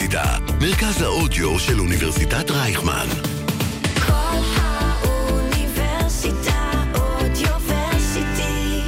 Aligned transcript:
האוניברסיטה, 0.00 0.38
מרכז 0.60 1.02
האודיו 1.02 1.58
של 1.58 1.80
אוניברסיטת 1.80 2.50
רייכמן. 2.50 3.06
כל 4.06 4.12
האוניברסיטה 4.56 6.70
אודיוורסיטי. 6.94 8.80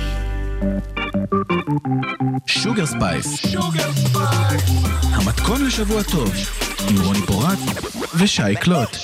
שוגר 2.47 2.87
ספייס. 2.87 3.43
המתכון 5.03 5.67
לשבוע 5.67 6.03
טוב, 6.03 6.33
עם 6.91 6.97
רוני 7.05 7.21
פורט 7.27 7.59
ושי 8.19 8.57
קלוט. 8.61 8.97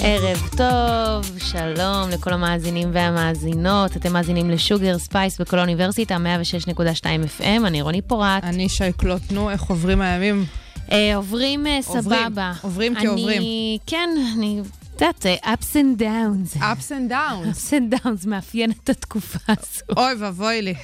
ערב 0.00 0.48
טוב, 0.56 1.38
שלום 1.38 2.10
לכל 2.10 2.32
המאזינים 2.32 2.90
והמאזינות. 2.92 3.96
אתם 3.96 4.12
מאזינים 4.12 4.50
לשוגר 4.50 4.98
ספייס 4.98 5.40
בכל 5.40 5.58
האוניברסיטה, 5.58 6.16
106.2 6.16 7.04
FM, 7.40 7.66
אני 7.66 7.82
רוני 7.82 8.02
פורט. 8.02 8.44
אני 8.44 8.68
שייקלוט, 8.68 9.22
נו, 9.32 9.50
איך 9.50 9.62
עוברים 9.62 10.00
הימים? 10.00 10.44
אה, 10.92 11.16
עוברים 11.16 11.66
אה, 11.66 11.78
סבבה. 11.82 12.52
עוברים 12.62 12.96
אני- 12.96 13.06
עוברים. 13.06 13.42
כן, 13.86 14.08
אני 14.34 14.60
יודעת, 14.94 15.26
אה, 15.26 15.54
ups 15.54 15.74
and 15.74 16.00
downs. 16.00 16.56
ups 16.56 16.88
and 16.90 17.10
downs. 17.10 17.56
ups 17.56 17.70
and 17.70 17.94
downs 18.04 18.26
מאפיין 18.28 18.70
את 18.70 18.88
התקופה 18.90 19.38
הזו. 19.48 19.82
אוי 19.96 20.12
ואבוי 20.18 20.62
לי. 20.62 20.74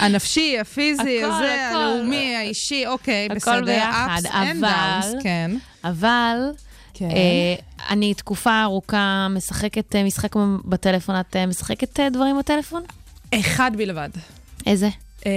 הנפשי, 0.00 0.58
הפיזי, 0.60 1.22
הכל, 1.24 1.32
הזה, 1.34 1.66
הכל. 1.68 1.76
הלאומי, 1.78 2.36
האישי, 2.36 2.86
אוקיי, 2.86 3.26
הכל 3.26 3.36
בסדר. 3.36 3.64
ביחד, 3.64 4.20
ups 4.24 4.28
and 4.28 4.34
אבל- 4.58 5.00
downs, 5.18 5.22
כן. 5.22 5.50
אבל 5.84 6.38
כן. 6.94 7.08
אה, 7.10 7.54
אני 7.90 8.14
תקופה 8.14 8.62
ארוכה 8.62 9.26
משחקת 9.30 9.96
משחק 9.96 10.32
בטלפון. 10.64 11.16
את 11.20 11.36
משחקת 11.36 12.00
דברים 12.12 12.38
בטלפון? 12.38 12.82
אחד 13.34 13.70
בלבד. 13.76 14.10
איזה? 14.66 14.88
אה, 15.26 15.30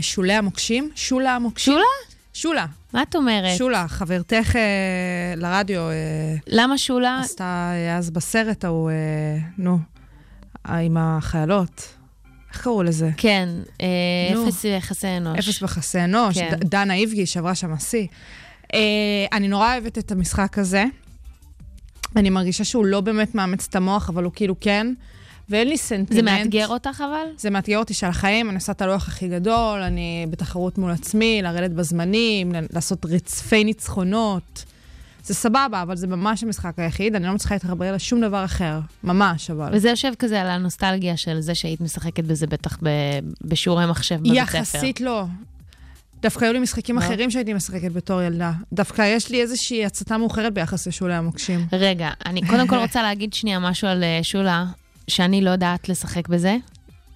שולי 0.00 0.32
המוקשים? 0.32 0.90
שולה 0.94 1.34
המוקשים? 1.34 1.72
שולה? 1.74 2.13
שולה. 2.34 2.66
מה 2.92 3.02
את 3.02 3.16
אומרת? 3.16 3.56
שולה, 3.58 3.88
חברתך 3.88 4.56
אה, 4.56 4.60
לרדיו, 5.36 5.80
אה, 5.90 5.94
למה 6.46 6.78
שולה? 6.78 7.20
עשתה 7.24 7.44
אה, 7.74 7.96
אז 7.96 8.10
בסרט 8.10 8.64
ההוא, 8.64 8.90
אה, 8.90 8.94
נו, 9.58 9.78
אה, 10.68 10.76
עם 10.76 10.96
החיילות. 11.00 11.88
איך 12.52 12.62
קראו 12.62 12.82
לזה? 12.82 13.10
כן, 13.16 13.48
אה, 13.80 13.86
נו. 14.34 14.48
אפס 14.48 14.64
יחסי 14.64 15.06
אנוש. 15.16 15.38
אפס 15.38 15.62
בחסי 15.62 16.00
אנוש, 16.00 16.38
כן. 16.38 16.50
ד- 16.56 16.64
דנה 16.70 16.94
איבגי 16.94 17.26
שעברה 17.26 17.54
שם 17.54 17.72
השיא. 17.72 18.06
אה, 18.74 18.80
אני 19.32 19.48
נורא 19.48 19.72
אוהבת 19.72 19.98
את 19.98 20.12
המשחק 20.12 20.58
הזה. 20.58 20.84
אני 22.16 22.30
מרגישה 22.30 22.64
שהוא 22.64 22.86
לא 22.86 23.00
באמת 23.00 23.34
מאמץ 23.34 23.66
את 23.70 23.76
המוח, 23.76 24.08
אבל 24.10 24.24
הוא 24.24 24.32
כאילו 24.34 24.54
כן. 24.60 24.86
ואין 25.48 25.68
לי 25.68 25.78
סנטימנט. 25.78 26.12
זה 26.14 26.22
מאתגר 26.22 26.68
אותך 26.68 27.00
אבל? 27.06 27.26
זה 27.38 27.50
מאתגר 27.50 27.78
אותי 27.78 27.94
שעל 27.94 28.10
החיים, 28.10 28.48
אני 28.48 28.54
עושה 28.54 28.72
את 28.72 28.82
הלוח 28.82 29.08
הכי 29.08 29.28
גדול, 29.28 29.80
אני 29.80 30.26
בתחרות 30.30 30.78
מול 30.78 30.90
עצמי, 30.90 31.40
לרדת 31.42 31.70
בזמנים, 31.70 32.52
לעשות 32.72 33.06
רצפי 33.06 33.64
ניצחונות. 33.64 34.64
זה 35.24 35.34
סבבה, 35.34 35.82
אבל 35.82 35.96
זה 35.96 36.06
ממש 36.06 36.42
המשחק 36.42 36.78
היחיד, 36.78 37.14
אני 37.14 37.26
לא 37.26 37.32
מצליחה 37.32 37.54
להתחבר 37.54 37.92
לשום 37.92 38.20
דבר 38.20 38.44
אחר. 38.44 38.80
ממש, 39.04 39.50
אבל. 39.50 39.70
וזה 39.72 39.88
יושב 39.90 40.12
כזה 40.18 40.40
על 40.40 40.46
הנוסטלגיה 40.46 41.16
של 41.16 41.40
זה 41.40 41.54
שהיית 41.54 41.80
משחקת 41.80 42.24
בזה 42.24 42.46
בטח 42.46 42.78
ב- 42.82 43.18
בשיעורי 43.42 43.86
מחשב 43.86 44.16
בבית 44.16 44.32
ספר. 44.32 44.58
יחסית 44.58 45.00
לא. 45.00 45.24
דווקא 46.22 46.44
היו 46.44 46.52
לי 46.52 46.58
משחקים 46.58 46.94
מה? 46.94 47.06
אחרים 47.06 47.30
שהייתי 47.30 47.52
משחקת 47.54 47.92
בתור 47.92 48.22
ילדה. 48.22 48.52
דווקא 48.72 49.02
יש 49.02 49.30
לי 49.30 49.40
איזושהי 49.42 49.84
הצתה 49.84 50.18
מאוחרת 50.18 50.54
ביחס 50.54 50.86
לשולי 50.86 51.14
המוקשים. 51.14 51.66
רגע, 51.72 52.10
אני 52.26 52.46
קודם 52.46 52.68
כל 52.68 52.76
רוצה 52.76 53.02
להגיד 53.02 53.34
שנייה 53.34 53.58
משהו 53.58 53.88
על 53.88 54.04
אה, 54.04 54.18
שולה, 54.22 54.64
שאני 55.08 55.40
לא 55.40 55.50
יודעת 55.50 55.88
לשחק 55.88 56.28
בזה. 56.28 56.56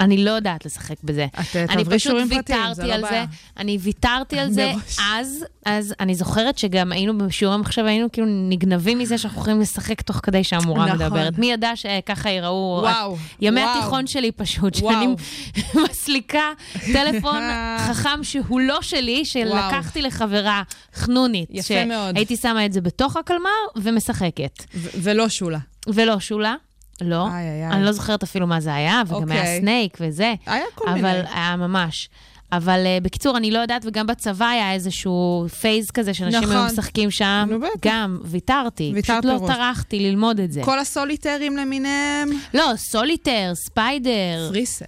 אני 0.00 0.25
לא 0.25 0.31
יודעת 0.31 0.67
לשחק 0.67 0.94
בזה. 1.05 1.27
את 1.41 1.56
אה, 1.56 1.61
אני 1.62 1.67
תעברי 1.67 1.84
פשוט 1.84 2.00
שיעורים 2.00 2.28
פרטיים, 2.28 2.75
זה 2.75 2.83
ויתרתי 2.83 2.89
לא 2.89 2.95
על 2.95 3.00
זה, 3.00 3.08
בעיה. 3.08 3.25
אני 3.56 3.78
ויתרתי 3.80 4.39
על 4.39 4.53
זה. 4.53 4.72
אז, 5.12 5.45
אז 5.64 5.95
אני 6.00 6.14
זוכרת 6.14 6.58
שגם 6.58 6.92
היינו 6.92 7.18
בשיעורי 7.18 7.58
מחשב, 7.58 7.85
היינו 7.85 8.13
כאילו 8.13 8.27
נגנבים 8.29 8.98
מזה 8.98 9.18
שאנחנו 9.18 9.40
יכולים 9.40 9.61
לשחק 9.61 10.01
תוך 10.01 10.17
כדי 10.23 10.45
שהמורה 10.45 10.86
נכון. 10.86 11.07
מדברת. 11.07 11.39
מי 11.39 11.52
ידע 11.52 11.77
שככה 11.77 12.30
ייראו... 12.30 12.80
וואו, 12.83 13.17
ימי 13.40 13.61
וואו. 13.61 13.79
התיכון 13.79 14.07
שלי 14.07 14.33
פשוט. 14.33 14.74
שאני 14.74 15.07
מסליקה 15.90 16.52
טלפון 16.92 17.40
חכם 17.89 18.23
שהוא 18.24 18.61
לא 18.61 18.83
שלי, 18.83 19.24
שלקחתי 19.24 20.02
לחברה 20.02 20.63
חנונית. 20.95 21.48
יפה 21.52 21.84
מאוד. 21.84 22.14
שהייתי 22.14 22.36
שמה 22.36 22.67
את 22.67 22.73
זה 22.73 22.80
בתוך 22.80 23.17
הקלמר 23.17 23.51
ומשחקת. 23.77 24.64
ולא 24.74 25.29
שולה. 25.29 25.58
ולא 25.86 26.20
שולה, 26.20 26.55
לא. 27.01 27.29
איי, 27.29 27.47
איי. 27.48 27.67
אני 27.70 27.85
לא 27.85 27.92
זוכרת 27.92 28.23
אפילו 28.23 28.47
מה 28.47 28.61
זה 28.61 28.75
היה, 28.75 29.03
וגם 29.07 29.14
אוקיי. 29.23 29.41
היה 29.41 29.61
סנייק 29.61 29.98
וזה. 30.01 30.35
היה 30.47 30.64
כל 30.75 30.89
אבל 30.89 30.95
מיני. 30.95 31.09
היה 31.35 31.57
ממש. 31.57 32.09
אבל 32.53 32.85
אה, 32.85 33.05
בקיצור, 33.05 33.36
אני 33.36 33.51
לא 33.51 33.59
יודעת, 33.59 33.83
וגם 33.86 34.07
בצבא 34.07 34.47
היה 34.47 34.73
איזשהו 34.73 35.47
phase 35.61 35.91
כזה 35.91 36.14
שאנשים 36.14 36.41
נכון. 36.42 36.57
היו 36.57 36.64
משחקים 36.64 37.11
שם. 37.11 37.47
נו, 37.51 37.61
בטח. 37.61 37.69
גם, 37.83 38.19
ויתרתי. 38.25 38.92
ויתרת 38.95 39.25
פשוט 39.25 39.42
לא. 39.42 39.47
טרחתי 39.47 40.01
ללמוד 40.01 40.41
את 40.41 40.53
זה. 40.53 40.63
כל 40.64 40.79
הסוליטרים 40.79 41.57
למיניהם. 41.57 42.29
לא, 42.55 42.73
סוליטר, 42.77 43.53
ספיידר. 43.55 44.48
פריסל. 44.48 44.85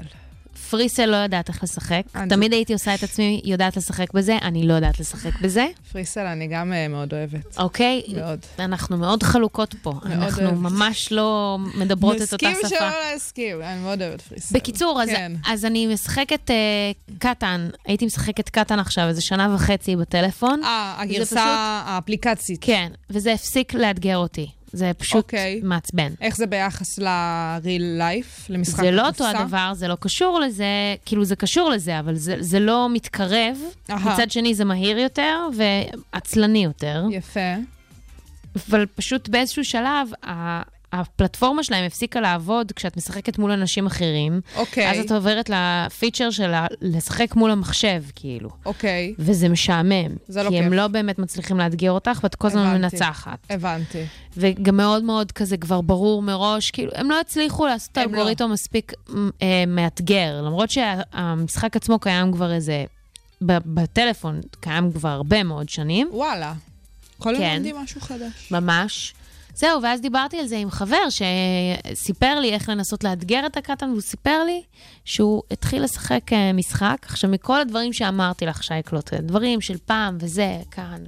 פריסל 0.70 1.06
לא 1.06 1.16
יודעת 1.16 1.48
איך 1.48 1.62
לשחק. 1.62 2.02
אני- 2.14 2.30
תמיד 2.30 2.52
הייתי 2.52 2.72
עושה 2.72 2.94
את 2.94 3.02
עצמי 3.02 3.40
יודעת 3.44 3.76
לשחק 3.76 4.12
בזה, 4.14 4.38
אני 4.42 4.66
לא 4.66 4.74
יודעת 4.74 5.00
לשחק 5.00 5.40
בזה, 5.40 5.66
פריסל 5.92 6.26
אני 6.26 6.46
גם 6.46 6.72
אה, 6.72 6.88
מאוד 6.88 7.14
אוהבת. 7.14 7.58
אוקיי? 7.58 8.02
מאוד. 8.16 8.38
אנחנו 8.58 8.96
מאוד 8.96 9.22
חלוקות 9.22 9.74
פה. 9.82 9.92
אנחנו 10.04 10.42
אוהבת. 10.42 10.58
ממש 10.58 11.12
לא 11.12 11.58
מדברות 11.74 12.16
את 12.16 12.32
אותה 12.32 12.48
נסכים 12.50 12.56
שפה. 12.68 12.68
שלא 12.78 12.88
להסכים, 13.12 13.62
אני 13.62 13.80
מאוד 13.82 14.02
אוהבת 14.02 14.20
פריסל. 14.20 14.54
בקיצור, 14.58 15.02
אז, 15.02 15.08
כן. 15.08 15.32
אז 15.46 15.64
אני 15.64 15.86
משחקת 15.86 16.50
uh, 16.50 17.14
קטן, 17.18 17.68
הייתי 17.86 18.06
משחקת 18.06 18.48
קטן 18.48 18.78
עכשיו 18.78 19.08
איזה 19.08 19.20
שנה 19.20 19.54
וחצי 19.54 19.96
בטלפון. 19.96 20.64
אה, 20.64 20.94
פשוט- 20.98 21.10
הגרסה 21.16 21.42
האפליקצית. 21.86 22.58
כן, 22.60 22.92
וזה 23.10 23.32
הפסיק 23.32 23.74
לאתגר 23.74 24.16
אותי. 24.16 24.46
זה 24.72 24.90
פשוט 24.98 25.24
אוקיי. 25.24 25.60
מעצבן. 25.62 26.12
איך 26.20 26.36
זה 26.36 26.46
ביחס 26.46 26.98
ל-real 26.98 28.00
life, 28.00 28.46
למשחק 28.48 28.80
זה 28.84 28.90
לא 28.90 29.06
אותו 29.06 29.24
הקופסה? 29.24 29.42
הדבר, 29.42 29.72
זה 29.74 29.88
לא 29.88 29.96
קשור 30.00 30.40
לזה, 30.40 30.64
כאילו 31.04 31.24
זה 31.24 31.36
קשור 31.36 31.70
לזה, 31.70 31.98
אבל 31.98 32.14
זה, 32.14 32.36
זה 32.40 32.60
לא 32.60 32.88
מתקרב. 32.92 33.56
אהה. 33.90 34.14
מצד 34.14 34.30
שני 34.30 34.54
זה 34.54 34.64
מהיר 34.64 34.98
יותר 34.98 35.48
ועצלני 35.56 36.64
יותר, 36.64 37.04
יפה. 37.10 37.54
אבל 38.68 38.86
פשוט 38.86 39.28
באיזשהו 39.28 39.64
שלב, 39.64 40.08
הפלטפורמה 40.92 41.62
שלהם 41.62 41.86
הפסיקה 41.86 42.20
לעבוד 42.20 42.72
כשאת 42.72 42.96
משחקת 42.96 43.38
מול 43.38 43.50
אנשים 43.50 43.86
אחרים. 43.86 44.40
אוקיי. 44.56 44.90
אז 44.90 44.98
את 44.98 45.10
עוברת 45.12 45.50
לפיצ'ר 45.54 46.30
של 46.30 46.52
לשחק 46.80 47.36
מול 47.36 47.50
המחשב, 47.50 48.02
כאילו. 48.14 48.50
אוקיי, 48.66 49.14
וזה 49.18 49.48
משעמם. 49.48 50.16
זה 50.28 50.42
לא 50.42 50.48
כי 50.48 50.58
הם 50.58 50.64
כיף. 50.64 50.72
לא 50.72 50.86
באמת 50.86 51.18
מצליחים 51.18 51.58
לאתגר 51.58 51.90
אותך, 51.90 52.20
ואת 52.22 52.34
כל 52.34 52.46
הזמן. 52.46 52.80
מנצחת. 52.80 53.38
הבנתי. 53.50 54.04
וגם 54.36 54.76
מאוד 54.76 55.04
מאוד 55.04 55.32
כזה 55.32 55.56
כבר 55.56 55.80
ברור 55.80 56.22
מראש, 56.22 56.70
כאילו, 56.70 56.92
הם 56.94 57.10
לא 57.10 57.20
הצליחו 57.20 57.66
לעשות 57.66 57.92
את 57.92 57.98
הם 57.98 58.14
לא. 58.14 58.48
מספיק 58.48 58.92
אה, 59.42 59.64
מאתגר, 59.66 60.42
למרות 60.42 60.70
שהמשחק 60.70 61.76
עצמו 61.76 61.98
קיים 61.98 62.32
כבר 62.32 62.52
איזה, 62.52 62.84
בטלפון 63.42 64.40
קיים 64.60 64.92
כבר 64.92 65.08
הרבה 65.08 65.42
מאוד 65.42 65.68
שנים, 65.68 66.08
וואלה. 66.12 66.52
כל 67.18 67.30
כן. 67.30 67.34
הזמן 67.34 67.54
לומדים 67.54 67.76
משהו 67.76 68.00
חדש. 68.00 68.48
ממש. 68.50 69.14
זהו, 69.54 69.82
ואז 69.82 70.00
דיברתי 70.00 70.38
על 70.38 70.46
זה 70.46 70.56
עם 70.56 70.70
חבר 70.70 71.02
שסיפר 71.10 72.40
לי 72.40 72.52
איך 72.52 72.68
לנסות 72.68 73.04
לאתגר 73.04 73.46
את 73.46 73.56
הקטן, 73.56 73.90
והוא 73.90 74.00
סיפר 74.00 74.44
לי 74.44 74.62
שהוא 75.04 75.42
התחיל 75.50 75.82
לשחק 75.82 76.32
אה, 76.32 76.52
משחק. 76.52 76.96
עכשיו, 77.02 77.30
מכל 77.30 77.60
הדברים 77.60 77.92
שאמרתי 77.92 78.46
לך, 78.46 78.62
שייקלוט, 78.62 79.14
דברים 79.14 79.60
של 79.60 79.78
פעם 79.86 80.16
וזה, 80.20 80.58
כאן, 80.70 81.02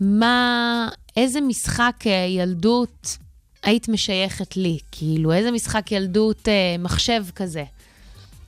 מה, 0.00 0.88
איזה 1.16 1.40
משחק 1.40 1.94
אה, 2.06 2.26
ילדות 2.28 3.18
היית 3.62 3.88
משייכת 3.88 4.56
לי? 4.56 4.78
כאילו, 4.92 5.32
איזה 5.32 5.50
משחק 5.50 5.92
ילדות 5.92 6.48
אה, 6.48 6.76
מחשב 6.78 7.24
כזה? 7.34 7.64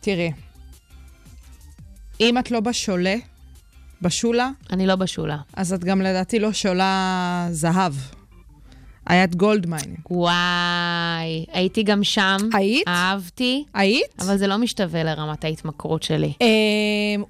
תראי, 0.00 0.32
אם 2.20 2.38
את 2.38 2.50
לא 2.50 2.60
בשולה, 2.60 3.14
בשולה, 4.02 4.50
אני 4.70 4.86
לא 4.86 4.96
בשולה. 4.96 5.38
אז 5.52 5.72
את 5.72 5.84
גם 5.84 6.02
לדעתי 6.02 6.38
לא 6.38 6.52
שולה 6.52 7.48
זהב. 7.50 7.94
היית 9.06 9.34
גולדמיין. 9.34 9.94
וואי, 10.10 11.44
הייתי 11.52 11.82
גם 11.82 12.04
שם. 12.04 12.36
היית? 12.54 12.88
אהבתי, 12.88 13.64
היית? 13.74 14.04
אבל 14.20 14.36
זה 14.36 14.46
לא 14.46 14.56
משתווה 14.58 15.02
לרמת 15.02 15.44
ההתמכרות 15.44 16.02
שלי. 16.02 16.32
אמ, 16.40 16.46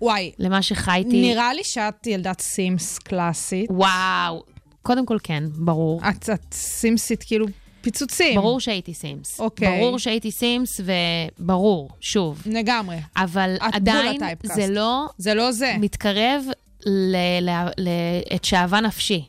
וואי, 0.01 0.33
למה 0.39 0.63
שחייתי. 0.63 1.21
נראה 1.23 1.55
לי 1.55 1.65
שאת 1.65 2.07
ילדת 2.07 2.41
סימס 2.41 2.99
קלאסית. 2.99 3.71
וואו. 3.71 4.43
קודם 4.83 5.07
כל 5.07 5.17
כן, 5.23 5.45
ברור. 5.55 6.01
את, 6.09 6.31
את 6.31 6.55
סימסית 6.55 7.23
כאילו 7.23 7.47
פיצוצים. 7.81 8.35
ברור 8.35 8.61
שהייתי 8.61 8.95
סימס. 8.95 9.41
אוקיי. 9.41 9.79
ברור 9.81 9.99
שהייתי 9.99 10.31
סימס, 10.31 10.81
וברור, 11.41 11.89
שוב. 12.01 12.43
לגמרי. 12.47 12.97
אבל 13.17 13.57
את 13.69 13.75
עדיין. 13.75 14.21
זה 14.43 14.67
לא 14.69 15.07
זה 15.19 15.35
לא 15.35 15.53
זה. 15.53 15.75
מתקרב 15.81 16.45
ל- 16.87 17.17
ל- 17.41 17.69
ל- 17.79 17.89
את 18.35 18.45
שאהבה 18.45 18.81
נפשי. 18.81 19.25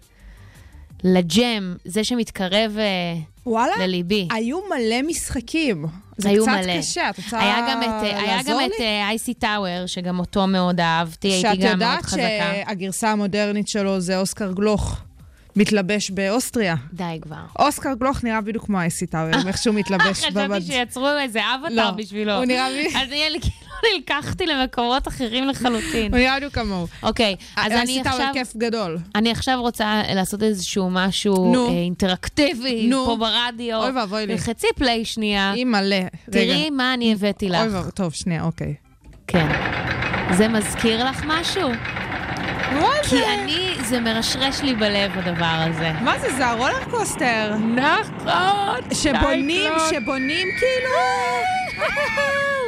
לג'ם, 1.03 1.75
זה 1.85 2.03
שמתקרב 2.03 2.77
אה, 2.77 3.17
וואלה, 3.45 3.73
לליבי. 3.79 4.27
היו 4.31 4.59
מלא 4.69 5.01
משחקים. 5.07 5.85
זה 6.17 6.29
היו 6.29 6.43
קצת 6.43 6.51
מלא. 6.63 6.77
קשה, 6.77 7.09
את 7.09 7.17
רוצה 7.17 7.39
היה 7.39 7.67
גם 7.69 7.83
את, 7.83 7.87
אה, 7.87 8.19
היה 8.21 8.39
גם 8.45 8.57
לי? 8.57 8.65
את 8.65 8.71
אה, 8.79 9.07
אייסי 9.07 9.33
טאוור, 9.33 9.85
שגם 9.85 10.19
אותו 10.19 10.47
מאוד 10.47 10.79
אהבתי, 10.79 11.27
הייתי 11.27 11.41
שאת 11.41 11.59
גם 11.59 11.59
מאוד 11.59 11.73
יודעת 11.73 12.05
חזקה. 12.05 12.53
שהגרסה 12.65 13.11
המודרנית 13.11 13.67
שלו 13.67 13.99
זה 13.99 14.19
אוסקר 14.19 14.51
גלוך. 14.51 15.01
מתלבש 15.55 16.11
באוסטריה. 16.11 16.75
די 16.93 17.19
כבר. 17.21 17.35
אוסקר 17.59 17.93
גלוך 17.99 18.23
נראה 18.23 18.41
בדיוק 18.41 18.65
כמו 18.65 18.79
אייסי 18.79 19.05
טאוור, 19.05 19.47
איך 19.47 19.57
שהוא 19.57 19.75
מתלבש 19.75 20.03
חשבתי 20.19 20.33
במד... 20.33 20.59
שיצרו 20.59 21.07
איזה 21.21 21.39
לא, 21.39 21.67
אבטר 21.89 21.91
בשבילו. 21.91 22.33
הוא 22.33 22.45
נראה 22.45 22.69
לי- 22.69 22.87
אז 22.87 23.09
לי 23.09 23.39
כאילו 23.41 23.51
נלקחתי 23.97 24.45
למקומות 24.45 25.07
אחרים 25.07 25.47
לחלוטין. 25.47 26.11
הוא 26.13 26.19
נראה 26.19 26.35
בדיוק 26.37 26.53
כמוהו. 26.53 26.87
אוקיי, 27.03 27.35
אז 27.57 27.71
אני 27.71 27.79
אייסי 27.79 28.03
טאוור 28.03 28.15
עכשיו... 28.15 28.29
כיף 28.33 28.55
גדול. 28.57 28.97
אני 29.15 29.31
עכשיו 29.31 29.57
רוצה 29.61 30.01
לעשות 30.15 30.43
איזשהו 30.43 30.89
משהו 30.91 31.51
נו. 31.53 31.67
אה, 31.67 31.71
אינטראקטיבי 31.73 32.87
נו. 32.87 33.05
פה 33.05 33.15
ברדיו. 33.19 33.77
אוי 33.83 33.91
ואבוי 33.91 34.27
לי. 34.27 34.37
חצי 34.37 34.67
פליי 34.75 35.05
שנייה. 35.05 35.51
היא 35.51 35.65
מלא. 35.65 35.95
תראי 36.31 36.69
מה 36.69 36.93
אני 36.93 37.13
הבאתי 37.13 37.49
לך. 37.49 37.59
אוי 37.61 37.67
ואבוי, 37.69 37.91
טוב, 37.91 38.13
שנייה, 38.13 38.43
אוקיי. 38.43 38.73
כן. 39.27 39.47
זה 40.37 40.47
מזכיר 40.47 41.09
לך 41.09 41.23
משהו? 41.27 41.69
כי 43.09 43.25
אני, 43.25 43.75
זה 43.83 43.99
מרשרש 43.99 44.61
לי 44.61 44.75
בלב 44.75 45.17
הדבר 45.17 45.55
הזה. 45.69 45.91
מה 45.91 46.19
זה, 46.19 46.33
זה 46.33 46.47
הרולר 46.47 46.83
coaster. 46.91 47.55
נכון. 47.75 48.93
שבונים, 48.93 49.73
שבונים 49.89 50.47
כאילו... 50.59 50.89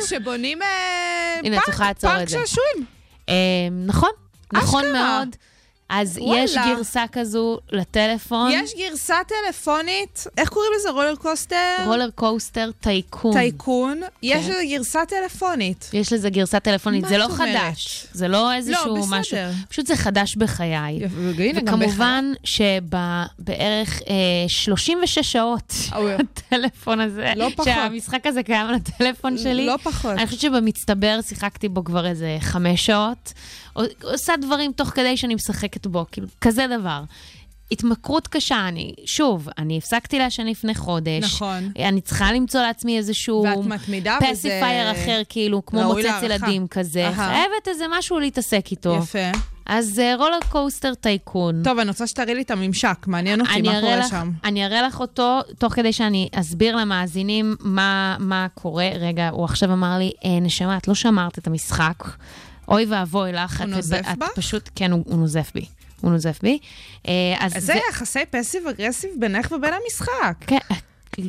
שבונים 0.07 0.61
אה, 0.61 1.39
הנה, 1.44 1.47
את 1.47 1.61
פארק, 1.61 1.65
צריכה 1.65 1.88
לעצור 1.88 2.09
פארק 2.09 2.23
את 2.23 2.27
זה. 2.29 2.38
שעשועים. 2.39 2.85
אה, 3.29 3.33
נכון, 3.85 4.09
נכון. 4.53 4.83
מאוד. 4.91 5.35
אז 5.89 6.18
וואלה. 6.21 6.44
יש 6.44 6.56
גרסה 6.57 7.03
כזו 7.12 7.59
לטלפון, 7.71 8.51
יש 8.51 8.74
גרסה 8.77 9.15
טלפונית, 9.27 10.27
איך 10.38 10.50
קוראים 10.50 10.71
לזה? 10.75 10.89
roller 10.89 11.15
coaster? 11.15 11.75
Roller 11.86 12.10
Coaster 12.15 12.69
Tycoon. 12.80 13.33
Tycoon. 13.33 14.01
יש 14.24 14.45
כן. 14.45 14.51
לזה 14.51 14.63
גרסה 14.69 15.06
טלפונית. 15.06 15.89
יש 15.94 16.13
לזה 16.13 16.30
גרסה 16.30 16.59
טלפונית, 16.59 17.06
זה 17.07 17.18
לא 17.18 17.25
אומרת? 17.25 17.38
חדש, 17.38 18.07
זה 18.13 18.27
לא 18.27 18.53
איזשהו 18.53 18.95
בסדר. 18.95 19.19
משהו, 19.19 19.38
פשוט 19.69 19.88
זה 19.88 19.95
חדש 19.95 20.35
בחיי. 20.35 20.75
הנה, 20.75 21.59
וכמובן 21.62 22.31
שבערך 22.44 24.01
אה, 24.09 24.45
36 24.47 25.19
שעות. 25.19 25.74
הטלפון 26.19 27.00
הזה, 27.00 27.33
לא 27.36 27.50
פחות. 27.56 27.65
שהמשחק 27.65 28.27
הזה 28.27 28.44
קיים 28.44 28.68
על 28.68 28.75
הטלפון 28.75 29.38
שלי, 29.38 29.65
לא 29.65 29.77
פחות. 29.83 30.12
אני 30.12 30.25
חושבת 30.25 30.41
שבמצטבר 30.41 31.19
שיחקתי 31.21 31.69
בו 31.69 31.83
כבר 31.83 32.07
איזה 32.07 32.38
חמש 32.39 32.86
שעות. 32.86 33.33
עושה 34.04 34.34
דברים 34.42 34.72
תוך 34.72 34.90
כדי 34.90 35.18
שאני 35.18 35.36
משחקת 35.36 35.88
בו, 35.88 36.06
כאילו, 36.12 36.28
כזה 36.42 36.66
דבר. 36.80 37.04
התמכרות 37.72 38.28
קשה, 38.28 38.68
אני, 38.68 38.94
שוב, 39.06 39.48
אני 39.58 39.78
הפסקתי 39.78 40.20
לעשן 40.20 40.46
לפני 40.46 40.75
חודש. 40.75 41.24
נכון. 41.24 41.72
אני 41.80 42.02
צריכה 42.02 42.31
למצוא 42.31 42.62
לעצמי 42.62 42.98
איזשהו... 42.98 43.44
ואת 43.44 43.66
מתמידה 43.66 44.18
בזה. 44.22 44.31
פסיפייר 44.34 44.92
אחר, 44.92 45.22
כאילו, 45.30 45.66
כמו 45.66 45.84
מוצץ 45.84 46.04
להערכה. 46.04 46.25
ילדים 46.25 46.68
כזה. 46.68 47.08
אהה. 47.08 47.14
חייבת 47.14 47.68
איזה 47.68 47.86
משהו 47.92 48.20
להתעסק 48.20 48.66
איתו. 48.72 49.00
יפה. 49.04 49.31
אז 49.66 50.00
אה, 50.00 50.16
Roller 50.15 50.38
Coaster 50.50 50.94
Tycoon. 50.94 51.63
טוב, 51.64 51.80
אני 51.80 51.90
רוצה 51.90 52.08
שתראי 52.08 52.36
לי 52.36 52.42
את 52.42 52.52
הממשק, 52.52 53.08
מעניין 53.08 53.42
אותי 53.42 53.62
מה 53.62 53.81
קורה 53.81 53.96
לך, 53.96 54.10
שם. 54.10 54.31
אני 54.44 54.66
אראה 54.66 54.81
לך 54.81 55.00
אותו, 55.00 55.40
תוך 55.58 55.74
כדי 55.74 55.94
שאני 55.94 56.30
אסביר 56.36 56.75
למאזינים 56.75 57.56
מה, 57.60 58.16
מה 58.20 58.48
קורה. 58.54 58.90
רגע, 59.00 59.30
הוא 59.30 59.46
עכשיו 59.46 59.74
אמר 59.74 59.98
לי, 59.98 60.12
אה, 60.25 60.40
נשמה, 60.42 60.78
את 60.78 60.88
לא 60.88 60.96
שמרת 60.96 61.38
את 61.38 61.48
המשחק. 61.48 62.04
אוי 62.68 62.86
ואבוי 62.89 63.31
לך. 63.31 63.62
הוא 63.62 63.69
את- 63.69 63.75
נוזף 63.75 64.01
את 64.13 64.18
בך? 64.18 64.27
פשוט, 64.36 64.69
כן, 64.75 64.92
הוא, 64.92 65.04
הוא 65.07 65.18
נוזף 65.19 65.51
בי. 65.56 65.65
הוא 66.01 66.12
נוזף 66.12 66.39
בי. 66.44 66.57
אה, 67.07 67.13
אז 67.39 67.57
אז 67.57 67.63
זה 67.65 67.74
יחסי 67.89 68.19
passive 68.30 68.68
aggressive 68.68 69.10
בינך 69.19 69.51
ובין 69.51 69.74
המשחק. 69.83 70.36
כן, 70.48 70.57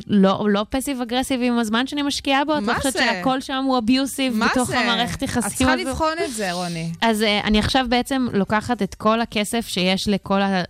לא, 0.07 0.47
לא 0.49 0.65
passive 0.69 1.01
aggressive 1.01 1.39
עם 1.43 1.59
הזמן 1.59 1.87
שאני 1.87 2.01
משקיעה 2.01 2.45
בו, 2.45 2.57
את 2.57 2.63
לא 2.63 2.73
חושבת? 2.73 2.93
שהכל 2.93 3.41
שם 3.41 3.63
הוא 3.67 3.77
abusive 3.77 4.39
בתוך 4.51 4.67
זה? 4.69 4.79
המערכת 4.79 5.17
את 5.17 5.21
יחסים 5.21 5.49
צריכה 5.57 5.73
הזו? 5.73 5.81
לבחון 5.89 6.13
את 6.25 6.33
זה, 6.33 6.51
רוני. 6.51 6.91
אז 7.01 7.21
אה, 7.21 7.25
אני 7.47 7.59
עכשיו 7.59 7.85
בעצם 7.89 8.27
לוקחת 8.33 8.81
את 8.81 8.95
כל 8.95 9.21
הכסף 9.21 9.67
שיש 9.67 10.07
לכל 10.07 10.41
ה- 10.41 10.63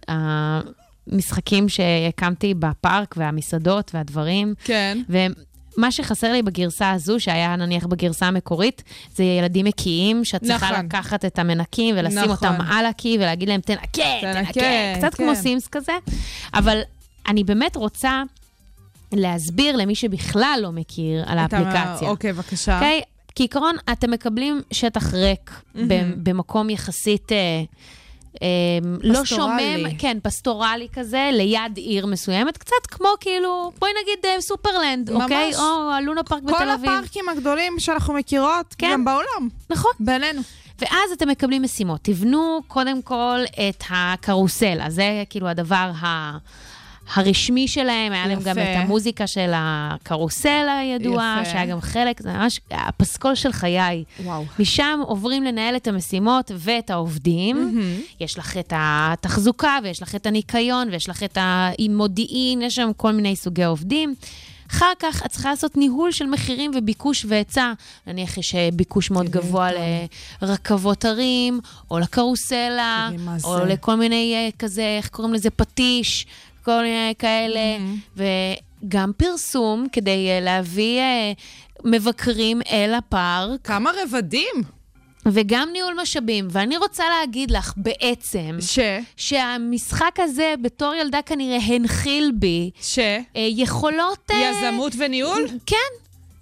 המשחקים 1.12 1.70
שהקמתי 1.70 2.54
בפארק 2.54 3.16
והמסעדות 3.18 3.92
והדברים, 3.94 4.54
כן. 4.64 4.98
ומה 5.78 5.92
שחסר 5.92 6.32
לי 6.32 6.42
בגרסה 6.42 6.92
הזו, 6.92 7.20
שהיה 7.20 7.56
נניח 7.56 7.86
בגרסה 7.86 8.26
המקורית, 8.26 8.84
זה 9.16 9.24
ילדים 9.24 9.66
מקיאים, 9.66 10.26
שאת 10.26 10.44
צריכה 10.44 10.72
נכון. 10.72 10.86
לקחת 10.86 11.26
את 11.26 11.40
המנקים 11.40 11.96
ולשים 11.98 12.18
נכון. 12.18 12.30
אותם 12.30 12.56
על 12.70 12.86
הקי 12.86 13.18
ולהגיד 13.20 13.50
להם, 13.50 13.62
תנקה, 13.62 13.82
תנקה, 14.22 14.34
תנקה, 14.34 14.62
קצת 14.98 15.16
כן. 15.16 15.24
כמו 15.24 15.36
סימס 15.36 15.68
כזה. 15.68 15.94
אבל 16.54 16.82
אני 17.28 17.44
באמת 17.44 17.76
רוצה 17.76 18.24
להסביר 19.12 19.76
למי 19.76 19.96
שבכלל 19.96 20.60
לא 20.62 20.72
מכיר 20.72 21.24
על 21.28 21.38
האפליקציה. 21.38 22.10
אוקיי, 22.10 22.34
בבקשה. 22.34 22.76
אוקיי? 22.76 23.02
כעיקרון, 23.36 23.76
אתם 23.92 24.12
מקבלים 24.12 24.62
שטח 24.72 25.14
ריק 25.14 25.62
ב- 25.76 26.30
במקום 26.30 26.70
יחסית... 26.70 27.32
אה, 27.32 27.64
לא 29.04 29.22
פסטורלי. 29.22 29.78
שומם, 29.84 29.98
כן, 29.98 30.18
פסטורלי 30.24 30.88
כזה, 30.94 31.30
ליד 31.34 31.78
עיר 31.78 32.06
מסוימת, 32.06 32.58
קצת 32.58 32.86
כמו 32.92 33.10
כאילו, 33.20 33.72
בואי 33.80 33.92
נגיד 34.02 34.26
אה, 34.26 34.42
סופרלנד, 34.42 35.12
ממש. 35.12 35.24
אוקיי? 35.24 35.52
או 35.56 35.92
הלונה 35.92 36.24
פארק 36.24 36.42
כל 36.44 36.54
בתל 36.54 36.70
אביב. 36.70 36.90
הפארקים 36.90 37.30
הגדולים 37.30 37.80
שאנחנו 37.80 38.14
מכירות, 38.14 38.76
כן. 38.78 38.90
גם 38.94 39.06
בעולם, 39.06 39.50
נכון. 39.70 39.92
בינינו. 40.00 40.42
ואז 40.80 41.12
אתם 41.14 41.30
מקבלים 41.30 41.62
משימות. 41.62 42.00
תבנו 42.04 42.60
קודם 42.68 43.02
כל 43.02 43.40
את 43.70 43.84
הקרוסלה, 43.90 44.90
זה 44.90 45.24
כאילו 45.30 45.48
הדבר 45.48 45.92
ה... 46.02 46.38
הרשמי 47.14 47.68
שלהם, 47.68 48.14
היה 48.14 48.28
להם 48.28 48.40
גם. 48.44 48.58
את 48.60 48.76
המוזיקה 48.76 49.28
של 49.28 49.52
הקרוסלה 49.56 50.78
הידועה, 50.78 51.40
יפה. 51.42 51.52
שהיה 51.52 51.66
גם 51.66 51.82
חלק, 51.82 52.22
זה 52.22 52.34
ממש 52.34 52.60
הפסקול 52.72 53.36
של 53.36 53.52
חיי. 53.52 54.04
וואו. 54.24 54.46
משם 54.60 55.00
עוברים 55.06 55.44
לנהל 55.44 55.76
את 55.76 55.88
המשימות 55.88 56.52
ואת 56.56 56.90
העובדים. 56.90 57.82
יש 58.20 58.38
לך 58.38 58.58
את 58.58 58.74
התחזוקה, 58.76 59.78
ויש 59.84 60.02
לך 60.02 60.16
את 60.16 60.26
הניקיון, 60.26 60.90
ויש 60.92 61.10
לך 61.10 61.24
את 61.24 61.38
המודיעין, 61.42 62.62
יש 62.62 62.76
שם 62.76 62.92
כל 62.98 63.12
מיני 63.12 63.36
סוגי 63.36 63.64
עובדים. 63.64 64.16
אחר 64.72 64.92
כך 65.00 65.26
את 65.26 65.32
צריכה 65.32 65.50
לעשות 65.50 65.78
ניהול 65.78 66.12
של 66.12 66.26
מחירים 66.26 66.72
וביקוש 66.76 67.26
והיצע. 67.30 67.74
נניח 68.08 68.38
יש 68.38 68.56
אה, 68.56 68.70
ביקוש 68.74 69.12
מאוד 69.12 69.30
גבוה 69.30 69.70
לרכבות 70.42 71.06
הרים, 71.06 71.60
או 71.92 72.00
לקרוסלה, 72.00 73.10
או. 73.44 73.66
לכל 73.66 73.96
מיני 73.96 74.34
אה, 74.36 74.50
כזה, 74.60 74.96
איך 74.98 75.10
קוראים 75.10 75.34
לזה? 75.34 75.50
פטיש, 75.50 76.26
כל 76.66 76.82
מיני 76.82 77.14
כאלה. 77.20 77.60
וגם 78.84 79.12
פרסום 79.18 79.88
כדי 79.92 80.30
אה, 80.30 80.40
להביא 80.40 81.00
אה, 81.00 81.32
מבקרים 81.84 82.62
אל 82.72 82.94
הפארק. 82.94 83.60
כמה 83.64 83.92
רבדים. 84.04 84.56
וגם 85.28 85.70
ניהול 85.74 85.94
משאבים. 86.02 86.48
ואני 86.52 86.78
רוצה 86.78 87.04
להגיד 87.20 87.52
לך 87.52 87.74
בעצם, 87.78 88.58
ש? 88.60 88.80
שהמשחק 89.18 90.16
הזה 90.20 90.54
בתור 90.62 90.94
ילדה 90.94 91.22
כנראה 91.22 91.58
הנחיל 91.58 92.32
בי 92.36 92.70
ש? 92.82 93.00
אה, 93.00 93.18
יכולות... 93.36 94.32
אה, 94.32 94.52
יזמות 94.68 94.94
וניהול? 94.98 95.48
כן, 95.66 95.76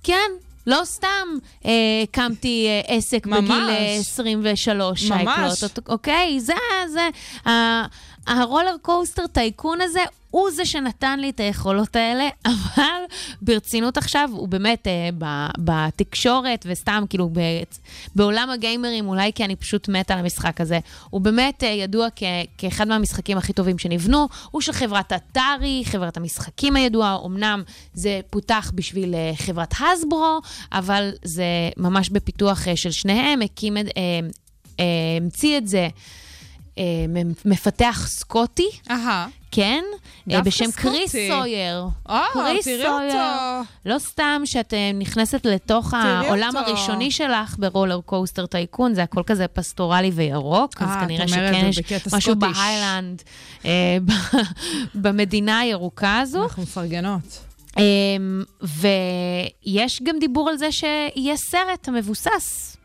כן. 0.04 0.32
לא 0.68 0.82
סתם 0.84 1.28
אה, 1.66 1.72
הקמתי 2.04 2.68
אה, 2.68 2.96
עסק 2.96 3.26
ממש. 3.26 3.40
בגיל 3.40 3.70
אה, 3.70 3.96
23, 4.00 5.04
ממש. 5.12 5.20
שייקלוט, 5.60 5.90
אוקיי? 5.90 6.40
זה, 6.40 6.54
זה, 6.88 7.10
ה- 7.50 7.86
הרולר 8.28 8.76
קוסטר 8.82 9.28
טייקון 9.28 9.82
הזה, 9.82 10.00
הוא 10.34 10.52
זה 10.52 10.66
שנתן 10.66 11.20
לי 11.20 11.30
את 11.30 11.40
היכולות 11.40 11.96
האלה, 11.96 12.30
אבל 12.46 13.02
ברצינות 13.42 13.98
עכשיו, 13.98 14.30
הוא 14.34 14.48
באמת 14.48 14.88
אה, 14.88 15.10
ב, 15.18 15.48
בתקשורת 15.58 16.66
וסתם, 16.70 17.04
כאילו, 17.10 17.30
ב, 17.34 17.40
בעולם 18.16 18.50
הגיימרים, 18.50 19.08
אולי 19.08 19.32
כי 19.36 19.46
אני 19.46 19.56
פשוט 19.56 19.90
מתה 19.90 20.14
על 20.14 20.20
המשחק 20.20 20.62
הזה, 20.62 20.80
הוא 21.10 21.22
באמת 21.22 21.64
אה, 21.64 21.68
ידוע 21.68 22.08
כ, 22.16 22.24
כאחד 22.58 22.88
מהמשחקים 22.88 23.38
הכי 23.38 23.54
טובים 23.54 23.78
שנבנו. 23.78 24.28
הוא 24.52 24.62
של 24.62 24.72
חברת 24.72 25.14
Atari, 25.14 25.84
חברת 25.86 26.18
המשחקים 26.18 26.76
הידועה, 26.76 27.18
אמנם 27.26 27.64
זה 27.94 28.20
פותח 28.30 28.72
בשביל 28.76 29.16
אה, 29.16 29.32
חברת 29.36 29.74
Hasbro, 29.80 30.40
אבל 30.72 31.12
זה 31.24 31.46
ממש 31.78 32.10
בפיתוח 32.10 32.68
אה, 32.68 32.76
של 32.76 32.92
שניהם, 32.92 33.42
הקים, 33.42 33.78
אה, 33.78 33.84
אה, 34.80 34.86
המציא 35.18 35.58
את 35.58 35.68
זה. 35.68 35.88
אה, 36.78 36.84
מפתח 37.46 38.06
סקוטי, 38.08 38.68
אהה. 38.92 39.28
כן, 39.52 39.84
אה, 40.32 40.42
בשם 40.42 40.72
קריס 40.72 41.10
סקוטי. 41.10 41.30
סויר. 41.30 41.86
אה, 42.10 42.26
קריס 42.34 42.66
תראי 42.66 42.78
סויר. 42.84 43.14
אותו. 43.14 43.64
לא 43.86 44.00
סתם 44.00 44.42
שאת 44.46 44.74
אה, 44.74 44.92
נכנסת 44.94 45.46
לתוך 45.46 45.94
העולם 45.94 46.50
אותו. 46.56 46.60
הראשוני 46.70 47.12
שלך 47.12 47.56
ב 47.60 48.00
RollerCoaster 48.06 48.46
Tycoon, 48.46 48.94
זה 48.94 49.04
הכל 49.04 49.24
כזה 49.26 49.48
פסטורלי 49.48 50.12
וירוק, 50.14 50.82
אז 50.82 50.90
אה, 50.90 51.02
כנראה 51.06 51.28
שכן 51.28 51.70
יש 51.70 52.14
משהו. 52.14 52.36
בהיילנד, 52.36 53.24
אה, 53.66 53.98
במדינה 55.04 55.60
הירוקה 55.60 56.20
הזו. 56.20 56.44
אנחנו 56.44 56.64
מפרגנות. 56.64 57.40
אמ, 57.78 58.44
ויש 58.62 60.02
גם 60.04 60.20
דיבור 60.20 60.50
על 60.50 60.58
זה 60.58 60.72
שיהיה 60.72 61.38
סרט 61.38 61.88
המבוסס 61.88 62.78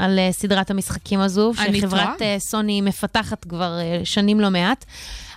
על 0.00 0.18
אה, 0.18 0.28
סדרת 0.32 0.70
המשחקים 0.70 1.20
הזו, 1.20 1.52
אני 1.58 1.80
שחברת? 1.80 2.22
אה, 2.22 2.36
סוני 2.38 2.80
מפתחת 2.80 3.44
כבר 3.44 3.78
אה, 3.80 4.00
שנים 4.04 4.40
לא 4.40 4.50
מעט. 4.50 4.84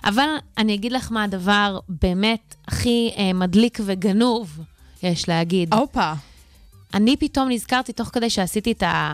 אבל 0.04 0.28
אני 0.58 0.74
אגיד 0.74 0.92
לך 0.92 1.12
מה 1.12 1.24
הדבר 1.24 1.78
באמת 1.88 2.54
הכי 2.68 3.10
מדליק 3.34 3.78
וגנוב, 3.84 4.58
יש 5.02 5.28
להגיד. 5.28 5.74
הופה. 5.74 6.12
אני 6.94 7.16
פתאום 7.16 7.48
נזכרתי, 7.50 7.92
תוך 7.92 8.08
כדי 8.12 8.30
שעשיתי 8.30 8.72
את, 8.72 8.82
ה... 8.82 9.12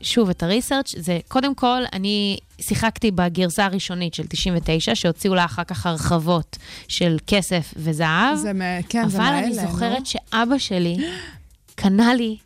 שוב, 0.00 0.30
את 0.30 0.42
הריסרצ' 0.42 0.94
זה, 0.98 1.18
קודם 1.28 1.54
כל, 1.54 1.82
אני 1.92 2.36
שיחקתי 2.60 3.10
בגרסה 3.10 3.64
הראשונית 3.64 4.14
של 4.14 4.26
99, 4.26 4.94
שהוציאו 4.94 5.34
לה 5.34 5.44
אחר 5.44 5.64
כך 5.64 5.86
הרחבות 5.86 6.58
של 6.88 7.16
כסף 7.26 7.74
וזהב. 7.76 8.36
זה, 8.36 8.52
מ- 8.52 8.82
כן, 8.88 9.08
זה 9.08 9.16
אבל 9.16 9.24
מאלה, 9.24 9.38
אני 9.38 9.48
נו. 9.48 9.70
זוכרת 9.70 10.06
שאבא 10.06 10.58
שלי 10.58 10.96
קנה 11.74 12.14
לי 12.14 12.36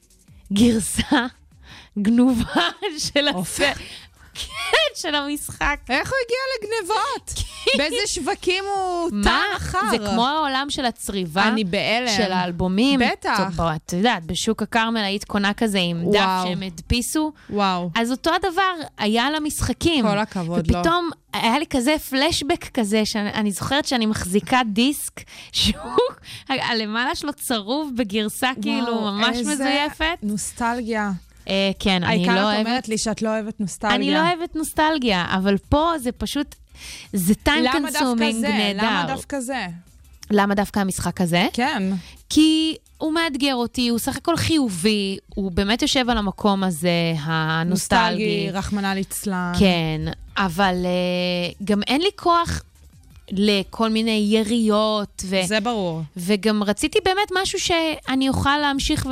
גרסה 0.52 1.26
גנובה 1.98 2.62
של. 3.14 3.28
הסרט. 3.28 3.76
כן, 4.70 4.76
של 4.94 5.14
המשחק. 5.14 5.76
איך 5.88 6.10
הוא 6.10 6.16
הגיע 6.26 6.68
לגנבות? 6.80 7.34
באיזה 7.78 8.06
שווקים 8.06 8.64
הוא? 8.74 9.10
טעם 9.24 9.56
אחר? 9.56 9.78
זה 9.90 9.98
כמו 9.98 10.26
העולם 10.26 10.66
של 10.70 10.84
הצריבה. 10.84 11.48
אני 11.48 11.64
בהלם. 11.64 12.08
של 12.16 12.32
האלבומים. 12.32 13.00
בטח. 13.00 13.50
טוב, 13.56 13.66
את 13.66 13.92
יודעת, 13.92 14.26
בשוק 14.26 14.62
הכרמל 14.62 15.00
היית 15.00 15.24
קונה 15.24 15.54
כזה 15.54 15.78
עם 15.80 16.04
דף. 16.12 16.40
שהם 16.44 16.62
הדפיסו. 16.62 17.32
וואו. 17.50 17.90
אז 17.94 18.10
אותו 18.10 18.30
הדבר 18.34 18.72
היה 18.98 19.30
למשחקים. 19.30 20.08
כל 20.08 20.18
הכבוד 20.18 20.70
לו. 20.70 20.78
ופתאום 20.78 21.10
היה 21.32 21.58
לי 21.58 21.66
כזה 21.66 21.94
פלשבק 22.10 22.64
כזה, 22.74 23.04
שאני 23.04 23.50
זוכרת 23.52 23.84
שאני 23.84 24.06
מחזיקה 24.06 24.60
דיסק, 24.72 25.20
שהוא, 25.52 25.80
הלמעלה 26.48 27.14
שלו 27.14 27.32
צרוב 27.32 27.92
בגרסה 27.96 28.50
כאילו 28.62 29.00
ממש 29.00 29.36
איזה 29.36 29.52
מזויפת. 29.52 30.18
נוסטלגיה. 30.22 31.10
אה, 31.48 31.70
כן, 31.78 32.04
אני 32.04 32.06
העיקר 32.06 32.34
לא 32.34 32.40
את 32.40 32.44
אוהבת... 32.44 32.66
אומרת 32.66 32.88
לי 32.88 32.98
שאת 32.98 33.22
לא 33.22 33.28
אוהבת 33.28 33.60
נוסטלגיה. 33.60 33.96
אני 33.96 34.10
לא 34.10 34.18
אוהבת 34.18 34.56
נוסטלגיה, 34.56 35.26
אבל 35.30 35.56
פה 35.68 35.92
זה 35.98 36.12
פשוט... 36.12 36.54
זה 37.12 37.34
time 37.44 37.66
consuming? 37.72 38.34
נהדר. 38.42 38.82
למה 38.82 39.04
דווקא 39.08 39.40
זה? 39.40 39.66
למה 40.30 40.54
דווקא 40.54 40.80
המשחק 40.80 41.20
הזה? 41.20 41.46
כן. 41.52 41.82
כי 42.30 42.76
הוא 42.98 43.12
מאתגר 43.12 43.54
אותי, 43.54 43.88
הוא 43.88 43.98
סך 43.98 44.16
הכל 44.16 44.36
חיובי, 44.36 45.18
הוא 45.34 45.52
באמת 45.52 45.82
יושב 45.82 46.10
על 46.10 46.18
המקום 46.18 46.64
הזה, 46.64 47.14
הנוסטלגי. 47.18 48.02
נוסטלגי, 48.02 48.50
רחמנא 48.52 48.86
ליצלן. 48.86 49.52
כן, 49.58 50.00
אבל 50.36 50.74
uh, 50.82 51.64
גם 51.64 51.82
אין 51.82 52.00
לי 52.00 52.10
כוח 52.16 52.62
לכל 53.32 53.88
מיני 53.88 54.26
יריות, 54.30 55.22
ו- 55.26 55.42
זה 55.46 55.60
ברור. 55.60 56.02
וגם 56.16 56.62
רציתי 56.62 56.98
באמת 57.04 57.28
משהו 57.42 57.58
שאני 57.60 58.28
אוכל 58.28 58.58
להמשיך 58.58 59.06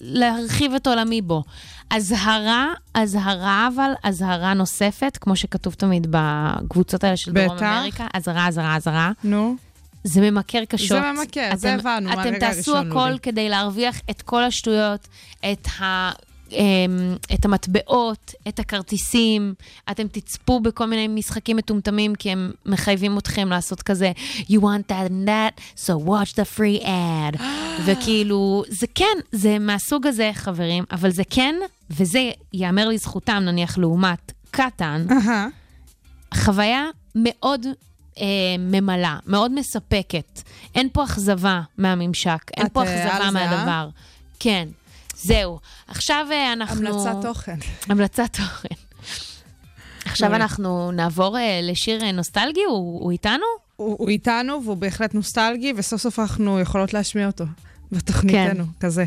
ולהרחיב 0.00 0.72
את 0.74 0.86
עולמי 0.86 1.22
בו. 1.22 1.42
אזהרה, 1.90 2.66
אזהרה 2.94 3.68
אבל, 3.74 3.92
אזהרה 4.02 4.54
נוספת, 4.54 5.18
כמו 5.20 5.36
שכתוב 5.36 5.74
תמיד 5.74 6.06
בקבוצות 6.10 7.04
האלה 7.04 7.16
של 7.16 7.32
דרום. 7.32 7.58
אמריקה, 7.58 8.06
אזהרה, 8.14 8.48
אזהרה, 8.48 8.76
אזהרה. 8.76 9.10
נו. 9.24 9.56
זה 10.04 10.30
ממכר 10.30 10.64
קשות. 10.64 10.88
זה 10.88 11.00
ממכר, 11.12 11.50
זה 11.56 11.74
אתם- 11.74 11.78
הבנו 11.88 12.08
אתם 12.12 12.18
מהרגע 12.18 12.38
תעשו 12.38 12.76
הראשון, 12.76 12.90
הכל 12.90 13.06
לולי. 13.08 13.18
כדי 13.18 13.48
להרוויח 13.48 14.00
את 14.10 14.22
כל 14.22 14.44
השטויות, 14.44 15.08
את 15.52 15.66
ה... 15.80 16.10
אמ, 16.52 17.16
את 17.34 17.44
המטבעות, 17.44 18.34
את 18.48 18.58
הכרטיסים, 18.58 19.54
אתם 19.90 20.06
תצפו 20.08 20.60
בכל 20.60 20.86
מיני 20.86 21.08
משחקים 21.08 21.56
מטומטמים, 21.56 22.14
כי 22.14 22.30
הם 22.30 22.52
מחייבים 22.66 23.18
אתכם 23.18 23.48
לעשות 23.48 23.82
כזה, 23.82 24.12
you 24.38 24.60
want 24.60 24.90
that 24.90 25.08
and 25.10 25.28
that, 25.28 25.60
so 25.76 26.08
watch 26.08 26.32
the 26.32 26.58
free 26.58 26.84
ad. 26.84 27.42
וכאילו, 27.84 28.64
זה 28.68 28.86
כן, 28.94 29.16
זה 29.32 29.58
מהסוג 29.58 30.06
הזה, 30.06 30.30
חברים, 30.34 30.84
אבל 30.92 31.10
זה 31.10 31.22
כן, 31.30 31.54
וזה 31.90 32.30
ייאמר 32.52 32.88
לזכותם, 32.88 33.42
נניח, 33.46 33.78
לעומת 33.78 34.32
קטן, 34.50 35.06
אהה. 35.10 35.48
חוויה 36.34 36.84
מאוד 37.14 37.66
אה, 38.20 38.26
ממלאה, 38.58 39.18
מאוד 39.26 39.52
מספקת. 39.52 40.42
אין 40.74 40.88
פה 40.92 41.04
אכזבה 41.04 41.60
מהממשק, 41.78 42.50
אין 42.56 42.66
פה 42.72 42.82
אה, 42.82 42.84
אכזבה 42.84 43.24
אה? 43.24 43.30
מהדבר. 43.30 43.88
כן, 44.38 44.68
זהו. 45.22 45.58
עכשיו 45.88 46.26
אה, 46.30 46.52
אנחנו... 46.52 46.88
המלצת 46.88 47.16
תוכן. 47.22 47.56
המלצת 47.88 48.36
תוכן. 48.36 48.74
עכשיו 50.04 50.28
מעולה. 50.28 50.44
אנחנו 50.44 50.92
נעבור 50.92 51.38
אה, 51.38 51.60
לשיר 51.62 52.04
אה, 52.04 52.12
נוסטלגי, 52.12 52.60
הוא, 52.68 53.02
הוא 53.02 53.10
איתנו? 53.10 53.44
הוא 53.76 53.96
הוא 53.98 54.08
איתנו 54.08 54.60
והוא 54.64 54.76
בהחלט 54.76 55.14
נוסטלגי, 55.14 55.72
וסוף 55.76 56.00
סוף 56.00 56.18
אנחנו 56.18 56.60
יכולות 56.60 56.94
להשמיע 56.94 57.26
אותו 57.26 57.44
בתוכניתנו, 57.92 58.64
כזה. 58.80 59.04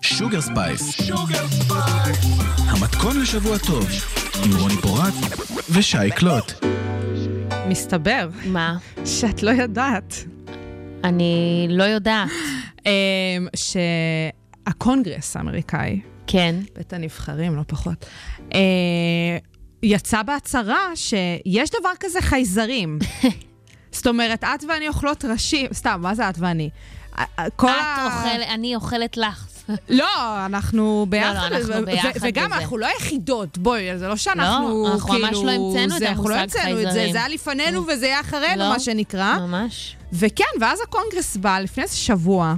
Sugar 0.00 0.40
Spice. 0.40 1.10
המתכון 2.68 3.20
לשבוע 3.20 3.58
טוב, 3.58 3.86
עם 4.44 4.50
רוני 4.60 4.76
פורט 4.76 5.14
ושי 5.70 6.10
קלוט. 6.16 6.52
מסתבר 7.68 8.28
מה? 8.46 8.76
שאת 9.04 9.42
לא 9.42 9.50
ידעת 9.50 10.14
אני 11.04 11.66
לא 11.70 11.84
יודעת. 11.84 12.28
אמ, 12.86 12.90
שהקונגרס 14.66 15.36
האמריקאי, 15.36 16.00
כן. 16.26 16.54
בית 16.76 16.92
הנבחרים, 16.92 17.56
לא 17.56 17.62
פחות, 17.66 18.06
אה, 18.54 18.58
יצא 19.82 20.22
בהצהרה 20.22 20.96
שיש 20.96 21.70
דבר 21.80 21.90
כזה 22.00 22.20
חייזרים. 22.20 22.98
זאת 23.92 24.06
אומרת, 24.06 24.44
את 24.44 24.64
ואני 24.68 24.88
אוכלות 24.88 25.24
ראשים, 25.24 25.66
סתם, 25.72 25.98
מה 26.02 26.14
זה 26.14 26.28
את 26.28 26.34
ואני? 26.38 26.70
כל 27.56 27.68
את 27.68 27.74
ה- 27.98 28.04
אוכלת, 28.06 28.48
אני 28.54 28.74
אוכלת 28.74 29.16
לך. 29.16 29.46
לא, 29.88 30.46
אנחנו 30.46 31.06
ביחד. 31.08 31.52
אנחנו 31.52 31.68
ו- 31.74 31.82
ו- 31.82 31.84
ביחד 31.84 32.10
וגם 32.20 32.46
בזה. 32.50 32.56
אנחנו 32.56 32.78
לא 32.78 32.86
היחידות, 32.86 33.58
בואי, 33.58 33.98
זה 33.98 34.08
לא 34.08 34.16
שאנחנו 34.16 34.84
לא, 34.84 34.92
אנחנו 34.94 35.14
ממש 35.14 35.22
כאילו... 35.30 35.44
לא 35.44 35.50
המצאנו 35.50 35.94
את 35.94 35.98
זה, 35.98 36.08
אנחנו 36.08 36.28
לא 36.28 36.34
המושג 36.34 36.58
המצאנו 36.58 36.72
את 36.72 36.78
זה, 36.78 36.84
חייזרים. 36.84 37.12
זה 37.12 37.18
היה 37.18 37.28
לפנינו 37.28 37.86
וזה 37.86 38.06
יהיה 38.06 38.20
אחרינו, 38.20 38.56
לא, 38.62 38.68
מה 38.68 38.80
שנקרא. 38.80 39.38
ממש. 39.38 39.96
וכן, 40.12 40.44
ואז 40.60 40.80
הקונגרס 40.80 41.36
בא 41.36 41.58
לפני 41.58 41.82
איזה 41.82 41.96
שבוע. 41.96 42.54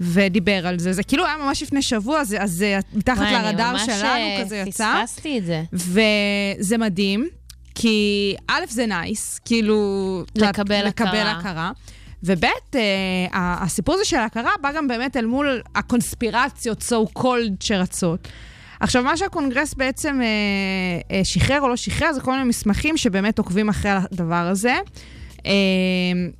ודיבר 0.00 0.66
על 0.66 0.78
זה, 0.78 0.92
זה 0.92 1.02
כאילו 1.02 1.26
היה 1.26 1.36
ממש 1.36 1.62
לפני 1.62 1.82
שבוע, 1.82 2.20
אז, 2.20 2.36
אז 2.38 2.50
זה 2.52 2.78
מתחת 2.92 3.18
וואי, 3.18 3.36
אני 3.36 3.44
לרדאר 3.44 3.72
ממש, 3.72 3.82
שלנו 3.86 4.02
אה, 4.04 4.42
כזה 4.44 4.56
יצא. 4.56 5.02
פספסתי 5.04 5.38
את 5.38 5.44
זה. 5.44 5.62
וזה 5.72 6.78
מדהים, 6.78 7.28
כי 7.74 8.34
א', 8.48 8.60
זה 8.68 8.86
nice, 8.86 9.40
כאילו... 9.44 10.22
לקבל 10.36 10.86
לקבל 10.86 11.26
הכרה. 11.26 11.70
וב', 12.22 12.44
אה, 12.74 13.26
הסיפור 13.32 13.94
הזה 13.94 14.04
של 14.04 14.16
ההכרה 14.16 14.50
בא 14.60 14.72
גם 14.72 14.88
באמת 14.88 15.16
אל 15.16 15.26
מול 15.26 15.62
הקונספירציות, 15.74 16.82
so 16.82 17.18
called, 17.18 17.56
שרצות. 17.60 18.28
עכשיו, 18.80 19.02
מה 19.02 19.16
שהקונגרס 19.16 19.74
בעצם 19.74 20.20
אה, 20.22 20.26
אה, 21.16 21.24
שחרר 21.24 21.60
או 21.60 21.68
לא 21.68 21.76
שחרר, 21.76 22.12
זה 22.12 22.20
כל 22.20 22.32
מיני 22.32 22.44
מסמכים 22.44 22.96
שבאמת 22.96 23.38
עוקבים 23.38 23.68
אחרי 23.68 23.90
הדבר 23.90 24.34
הזה. 24.34 24.74
אה, 25.46 25.52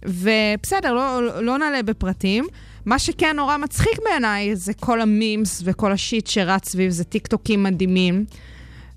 ובסדר, 0.04 0.92
לא, 0.92 1.42
לא 1.42 1.59
נלאה 1.58 1.82
בפרטים. 1.83 2.47
מה 2.87 2.99
שכן 2.99 3.37
נורא 3.37 3.56
מצחיק 3.56 3.99
בעיניי 4.04 4.56
זה 4.56 4.75
כל 4.75 5.00
ה 5.00 5.11
memes 5.11 5.62
וכל 5.64 5.92
ה 5.92 5.99
shit 5.99 6.26
שרץ 6.26 6.68
סביב 6.68 6.90
זה, 6.90 7.04
טיקטוקים 7.04 7.62
מדהימים. 7.62 8.25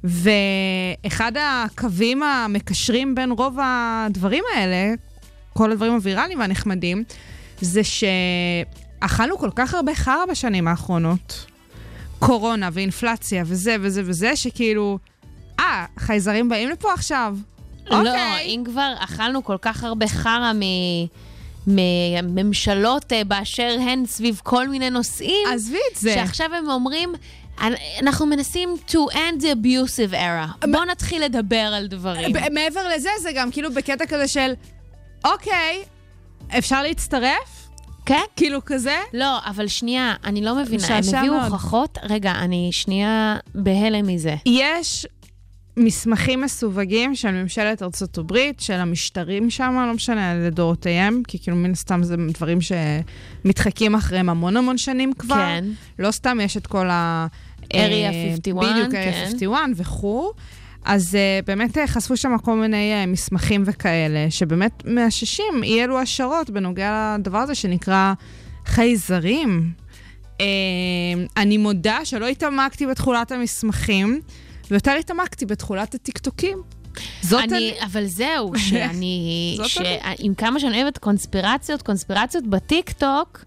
ואחד 0.03 1.31
הקווים 1.39 2.24
המקשרים 2.24 3.15
בין 3.15 3.31
רוב 3.31 3.57
הדברים 3.62 4.43
האלה, 4.55 4.93
כל 5.53 5.71
הדברים 5.71 5.93
הוויראליים 5.93 6.39
והנחמדים, 6.39 7.03
זה 7.61 7.81
שאכלנו 7.83 9.37
כל 9.37 9.49
כך 9.55 9.73
הרבה 9.73 9.95
חרא 9.95 10.25
בשנים 10.29 10.67
האחרונות. 10.67 11.45
קורונה 12.19 12.69
ואינפלציה 12.73 13.43
וזה 13.45 13.75
וזה 13.81 14.01
וזה, 14.05 14.35
שכאילו, 14.35 14.97
אה, 15.59 15.85
חייזרים 15.99 16.49
באים 16.49 16.69
לפה 16.69 16.93
עכשיו? 16.93 17.35
לא, 17.89 17.97
אוקיי. 17.97 18.45
אם 18.45 18.63
כבר 18.65 18.93
אכלנו 18.99 19.43
כל 19.43 19.57
כך 19.61 19.83
הרבה 19.83 20.07
חרא 20.07 20.51
מ... 20.53 20.61
מממשלות 21.67 23.13
אה, 23.13 23.23
באשר 23.23 23.77
הן 23.81 24.03
סביב 24.05 24.41
כל 24.43 24.67
מיני 24.67 24.89
נושאים, 24.89 25.47
עזבי 25.53 25.77
את 25.91 25.99
זה. 25.99 26.13
שעכשיו 26.13 26.49
הם 26.55 26.69
אומרים, 26.69 27.09
"אנ- 27.59 27.63
אנחנו 28.01 28.25
מנסים 28.25 28.69
to 28.89 29.13
end 29.13 29.41
the 29.41 29.55
abusive 29.63 30.13
era. 30.13 30.67
בואו 30.71 30.85
נתחיל 30.85 31.23
לדבר 31.23 31.55
על 31.73 31.87
דברים. 31.87 32.31
מעבר 32.53 32.87
לזה, 32.95 33.09
זה 33.21 33.29
גם 33.35 33.51
כאילו 33.51 33.73
בקטע 33.73 34.05
כזה 34.05 34.27
של, 34.27 34.53
אוקיי, 35.25 35.83
אפשר 36.57 36.81
להצטרף? 36.81 37.69
כן? 38.05 38.21
כאילו 38.35 38.59
כזה? 38.65 38.97
לא, 39.13 39.39
אבל 39.45 39.67
שנייה, 39.67 40.15
אני 40.23 40.41
לא 40.41 40.55
מבינה. 40.55 40.88
הם 40.88 41.03
הביאו 41.15 41.33
מאוד. 41.33 41.51
הוכחות? 41.51 41.97
רגע, 42.03 42.31
אני 42.31 42.69
שנייה 42.71 43.38
בהלם 43.55 44.07
מזה. 44.07 44.35
יש 44.45 45.05
מסמכים 45.77 46.41
מסווגים 46.41 47.15
של 47.15 47.31
ממשלת 47.31 47.83
ארצות 47.83 48.17
הברית, 48.17 48.59
של 48.59 48.73
המשטרים 48.73 49.49
שם, 49.49 49.85
לא 49.88 49.93
משנה, 49.93 50.35
לדורותיהם, 50.35 51.21
כי 51.27 51.39
כאילו 51.39 51.57
מן 51.57 51.71
הסתם 51.71 52.03
זה 52.03 52.15
דברים 52.17 52.59
שמתחקים 52.61 53.95
אחריהם 53.95 54.29
המון 54.29 54.57
המון 54.57 54.77
שנים 54.77 55.13
כבר. 55.13 55.35
כן. 55.35 55.65
לא 55.99 56.11
סתם 56.11 56.38
יש 56.41 56.57
את 56.57 56.67
כל 56.67 56.89
ה... 56.89 57.27
Area 57.73 57.75
אה, 57.75 58.11
51, 58.31 58.69
בדיוק, 58.69 58.91
כן. 58.91 59.11
Area 59.11 59.27
51 59.27 59.59
וכו'. 59.75 60.31
אז 60.86 61.15
אה, 61.15 61.45
באמת 61.45 61.77
אה, 61.77 61.81
חשפו 61.88 62.17
שם 62.17 62.38
כל 62.43 62.55
מיני 62.55 63.03
אה, 63.03 63.07
מסמכים 63.07 63.63
וכאלה, 63.65 64.25
שבאמת 64.29 64.83
מאששים 64.86 65.63
אי 65.63 65.83
אלו 65.83 66.00
השערות 66.00 66.50
בנוגע 66.50 67.15
לדבר 67.19 67.38
הזה 67.38 67.55
שנקרא 67.55 68.13
חייזרים. 68.65 69.71
אה, 70.38 70.41
אני 71.38 71.57
מודה 71.57 72.00
שלא 72.03 72.27
התעמקתי 72.27 72.86
בתכולת 72.88 73.31
המסמכים, 73.31 74.21
ויותר 74.71 74.91
התעמקתי 74.91 75.45
בתכולת 75.45 75.95
הטיקטוקים. 75.95 76.57
זאת 77.21 77.43
אני, 77.43 77.74
אבל 77.83 78.05
זהו, 78.05 78.51
שאני, 78.57 79.53
זאת 79.57 79.69
ש- 79.69 79.77
אני. 79.77 79.98
עם 80.19 80.33
כמה 80.33 80.59
שאני 80.59 80.83
אוהבת 80.83 80.98
קונספירציות, 80.98 81.81
קונספירציות 81.81 82.48
בטיקטוק, 82.48 83.43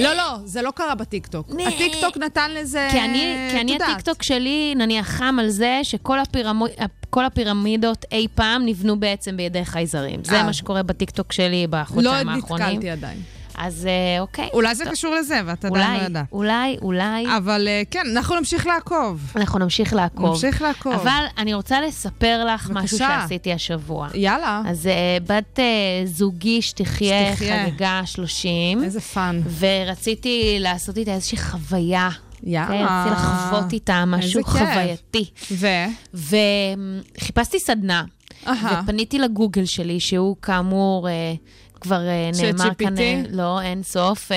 לא, 0.00 0.14
לא, 0.14 0.38
זה 0.44 0.62
לא 0.62 0.70
קרה 0.70 0.94
בטיקטוק. 0.94 1.50
הטיקטוק 1.66 2.16
נתן 2.16 2.50
לזה, 2.50 2.88
כי 2.90 3.00
אני, 3.00 3.48
כי 3.50 3.60
אני. 3.60 3.76
הטיקטוק 3.76 4.22
שלי, 4.22 4.74
נניח, 4.76 5.08
חם 5.08 5.36
על 5.40 5.48
זה 5.48 5.80
שכל 5.82 6.18
הפירמו, 6.18 6.66
כל 7.10 7.24
הפירמידות 7.24 8.04
אי 8.12 8.26
פעם 8.34 8.66
נבנו 8.66 9.00
בעצם 9.00 9.36
בידי 9.36 9.64
חייזרים. 9.64 10.24
זה 10.24 10.36
אה. 10.36 10.42
מה 10.42 10.52
שקורה 10.52 10.82
בטיקטוק 10.82 11.32
שלי 11.32 11.66
לא 11.72 11.78
בחודשיים 11.82 12.28
האחרונים. 12.28 12.66
נתקלתי 12.66 12.90
עדיין. 12.90 13.18
אז 13.58 13.86
אה, 13.86 14.20
אוקיי. 14.20 14.48
אולי 14.52 14.74
זה 14.74 14.84
טוב. 14.84 14.92
קשור 14.92 15.14
לזה, 15.14 15.40
ואתה 15.46 15.68
עדיין 15.68 16.00
לא 16.00 16.04
יודעת. 16.04 16.26
אולי, 16.32 16.76
אולי, 16.82 17.36
אבל 17.36 17.68
אה, 17.68 17.82
כן, 17.90 18.00
אנחנו 18.16 18.36
נמשיך 18.36 18.66
לעקוב. 18.66 19.32
אנחנו 19.36 19.58
נמשיך 19.58 19.94
לעקוב. 19.94 20.26
נמשיך 20.26 20.62
לעקוב. 20.62 20.92
אבל 20.92 21.24
אני 21.38 21.54
רוצה 21.54 21.80
לספר 21.80 22.44
לך 22.44 22.70
משהו 22.70 22.98
בבקשה. 22.98 23.20
שעשיתי 23.20 23.52
השבוע. 23.52 24.08
יאללה, 24.14 24.62
אז 24.66 24.86
אה, 24.86 25.18
בת 25.26 25.58
אה, 25.58 25.64
זוגי 26.04 26.62
שתחיה 26.62 27.32
שתחיה. 27.32 27.66
חגגה 27.66 28.00
30, 28.04 28.84
איזה 28.84 29.00
fun. 29.00 29.40
ורציתי 29.58 30.56
לעשות 30.60 30.96
איתה 30.96 31.14
איזושהי 31.14 31.38
חוויה. 31.38 32.10
יאללה. 32.42 32.68
כן, 32.68 32.84
רציתי 32.84 33.22
לחוות 33.22 33.72
איתה 33.72 34.04
משהו. 34.06 34.44
חווייתי. 34.44 35.30
ו? 35.50 35.66
וחיפשתי 36.14 37.60
סדנה, 37.60 38.04
אהה. 38.46 38.80
ופניתי 38.82 39.18
לגוגל 39.18 39.64
שלי, 39.64 40.00
שהוא 40.00 40.36
כאמור... 40.42 41.08
אה, 41.08 41.34
כבר 41.82 42.08
אה, 42.08 42.30
נאמר 42.42 42.74
כאן? 42.78 42.98
אה, 42.98 43.22
לא, 43.30 43.60
אין 43.60 43.82
סוף, 43.82 44.32
אה, 44.32 44.36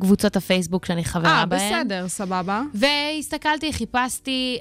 קבוצות 0.00 0.36
הפייסבוק 0.36 0.86
שאני 0.86 1.04
חברה 1.04 1.40
אה, 1.40 1.46
בהן. 1.46 1.82
בסדר, 1.84 2.08
סבבה. 2.08 2.62
והסתכלתי, 2.74 3.72
חיפשתי 3.72 4.58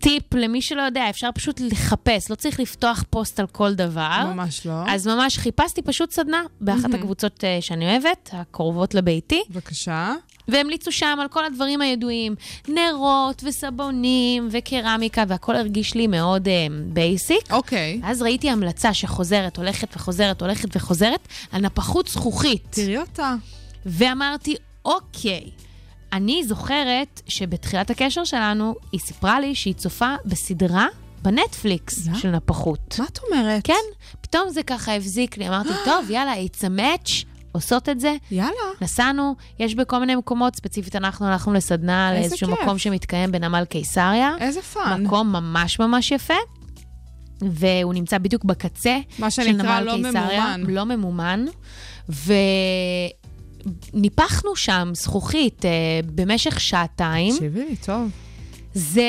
טיפ 0.00 0.34
למי 0.34 0.62
שלא 0.62 0.82
יודע, 0.82 1.10
אפשר 1.10 1.28
פשוט 1.34 1.60
לחפש, 1.60 2.30
לא 2.30 2.34
צריך 2.34 2.60
לפתוח 2.60 3.04
פוסט 3.10 3.40
על 3.40 3.46
כל 3.46 3.74
דבר. 3.74 4.32
ממש 4.34 4.66
לא. 4.66 4.72
אז 4.88 5.06
ממש 5.06 5.38
חיפשתי 5.38 5.82
פשוט 5.82 6.10
סדנה 6.10 6.42
באחת 6.60 6.94
הקבוצות 6.94 7.44
אה, 7.44 7.58
שאני 7.60 7.90
אוהבת, 7.90 8.30
הקרובות 8.32 8.94
לביתי, 8.94 9.42
בבקשה. 9.50 10.14
והמליצו 10.48 10.92
שם 10.92 11.18
על 11.20 11.28
כל 11.28 11.44
הדברים 11.44 11.80
הידועים, 11.80 12.34
נרות 12.68 13.42
וסבונים 13.46 14.48
וקרמיקה, 14.50 15.24
והכל 15.28 15.56
הרגיש 15.56 15.94
לי 15.94 16.06
מאוד 16.06 16.48
basic. 16.86 17.52
אוקיי. 17.52 18.00
אז 18.04 18.22
ראיתי 18.22 18.50
המלצה 18.50 18.94
שחוזרת, 18.94 19.56
הולכת 19.56 19.96
וחוזרת, 19.96 20.42
הולכת 20.42 20.76
וחוזרת, 20.76 21.28
על 21.52 21.60
נפחות 21.60 22.08
זכוכית. 22.08 22.66
תראי 22.70 22.98
אותה. 22.98 23.34
ואמרתי, 23.86 24.54
אוקיי, 24.84 25.50
אני 26.12 26.44
זוכרת 26.44 27.22
שבתחילת 27.26 27.90
הקשר 27.90 28.24
שלנו, 28.24 28.74
היא 28.92 29.00
סיפרה 29.00 29.40
לי 29.40 29.54
שהיא 29.54 29.74
צופה 29.74 30.14
בסדרה 30.24 30.86
בנטפליקס 31.22 32.06
לא. 32.06 32.18
של 32.18 32.30
נפחות. 32.30 32.96
מה 32.98 33.04
את 33.04 33.18
אומרת? 33.30 33.66
כן, 33.66 33.74
פתאום 34.20 34.50
זה 34.50 34.62
ככה 34.62 34.94
הבזיק 34.94 35.38
לי, 35.38 35.48
אמרתי, 35.48 35.68
טוב, 35.84 36.10
יאללה, 36.10 36.34
it's 36.34 36.60
a 36.60 36.80
match, 36.80 37.24
עושות 37.52 37.88
את 37.88 38.00
זה. 38.00 38.16
יאללה. 38.30 38.52
נסענו, 38.80 39.34
יש 39.58 39.74
בכל 39.74 39.98
מיני 39.98 40.14
מקומות, 40.14 40.56
ספציפית 40.56 40.96
אנחנו 40.96 41.26
הלכנו 41.26 41.52
לסדנה 41.52 42.12
לאיזשהו 42.12 42.48
כיף. 42.48 42.62
מקום 42.62 42.78
שמתקיים 42.78 43.32
בנמל 43.32 43.64
קיסריה. 43.64 44.34
איזה 44.40 44.62
fun. 44.62 45.02
מקום 45.02 45.32
ממש 45.32 45.78
ממש 45.78 46.10
יפה. 46.10 46.34
והוא 47.40 47.94
נמצא 47.94 48.18
בדיוק 48.18 48.44
בקצה 48.44 48.98
מה 49.18 49.30
של 49.30 49.42
שנקרא 49.44 49.80
נמל 49.80 49.84
לא 49.84 49.96
קיסריה. 49.96 50.56
ממומן. 50.56 50.74
לא 50.74 50.84
ממומן. 50.84 51.44
וניפחנו 53.94 54.56
שם 54.56 54.90
זכוכית 54.94 55.64
אה, 55.64 55.70
במשך 56.14 56.60
שעתיים. 56.60 57.34
תקשיבי 57.34 57.64
לי, 57.64 57.76
טוב. 57.76 58.10
זה... 58.74 59.02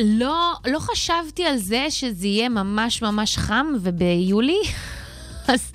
לא, 0.00 0.52
לא 0.66 0.78
חשבתי 0.78 1.44
על 1.44 1.56
זה 1.56 1.86
שזה 1.90 2.26
יהיה 2.26 2.48
ממש 2.48 3.02
ממש 3.02 3.36
חם, 3.36 3.66
וביולי, 3.80 4.60
אז 5.48 5.72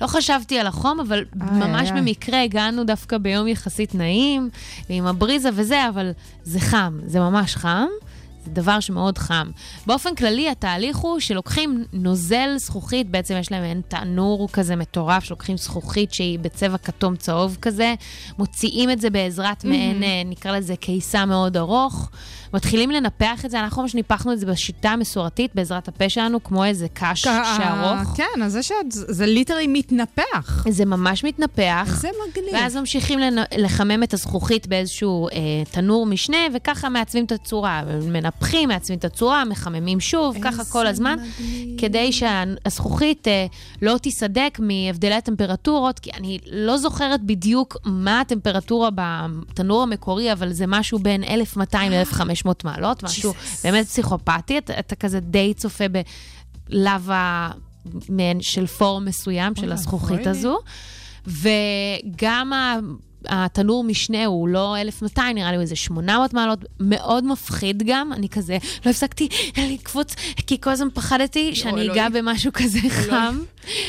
לא 0.00 0.06
חשבתי 0.06 0.58
על 0.58 0.66
החום, 0.66 1.00
אבל 1.00 1.24
איי, 1.40 1.50
ממש 1.50 1.90
איי. 1.90 2.00
במקרה 2.00 2.42
הגענו 2.42 2.84
דווקא 2.84 3.18
ביום 3.18 3.48
יחסית 3.48 3.94
נעים, 3.94 4.50
ועם 4.90 5.06
הבריזה 5.06 5.48
וזה, 5.54 5.88
אבל 5.88 6.10
זה 6.42 6.60
חם, 6.60 6.98
זה 7.06 7.20
ממש 7.20 7.56
חם. 7.56 7.86
זה 8.44 8.50
דבר 8.50 8.80
שמאוד 8.80 9.18
חם. 9.18 9.50
באופן 9.86 10.14
כללי, 10.14 10.48
התהליך 10.48 10.96
הוא 10.96 11.20
שלוקחים 11.20 11.84
נוזל 11.92 12.54
זכוכית, 12.56 13.10
בעצם 13.10 13.34
יש 13.40 13.52
להם 13.52 13.62
מעין 13.62 13.80
תנור 13.88 14.48
כזה 14.52 14.76
מטורף, 14.76 15.24
שלוקחים 15.24 15.56
זכוכית 15.56 16.12
שהיא 16.12 16.38
בצבע 16.38 16.78
כתום 16.78 17.16
צהוב 17.16 17.56
כזה, 17.62 17.94
מוציאים 18.38 18.90
את 18.90 19.00
זה 19.00 19.10
בעזרת 19.10 19.64
מעין, 19.64 20.02
אה, 20.02 20.22
נקרא 20.24 20.56
לזה 20.56 20.76
קיסה 20.76 21.24
מאוד 21.24 21.56
ארוך, 21.56 22.10
מתחילים 22.54 22.90
לנפח 22.90 23.44
את 23.44 23.50
זה, 23.50 23.60
אנחנו 23.60 23.82
ממש 23.82 23.94
ניפחנו 23.94 24.32
את 24.32 24.38
זה 24.38 24.46
בשיטה 24.46 24.90
המסורתית, 24.90 25.54
בעזרת 25.54 25.88
הפה 25.88 26.08
שלנו, 26.08 26.44
כמו 26.44 26.64
איזה 26.64 26.86
קש 26.94 27.22
שארוך. 27.22 28.16
כן, 28.16 28.42
אז 28.42 28.52
זה 28.52 28.62
שאת, 28.62 28.76
זה 28.90 29.26
ליטרלי 29.26 29.66
מתנפח. 29.66 30.66
זה 30.70 30.84
ממש 30.84 31.24
מתנפח. 31.24 31.98
זה 32.00 32.08
מגניב. 32.28 32.54
ואז 32.54 32.76
ממשיכים 32.76 33.18
לחמם 33.58 34.02
את 34.02 34.14
הזכוכית 34.14 34.66
באיזשהו 34.66 35.28
אה, 35.28 35.38
תנור 35.70 36.06
משנה, 36.06 36.38
וככה 36.54 36.88
מעצבים 36.88 37.24
את 37.24 37.32
הצורה. 37.32 37.82
מנפחים, 38.02 38.68
מעצבים 38.68 38.98
את 38.98 39.04
הצורה, 39.04 39.44
מחממים 39.44 40.00
שוב, 40.00 40.36
ככה 40.42 40.64
כל 40.64 40.86
הזמן, 40.86 41.16
כדי 41.78 42.12
שהזכוכית 42.12 43.28
אה, 43.28 43.46
לא 43.82 43.98
תיסדק 43.98 44.58
מהבדלי 44.62 45.14
הטמפרטורות, 45.14 45.98
כי 45.98 46.10
אני 46.16 46.38
לא 46.52 46.76
זוכרת 46.76 47.22
בדיוק 47.22 47.76
מה 47.84 48.20
הטמפרטורה 48.20 48.88
בתנור 48.94 49.82
המקורי, 49.82 50.32
אבל 50.32 50.52
זה 50.52 50.64
משהו 50.68 50.98
בין 50.98 51.24
1,200 51.24 51.92
ל-1,500 51.92 52.41
מעלות, 52.64 53.02
משהו 53.02 53.32
באמת 53.64 53.86
פסיכופתי, 53.86 54.58
אתה, 54.58 54.78
אתה 54.78 54.96
כזה 54.96 55.20
די 55.20 55.54
צופה 55.54 55.84
מעין 58.08 58.40
של 58.40 58.66
פורם 58.66 59.04
מסוים 59.04 59.54
של 59.54 59.72
הזכוכית. 59.72 60.26
הזו. 60.26 60.58
וגם 61.26 62.52
התנור 63.28 63.84
משנה 63.84 64.26
הוא 64.26 64.48
לא 64.48 64.76
1,200, 64.80 65.36
נראה 65.36 65.50
לי 65.50 65.56
הוא 65.56 65.62
איזה 65.62 65.76
800 65.76 66.34
מעלות, 66.34 66.58
מאוד 66.80 67.24
מפחיד 67.24 67.82
גם. 67.86 68.12
אני 68.12 68.28
כזה, 68.28 68.58
לא 68.86 68.90
הפסקתי 68.90 69.28
לקפוץ, 69.56 70.14
כי 70.46 70.60
כל 70.60 70.70
הזמן 70.70 70.88
פחדתי 70.94 71.54
שאני 71.54 71.82
אלוהים. 71.82 71.90
אגע 71.90 72.08
במשהו 72.08 72.52
כזה 72.52 72.78
חם. 72.88 73.38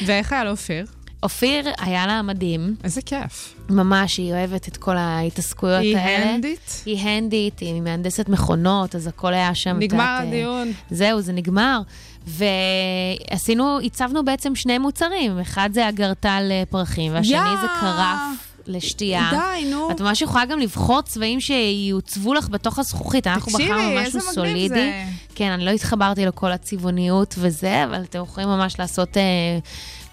ואיך 0.05 0.33
היה 0.33 0.43
לאופיר? 0.43 0.85
אופיר, 1.23 1.65
היה 1.79 2.07
לה 2.07 2.21
מדהים, 2.21 2.75
איזה 2.83 3.01
כיף. 3.01 3.55
ממש, 3.69 4.17
היא 4.17 4.33
אוהבת 4.33 4.67
את 4.67 4.77
כל 4.77 4.97
ההתעסקויות 4.97 5.81
היא 5.81 5.97
האלה. 5.97 6.29
הנדית? 6.29 6.83
היא 6.85 6.99
הנדית, 6.99 7.59
היא 7.59 7.81
מהנדסת 7.81 8.29
מכונות, 8.29 8.95
אז 8.95 9.07
הכל 9.07 9.33
היה 9.33 9.55
שם. 9.55 9.79
נגמר 9.79 10.03
יודעת, 10.03 10.21
אה, 10.21 10.27
הדיון. 10.27 10.71
זהו, 10.91 11.21
זה 11.21 11.33
נגמר. 11.33 11.81
ועשינו, 12.27 13.79
הצבנו 13.79 14.25
בעצם 14.25 14.55
שני 14.55 14.77
מוצרים, 14.77 15.39
אחד 15.39 15.69
זה 15.73 15.89
אגרטל 15.89 16.47
אה, 16.51 16.63
פרחים, 16.69 17.13
והשני 17.13 17.35
יא! 17.35 17.61
זה 17.61 17.67
קרף 17.81 18.52
לשתייה. 18.67 19.29
די, 19.31 19.65
נו. 19.65 19.91
את 19.91 20.01
ממש 20.01 20.21
יכולה 20.21 20.45
גם 20.45 20.59
לבחור 20.59 21.01
צבעים 21.01 21.39
שיוצבו 21.39 22.33
לך 22.33 22.49
בתוך 22.49 22.79
הזכוכית. 22.79 23.27
אנחנו 23.27 23.51
בחרנו 23.51 23.95
משהו 23.95 24.21
סולידי. 24.21 24.67
זה. 24.69 25.03
כן, 25.35 25.51
אני 25.51 25.65
לא 25.65 25.71
התחברתי 25.71 26.25
לכל 26.25 26.51
הצבעוניות 26.51 27.35
וזה, 27.37 27.83
אבל 27.83 28.03
אתם 28.03 28.19
יכולים 28.19 28.49
ממש 28.49 28.79
לעשות 28.79 29.17
אה, 29.17 29.23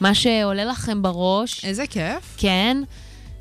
מה 0.00 0.14
שעולה 0.14 0.64
לכם 0.64 1.02
בראש. 1.02 1.64
איזה 1.64 1.86
כיף. 1.86 2.34
כן. 2.36 2.82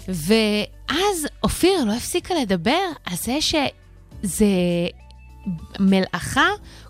ואז 0.07 1.27
אופיר 1.43 1.83
לא 1.83 1.93
הפסיקה 1.93 2.33
לדבר 2.41 2.79
על 3.05 3.15
זה 3.15 3.37
שזה 3.41 4.45
מלאכה 5.79 6.47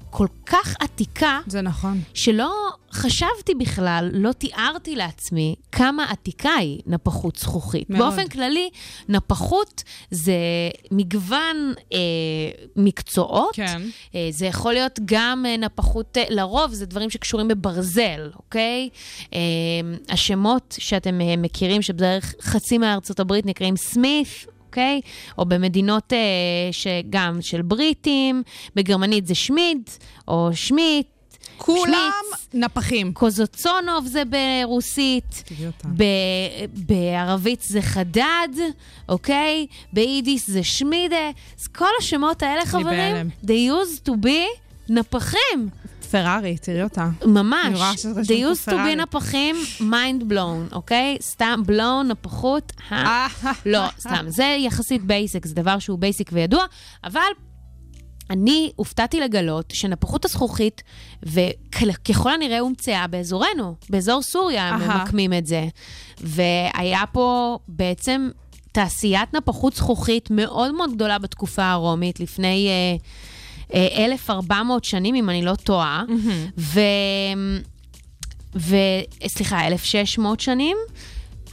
כל 0.09 0.27
כך 0.45 0.75
עתיקה, 0.79 1.39
זה 1.47 1.61
נכון. 1.61 2.01
שלא 2.13 2.51
חשבתי 2.93 3.55
בכלל, 3.59 4.09
לא 4.13 4.31
תיארתי 4.31 4.95
לעצמי 4.95 5.55
כמה 5.71 6.03
עתיקה 6.03 6.49
היא 6.49 6.81
נפחות 6.85 7.35
זכוכית. 7.35 7.89
מאוד. 7.89 8.01
באופן 8.01 8.27
כללי, 8.27 8.69
נפחות 9.09 9.83
זה 10.11 10.33
מגוון 10.91 11.73
אה, 11.93 11.97
מקצועות. 12.75 13.55
כן. 13.55 13.81
אה, 14.15 14.27
זה 14.31 14.45
יכול 14.45 14.73
להיות 14.73 14.99
גם 15.05 15.45
אה, 15.47 15.57
נפחות, 15.57 16.17
אה, 16.17 16.23
לרוב 16.29 16.73
זה 16.73 16.85
דברים 16.85 17.09
שקשורים 17.09 17.47
בברזל, 17.47 18.29
אוקיי? 18.35 18.89
אה, 19.33 19.39
השמות 20.09 20.75
שאתם 20.79 21.21
אה, 21.21 21.35
מכירים, 21.37 21.81
שבדרך 21.81 22.33
חצי 22.41 22.77
מארצות 22.77 23.19
הברית 23.19 23.45
נקראים 23.45 23.77
סמית. 23.77 24.27
אוקיי? 24.69 25.01
או 25.37 25.45
במדינות 25.45 26.13
אה, 26.13 26.17
שגם 26.71 27.37
של 27.41 27.61
בריטים, 27.61 28.43
בגרמנית 28.75 29.27
זה 29.27 29.35
שמיד, 29.35 29.89
או 30.27 30.49
שמיט, 30.53 31.07
כולם 31.57 32.11
שמיץ. 32.29 32.63
נפחים. 32.63 33.13
קוזוצונוב 33.13 34.05
זה 34.07 34.23
ברוסית. 34.25 35.43
ב- 35.97 36.03
בערבית 36.73 37.61
זה 37.61 37.81
חדד, 37.81 38.47
אוקיי? 39.09 39.65
ביידיש 39.93 40.49
זה 40.49 40.63
שמידט. 40.63 41.29
אז 41.59 41.67
כל 41.67 41.89
השמות 41.99 42.43
האלה, 42.43 42.65
חברים, 42.65 43.29
they 43.45 43.71
used 43.71 44.09
to 44.09 44.11
be 44.25 44.59
נפחים. 44.89 45.69
פרארי, 46.11 46.57
תראי 46.57 46.83
אותה. 46.83 47.09
ממש. 47.25 48.05
they 48.05 48.29
used 48.29 48.69
to 48.69 48.71
be. 48.71 48.95
נפחים, 48.95 49.55
mind 49.79 50.31
blown, 50.31 50.73
אוקיי? 50.75 51.17
סתם 51.21 51.61
blown, 51.67 52.03
נפחות. 52.09 52.73
אה, 52.91 53.27
לא, 53.65 53.87
סתם. 53.99 54.25
זה 54.27 54.55
יחסית 54.59 55.03
basic, 55.03 55.45
זה 55.45 55.55
דבר 55.55 55.79
שהוא 55.79 55.99
basic 55.99 56.29
וידוע, 56.33 56.65
אבל 57.03 57.21
אני 58.29 58.71
הופתעתי 58.75 59.19
לגלות 59.19 59.71
שנפחות 59.73 60.25
הזכוכית, 60.25 60.83
וככל 61.23 62.33
הנראה 62.33 62.59
הומצאה 62.59 63.07
באזורנו, 63.07 63.75
באזור 63.89 64.21
סוריה 64.21 64.69
הם. 64.69 64.81
ממקמים 64.81 65.33
את 65.33 65.45
זה. 65.45 65.67
והיה 66.21 67.03
פה 67.11 67.57
בעצם 67.67 68.29
תעשיית 68.71 69.33
נפחות 69.33 69.75
זכוכית 69.75 70.31
מאוד 70.31 70.73
מאוד 70.75 70.93
גדולה 70.93 71.19
בתקופה 71.19 71.71
הרומית, 71.71 72.19
לפני 72.19 72.67
אה, 72.67 72.97
1,400 73.73 74.83
שנים, 74.83 75.15
אם 75.15 75.29
אני 75.29 75.41
לא 75.41 75.55
טועה, 75.55 76.03
ו... 76.57 76.79
ו... 78.55 78.75
סליחה, 79.27 79.67
1,600 79.67 80.39
שנים. 80.39 80.77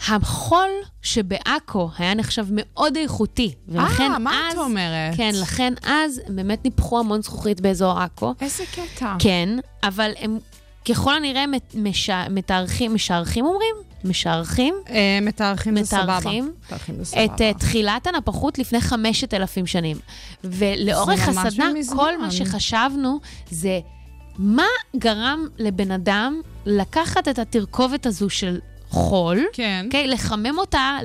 החול 0.08 0.70
שבעכו 1.02 1.90
היה 1.98 2.14
נחשב 2.14 2.46
מאוד 2.50 2.96
איכותי, 2.96 3.54
ולכן 3.68 4.12
אה, 4.12 4.18
מה 4.18 4.48
אז... 4.48 4.54
את 4.54 4.58
אומרת? 4.58 5.16
כן, 5.16 5.30
לכן 5.42 5.72
אז 5.84 6.20
באמת 6.28 6.64
ניפחו 6.64 6.98
המון 6.98 7.22
זכוכית 7.22 7.60
באזור 7.60 7.98
עכו. 7.98 8.34
איזה 8.40 8.64
קטע. 8.72 9.16
כן, 9.18 9.48
אבל 9.82 10.12
הם 10.18 10.38
ככל 10.88 11.14
הנראה 11.14 11.44
מש... 11.74 12.10
מתארחים, 12.30 12.94
משערכים 12.94 13.46
אומרים? 13.46 13.74
משערכים? 14.04 14.74
אה, 14.90 15.18
מתארחים 15.22 15.76
זה 15.76 15.84
סבבה. 15.84 16.30
את 17.24 17.40
uh, 17.40 17.58
תחילת 17.58 18.06
הנפחות 18.06 18.58
לפני 18.58 18.80
חמשת 18.80 19.34
אלפים 19.34 19.66
שנים. 19.66 19.96
ולאורך 20.44 21.28
ממש 21.28 21.46
הסדנה. 21.46 21.70
כל 21.96 22.18
מה 22.18 22.30
שחשבנו 22.30 23.20
זה 23.50 23.80
מה 24.38 24.66
גרם 24.96 25.46
לבן 25.58 25.90
אדם 25.90 26.40
לקחת 26.66 27.28
את 27.28 27.38
התרכובת 27.38 28.06
הזו 28.06 28.30
של 28.30 28.60
חול, 28.90 29.44
כן. 29.52 29.82
אוקיי? 29.86 30.08
לחמם 30.08 30.58
אותה. 30.58 30.98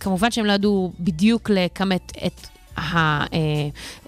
כמובן 0.00 0.30
שהם 0.30 0.44
לא 0.44 0.52
ידעו 0.52 0.92
בדיוק 1.00 1.50
לכמת 1.50 2.12
את 2.26 2.46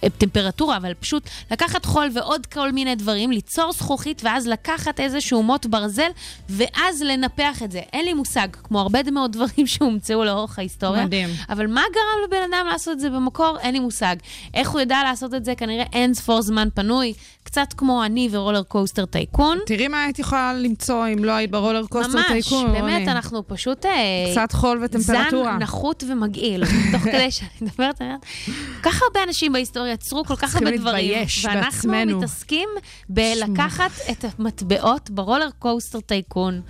הטמפרטורה, 0.03 0.77
אבל 0.77 0.95
פשוט 0.95 1.29
לקחת 1.51 1.85
חול 1.85 2.11
ועוד 2.15 2.47
כל 2.47 2.73
מיני 2.73 2.95
דברים, 2.95 3.31
ליצור 3.31 3.73
זכוכית 3.73 4.23
ואז 4.25 4.47
לקחת 4.47 5.01
איזשהו 5.01 5.43
מוט 5.43 5.67
ברזל 5.67 6.11
ואז 6.49 7.03
לנפח 7.03 7.63
את 7.63 7.73
זה. 7.73 7.81
אין 7.93 8.05
לי 8.05 8.15
מושג, 8.15 8.49
כמו 8.53 8.81
הרבה 8.81 8.99
מאוד 9.13 9.33
דברים 9.33 9.67
שהומצאו 9.73 10.25
לאורך 10.25 10.59
ההיסטוריה. 10.59 11.05
מדהים. 11.05 11.29
אבל 11.49 11.67
מה 11.67 11.83
גרם 11.95 12.25
לבן 12.29 12.53
אדם 12.53 12.67
לעשות 12.71 12.93
את 12.93 13.01
זה 13.01 13.11
במקור? 13.11 13.59
אין 13.61 13.73
לי 13.73 13.81
מושג. 13.81 14.17
איך 14.55 14.71
הוא 14.71 14.81
ידע 14.81 15.03
לעשות 15.05 15.35
את 15.35 15.45
זה? 15.45 15.55
כנראה 15.55 15.85
אין 15.93 16.15
ספור 16.15 16.43
זמן 16.43 16.69
פנוי, 16.75 17.15
קצת 17.43 17.73
כמו 17.77 18.05
אני 18.05 18.29
ורולר 18.31 18.63
קוסטר 18.63 19.05
טייקון. 19.07 19.59
תראי 19.67 19.89
מה 19.89 20.05
היית 20.05 20.19
יכולה 20.19 20.53
למצוא 20.55 21.07
אם 21.13 21.25
לא 21.25 21.33
היית 21.33 21.51
ברולר 21.51 21.87
קוסטר 21.87 22.13
ממש, 22.19 22.27
טייקון. 22.29 22.73
באמת, 22.73 22.83
רוני. 22.83 23.11
אנחנו 23.11 23.49
פשוט... 23.49 23.87
אה, 23.87 23.91
קצת 24.33 24.53
חול 24.53 24.81
וטמפרטורה. 24.85 25.53
זן 25.53 25.63
נחות 25.63 26.05
ומגעיל. 26.09 26.65
תוך 26.93 27.03
כדי 27.03 27.31
שאני 27.31 27.51
מדברת, 27.61 28.01
אני 28.01 28.09
אומרת, 28.09 28.27
כל 28.83 28.91
כך 28.91 29.03
הרבה 29.03 29.23
אנשים 29.29 29.53
בהיסטוריה 29.53 29.93
יצרו 29.93 30.25
כל 30.25 30.37
כך 30.37 30.55
הרבה 30.55 30.77
דברים, 30.77 31.11
להתבייש 31.11 31.45
ואנחנו 31.45 31.91
בעצמנו. 31.91 32.19
מתעסקים 32.19 32.69
בלקחת 33.09 33.91
את 34.11 34.25
המטבעות 34.39 35.11
ברולר 35.11 35.49
קוסטר 35.59 36.01
טייקון. 36.01 36.61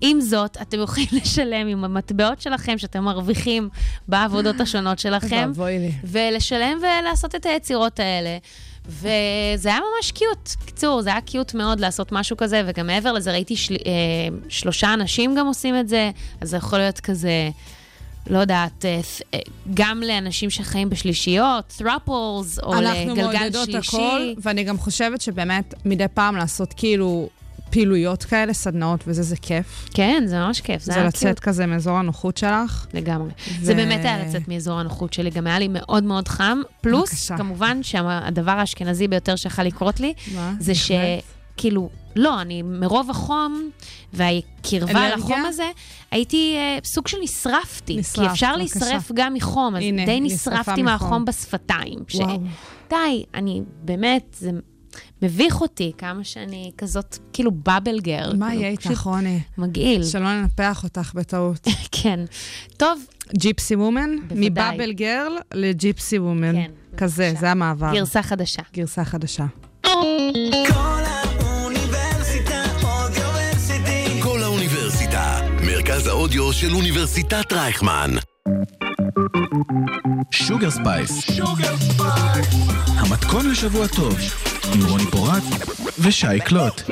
עם 0.00 0.20
זאת, 0.20 0.56
אתם 0.62 0.80
יכולים 0.80 1.08
לשלם 1.22 1.66
עם 1.66 1.84
המטבעות 1.84 2.40
שלכם 2.40 2.78
שאתם 2.78 3.04
מרוויחים 3.04 3.68
בעבודות 4.08 4.60
השונות 4.60 4.98
שלכם. 4.98 5.50
ולשלם 6.04 6.78
ולעשות 6.78 7.34
את 7.34 7.46
היצירות 7.46 8.00
האלה. 8.00 8.38
וזה 8.86 9.68
היה 9.68 9.78
ממש 9.96 10.12
קיוט. 10.12 10.48
קיצור, 10.64 11.02
זה 11.02 11.10
היה 11.10 11.20
קיוט 11.20 11.54
מאוד 11.54 11.80
לעשות 11.80 12.12
משהו 12.12 12.36
כזה, 12.36 12.62
וגם 12.66 12.86
מעבר 12.86 13.12
לזה 13.12 13.32
ראיתי 13.32 13.56
של... 13.56 13.74
אה, 13.74 14.36
שלושה 14.48 14.94
אנשים 14.94 15.34
גם 15.34 15.46
עושים 15.46 15.80
את 15.80 15.88
זה, 15.88 16.10
אז 16.40 16.50
זה 16.50 16.56
יכול 16.56 16.78
להיות 16.78 17.00
כזה, 17.00 17.50
לא 18.26 18.38
יודעת, 18.38 18.84
אה, 18.84 19.00
אה, 19.34 19.38
גם 19.74 20.02
לאנשים 20.06 20.50
שחיים 20.50 20.90
בשלישיות, 20.90 21.80
thrupples, 21.82 22.62
או 22.62 22.74
אנחנו 22.74 23.14
לגלגל 23.14 23.22
מעודדות 23.22 23.70
שלישי. 23.70 23.96
הכל, 23.96 24.32
ואני 24.42 24.64
גם 24.64 24.78
חושבת 24.78 25.20
שבאמת 25.20 25.74
מדי 25.84 26.08
פעם 26.14 26.36
לעשות 26.36 26.74
כאילו 26.76 27.28
פעילויות 27.70 28.24
כאלה, 28.24 28.52
סדנאות 28.52 29.04
וזה, 29.06 29.22
זה 29.22 29.36
כיף. 29.36 29.88
כן, 29.94 30.22
זה 30.26 30.38
ממש 30.38 30.60
כיף, 30.60 30.82
זה 30.82 30.92
זה 30.92 31.02
לצאת 31.02 31.22
קיוט 31.22 31.38
כזה 31.38 31.66
מאזור 31.66 31.96
הנוחות 31.96 32.36
שלך. 32.36 32.86
לגמרי. 32.94 33.30
ו- 33.30 33.64
זה 33.64 33.74
באמת 33.74 34.04
היה 34.04 34.18
לצאת 34.18 34.48
מאזור 34.48 34.80
הנוחות 34.80 35.12
שלי, 35.12 35.30
גם 35.30 35.46
היה 35.46 35.58
לי 35.58 35.68
מאוד 35.68 36.04
מאוד 36.04 36.28
חם. 36.28 36.58
פלוס, 36.80 37.10
בבקשה. 37.10 37.36
כמובן 37.36 37.82
שהדבר 37.82 38.50
האשכנזי 38.50 39.08
ביותר 39.08 39.36
שיכול 39.36 39.64
לקרות 39.64 40.00
לי, 40.00 40.14
מה? 40.34 40.52
זה 40.60 40.72
בהחלט. 40.72 41.39
שכאילו, 41.60 41.88
לא, 42.16 42.40
אני 42.40 42.62
מרוב 42.62 43.10
החום 43.10 43.70
והקרבה? 44.12 45.16
לחום 45.16 45.44
הזה, 45.44 45.70
הייתי 46.10 46.54
אה, 46.56 46.78
סוג 46.84 47.08
של 47.08 47.16
נשרפתי. 47.22 47.96
נשרפת, 47.96 48.20
כי 48.20 48.32
אפשר 48.32 48.56
בבקשה. 48.56 48.80
להישרף 48.80 49.12
גם 49.14 49.34
מחום, 49.34 49.76
אז 49.76 49.82
הנה, 49.82 50.06
די 50.06 50.20
נשרפתי 50.20 50.70
מחום. 50.70 50.84
מהחום 50.84 51.24
בשפתיים. 51.24 51.98
ש... 52.08 52.14
וואו. 52.14 52.38
די, 52.90 53.24
אני 53.34 53.62
באמת, 53.82 54.36
זה 54.38 54.50
מביך 55.22 55.60
אותי 55.60 55.92
כמה 55.98 56.24
שאני 56.24 56.70
כזאת, 56.78 57.18
כאילו 57.32 57.50
באבל 57.50 58.00
גר. 58.00 58.32
מה 58.34 58.48
כאילו, 58.48 58.60
יהיה 58.60 58.70
איתך, 58.72 59.00
רוני? 59.00 59.40
מגעיל. 59.58 60.04
שלא 60.04 60.40
ננפח 60.40 60.84
אותך 60.84 61.12
בטעות. 61.14 61.66
כן. 62.02 62.20
טוב, 62.76 63.04
ג'יפסי 63.34 63.74
וומן? 63.74 64.10
בוודאי. 64.28 64.50
מבאבל 64.50 64.92
גרל 64.92 65.38
לג'יפסי 65.54 66.18
וומן. 66.18 66.52
כן, 66.52 66.70
כזה, 66.96 67.26
בבקשה. 67.28 67.40
זה 67.40 67.50
המעבר. 67.50 67.92
גרסה 67.94 68.22
חדשה. 68.22 68.62
גרסה 68.74 69.04
חדשה. 69.04 69.46
כל 69.82 71.09
האודיו 76.20 76.52
של 76.52 76.74
אוניברסיטת 76.74 77.52
רייכמן. 77.52 78.10
Sugar 80.30 80.70
Spice. 80.70 81.40
המתכון 82.86 83.50
לשבוע 83.50 83.86
טוב, 83.86 84.18
עם 84.74 84.86
רוני 84.86 85.04
פורט 85.10 85.42
ושי 85.98 86.40
קלוט. 86.44 86.82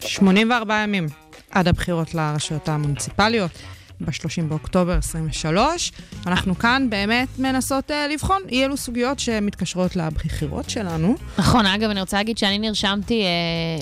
84 0.00 0.74
ימים 0.82 1.06
עד 1.50 1.68
הבחירות 1.68 2.14
לרשויות 2.14 2.68
המוניציפליות, 2.68 3.50
ב-30 4.00 4.42
באוקטובר 4.48 4.98
23. 4.98 5.92
אנחנו 6.26 6.58
כאן 6.58 6.86
באמת 6.90 7.28
מנסות 7.38 7.90
אה, 7.90 7.94
לבחון 8.12 8.42
אי 8.48 8.64
אלו 8.64 8.76
סוגיות 8.76 9.18
שמתקשרות 9.18 9.96
לבחירות 9.96 10.70
שלנו. 10.70 11.14
נכון, 11.38 11.66
אגב, 11.66 11.90
אני 11.90 12.00
רוצה 12.00 12.16
להגיד 12.16 12.38
שאני 12.38 12.58
נרשמתי 12.58 13.22
אה, 13.22 13.28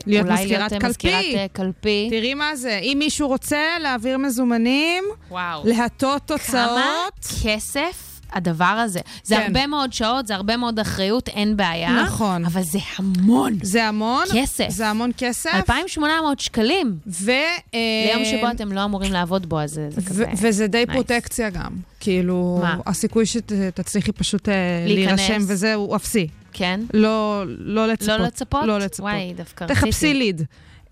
להיות 0.06 0.26
אולי 0.26 0.42
מזכירת 0.42 0.60
להיות 0.60 0.72
אה, 0.72 0.78
קלפי. 0.78 0.88
מזכירת 0.88 1.24
אה, 1.34 1.46
קלפי. 1.52 2.08
תראי 2.10 2.34
מה 2.34 2.56
זה, 2.56 2.78
אם 2.82 2.96
מישהו 2.98 3.28
רוצה 3.28 3.60
להעביר 3.80 4.18
מזומנים, 4.18 5.04
וואו. 5.30 5.62
להטות 5.64 6.02
כמה 6.02 6.38
תוצאות. 6.38 7.42
כסף 7.44 8.11
הדבר 8.32 8.64
הזה. 8.64 9.00
זה 9.24 9.36
כן. 9.36 9.42
הרבה 9.42 9.66
מאוד 9.66 9.92
שעות, 9.92 10.26
זה 10.26 10.34
הרבה 10.34 10.56
מאוד 10.56 10.78
אחריות, 10.78 11.28
אין 11.28 11.56
בעיה. 11.56 12.02
נכון. 12.02 12.44
אבל 12.44 12.62
זה 12.62 12.78
המון. 12.96 13.58
זה 13.62 13.84
המון. 13.84 14.24
כסף. 14.32 14.66
זה 14.68 14.88
המון 14.88 15.10
כסף. 15.18 15.50
2,800 15.54 16.40
שקלים. 16.40 16.96
ו... 17.06 17.30
אה, 17.74 17.78
ליום 18.06 18.24
שבו 18.24 18.50
אתם 18.50 18.72
לא 18.72 18.84
אמורים 18.84 19.12
לעבוד 19.12 19.48
בו, 19.48 19.60
אז 19.60 19.70
זה 19.70 19.88
זה 19.90 20.02
כזה... 20.02 20.24
וזה 20.42 20.66
די 20.66 20.84
nice. 20.88 20.92
פרוטקציה 20.92 21.50
גם. 21.50 21.72
כאילו, 22.00 22.58
מה? 22.62 22.76
הסיכוי 22.86 23.26
שתצליחי 23.26 24.12
פשוט 24.12 24.48
אה. 24.48 24.54
להירשם 24.86 25.42
וזה 25.48 25.74
הוא 25.74 25.96
אפסי. 25.96 26.28
כן? 26.52 26.80
לא, 26.94 27.44
לא 27.46 27.86
לצפות. 27.86 28.08
לא 28.08 28.26
לצפות? 28.26 28.64
לא 28.64 28.78
לצפות. 28.78 29.00
וואי, 29.00 29.34
דווקא 29.36 29.64
רציתי. 29.64 29.80
תחפשי 29.80 30.14
ליד. 30.14 30.42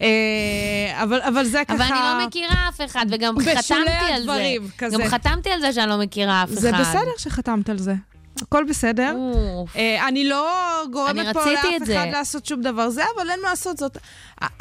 אה, 0.00 1.02
אבל, 1.02 1.20
אבל 1.22 1.44
זה 1.44 1.62
ככה... 1.68 1.74
אבל 1.74 1.82
אני 1.82 2.20
לא 2.20 2.26
מכירה 2.26 2.68
אף 2.68 2.80
אחד, 2.84 3.06
וגם 3.10 3.34
חתמתי 3.38 3.72
על 3.82 3.84
זה. 3.84 4.16
הדברים, 4.16 4.62
כזה. 4.78 4.96
גם 4.96 5.08
חתמתי 5.08 5.50
על 5.50 5.60
זה 5.60 5.72
שאני 5.72 5.90
לא 5.90 5.98
מכירה 5.98 6.42
אף 6.42 6.48
אחד. 6.48 6.60
זה 6.60 6.72
בסדר 6.72 7.10
שחתמת 7.18 7.68
על 7.68 7.78
זה. 7.78 7.94
הכל 8.42 8.64
בסדר. 8.68 9.14
אוף. 9.54 9.76
אה, 9.76 10.08
אני 10.08 10.28
לא 10.28 10.52
גורמת 10.92 11.26
אני 11.26 11.34
פה 11.34 11.52
לאף 11.52 11.64
את 11.76 11.86
זה. 11.86 12.02
אחד 12.02 12.12
לעשות 12.12 12.46
שום 12.46 12.60
דבר 12.62 12.90
זה, 12.90 13.02
אבל 13.16 13.30
אין 13.30 13.40
מה 13.42 13.48
לעשות 13.50 13.76
זאת. 13.78 13.98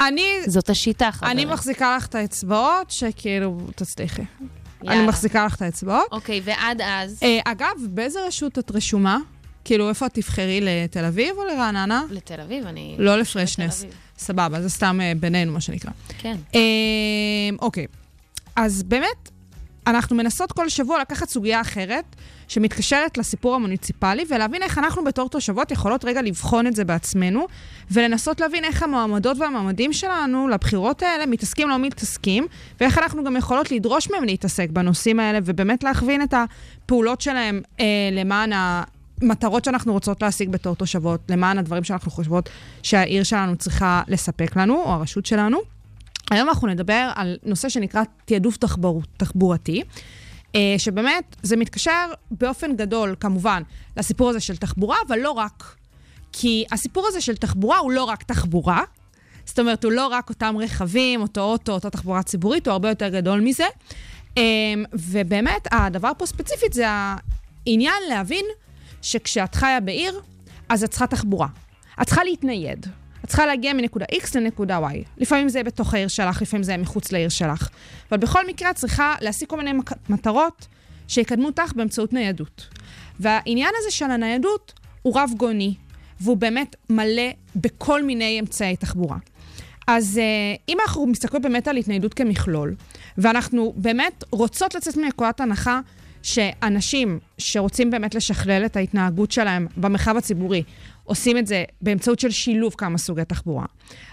אני, 0.00 0.36
זאת 0.46 0.70
השיטה, 0.70 1.12
חברים. 1.12 1.32
אני 1.32 1.44
מחזיקה 1.44 1.96
לך 1.96 2.06
את 2.06 2.14
האצבעות, 2.14 2.90
שכאילו, 2.90 3.58
תצליחי. 3.74 4.22
אני 4.22 4.94
יאללה. 4.94 5.08
מחזיקה 5.08 5.44
לך 5.46 5.54
את 5.54 5.62
האצבעות. 5.62 6.12
אוקיי, 6.12 6.40
ועד 6.44 6.80
אז, 6.80 7.20
אה, 7.22 7.38
אגב, 7.44 7.76
באיזה 7.88 8.26
רשות 8.26 8.58
את 8.58 8.70
רשומה? 8.74 9.18
כאילו, 9.64 9.88
איפה 9.88 10.06
את 10.06 10.14
תבחרי? 10.14 10.60
לתל 10.62 11.04
אביב 11.04 11.36
או 11.36 11.44
לרעננה? 11.44 12.04
לתל 12.10 12.40
אביב, 12.40 12.66
אני... 12.66 12.96
לא 12.98 13.12
לתל 13.12 13.20
לפרשנס. 13.20 13.80
אביב. 13.82 13.94
סבבה, 14.20 14.62
זה 14.62 14.68
סתם 14.68 14.98
אה, 15.02 15.12
בינינו, 15.20 15.52
מה 15.52 15.60
שנקרא. 15.60 15.90
כן. 16.18 16.36
אה, 16.54 16.60
אוקיי, 17.60 17.86
אז 18.56 18.82
באמת, 18.82 19.30
אנחנו 19.86 20.16
מנסות 20.16 20.52
כל 20.52 20.68
שבוע 20.68 21.00
לקחת 21.00 21.28
סוגיה 21.28 21.60
אחרת, 21.60 22.04
שמתקשרת 22.48 23.18
לסיפור 23.18 23.54
המוניציפלי, 23.54 24.24
ולהבין 24.28 24.62
איך 24.62 24.78
אנחנו 24.78 25.04
בתור 25.04 25.28
תושבות 25.28 25.70
יכולות 25.70 26.04
רגע 26.04 26.22
לבחון 26.22 26.66
את 26.66 26.76
זה 26.76 26.84
בעצמנו, 26.84 27.46
ולנסות 27.90 28.40
להבין 28.40 28.64
איך 28.64 28.82
המועמדות 28.82 29.38
והמועמדים 29.38 29.92
שלנו 29.92 30.48
לבחירות 30.48 31.02
האלה 31.02 31.26
מתעסקים, 31.26 31.68
לא 31.68 31.78
מתעסקים, 31.78 32.46
ואיך 32.80 32.98
אנחנו 32.98 33.24
גם 33.24 33.36
יכולות 33.36 33.70
לדרוש 33.70 34.10
מהם 34.10 34.24
להתעסק 34.24 34.70
בנושאים 34.70 35.20
האלה, 35.20 35.38
ובאמת 35.44 35.84
להכווין 35.84 36.22
את 36.22 36.34
הפעולות 36.34 37.20
שלהם 37.20 37.62
אה, 37.80 37.84
למען 38.12 38.52
ה... 38.52 38.82
מטרות 39.22 39.64
שאנחנו 39.64 39.92
רוצות 39.92 40.22
להשיג 40.22 40.48
בתור 40.48 40.76
תושבות, 40.76 41.20
למען 41.28 41.58
הדברים 41.58 41.84
שאנחנו 41.84 42.10
חושבות 42.10 42.48
שהעיר 42.82 43.22
שלנו 43.22 43.56
צריכה 43.56 44.02
לספק 44.08 44.56
לנו, 44.56 44.82
או 44.82 44.90
הרשות 44.90 45.26
שלנו. 45.26 45.58
היום 46.30 46.48
אנחנו 46.48 46.68
נדבר 46.68 47.10
על 47.14 47.36
נושא 47.42 47.68
שנקרא 47.68 48.02
תעדוף 48.24 48.56
תחבור, 48.56 49.02
תחבורתי, 49.16 49.82
אה, 50.54 50.74
שבאמת 50.78 51.36
זה 51.42 51.56
מתקשר 51.56 52.10
באופן 52.30 52.76
גדול, 52.76 53.14
כמובן, 53.20 53.62
לסיפור 53.96 54.30
הזה 54.30 54.40
של 54.40 54.56
תחבורה, 54.56 54.96
אבל 55.06 55.18
לא 55.18 55.30
רק. 55.30 55.74
כי 56.32 56.64
הסיפור 56.72 57.06
הזה 57.08 57.20
של 57.20 57.36
תחבורה 57.36 57.78
הוא 57.78 57.92
לא 57.92 58.04
רק 58.04 58.22
תחבורה, 58.22 58.82
זאת 59.44 59.58
אומרת, 59.58 59.84
הוא 59.84 59.92
לא 59.92 60.06
רק 60.06 60.28
אותם 60.28 60.54
רכבים, 60.58 61.22
אותו 61.22 61.40
אוטו, 61.40 61.72
אותה 61.72 61.90
תחבורה 61.90 62.22
ציבורית, 62.22 62.66
הוא 62.66 62.72
הרבה 62.72 62.88
יותר 62.88 63.08
גדול 63.08 63.40
מזה. 63.40 63.64
אמ, 64.36 64.84
ובאמת, 64.92 65.68
הדבר 65.70 66.12
פה 66.18 66.26
ספציפית 66.26 66.72
זה 66.72 66.84
העניין 66.88 68.02
להבין 68.08 68.44
שכשאת 69.02 69.54
חיה 69.54 69.80
בעיר, 69.80 70.20
אז 70.68 70.84
את 70.84 70.90
צריכה 70.90 71.06
תחבורה. 71.06 71.48
את 72.02 72.06
צריכה 72.06 72.24
להתנייד. 72.24 72.86
את 73.24 73.28
צריכה 73.28 73.46
להגיע 73.46 73.72
מנקודה 73.72 74.04
X 74.12 74.26
לנקודה 74.34 74.78
Y. 74.78 75.08
לפעמים 75.18 75.48
זה 75.48 75.62
בתוך 75.62 75.94
העיר 75.94 76.08
שלך, 76.08 76.42
לפעמים 76.42 76.64
זה 76.64 76.76
מחוץ 76.76 77.12
לעיר 77.12 77.28
שלך. 77.28 77.68
אבל 78.10 78.18
בכל 78.18 78.46
מקרה 78.46 78.70
את 78.70 78.76
צריכה 78.76 79.14
להשיג 79.20 79.48
כל 79.48 79.56
מיני 79.56 79.72
מטרות 80.08 80.66
שיקדמו 81.08 81.46
אותך 81.46 81.72
באמצעות 81.76 82.12
ניידות. 82.12 82.66
והעניין 83.20 83.70
הזה 83.78 83.90
של 83.90 84.10
הניידות 84.10 84.72
הוא 85.02 85.18
רב 85.18 85.30
גוני, 85.36 85.74
והוא 86.20 86.36
באמת 86.36 86.76
מלא 86.90 87.30
בכל 87.56 88.02
מיני 88.02 88.40
אמצעי 88.40 88.76
תחבורה. 88.76 89.16
אז 89.86 90.18
אה, 90.18 90.24
אם 90.68 90.78
אנחנו 90.80 91.06
מסתכלות 91.06 91.42
באמת 91.42 91.68
על 91.68 91.76
התניידות 91.76 92.14
כמכלול, 92.14 92.74
ואנחנו 93.18 93.72
באמת 93.76 94.24
רוצות 94.30 94.74
לצאת 94.74 94.96
מנקודת 94.96 95.40
הנחה 95.40 95.80
שאנשים 96.22 97.18
שרוצים 97.38 97.90
באמת 97.90 98.14
לשכלל 98.14 98.62
את 98.66 98.76
ההתנהגות 98.76 99.30
שלהם 99.30 99.66
במרחב 99.76 100.16
הציבורי, 100.16 100.62
עושים 101.04 101.38
את 101.38 101.46
זה 101.46 101.64
באמצעות 101.80 102.20
של 102.20 102.30
שילוב 102.30 102.74
כמה 102.78 102.98
סוגי 102.98 103.24
תחבורה. 103.24 103.66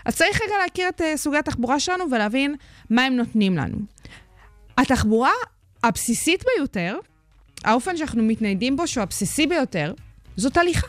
אז 0.06 0.16
צריך 0.16 0.42
רגע 0.46 0.54
להכיר 0.64 0.90
את 0.90 1.02
uh, 1.02 1.04
סוגי 1.16 1.38
התחבורה 1.38 1.80
שלנו 1.80 2.06
ולהבין 2.12 2.56
מה 2.90 3.04
הם 3.04 3.16
נותנים 3.16 3.58
לנו. 3.58 3.78
התחבורה 4.78 5.32
הבסיסית 5.84 6.44
ביותר, 6.56 6.98
האופן 7.66 7.98
שאנחנו 7.98 8.24
מתניידים 8.24 8.78
בו, 8.78 8.88
שהוא 8.88 9.02
הבסיסי 9.02 9.48
ביותר, 9.48 9.94
זאת 10.38 10.58
הליכה. 10.58 10.88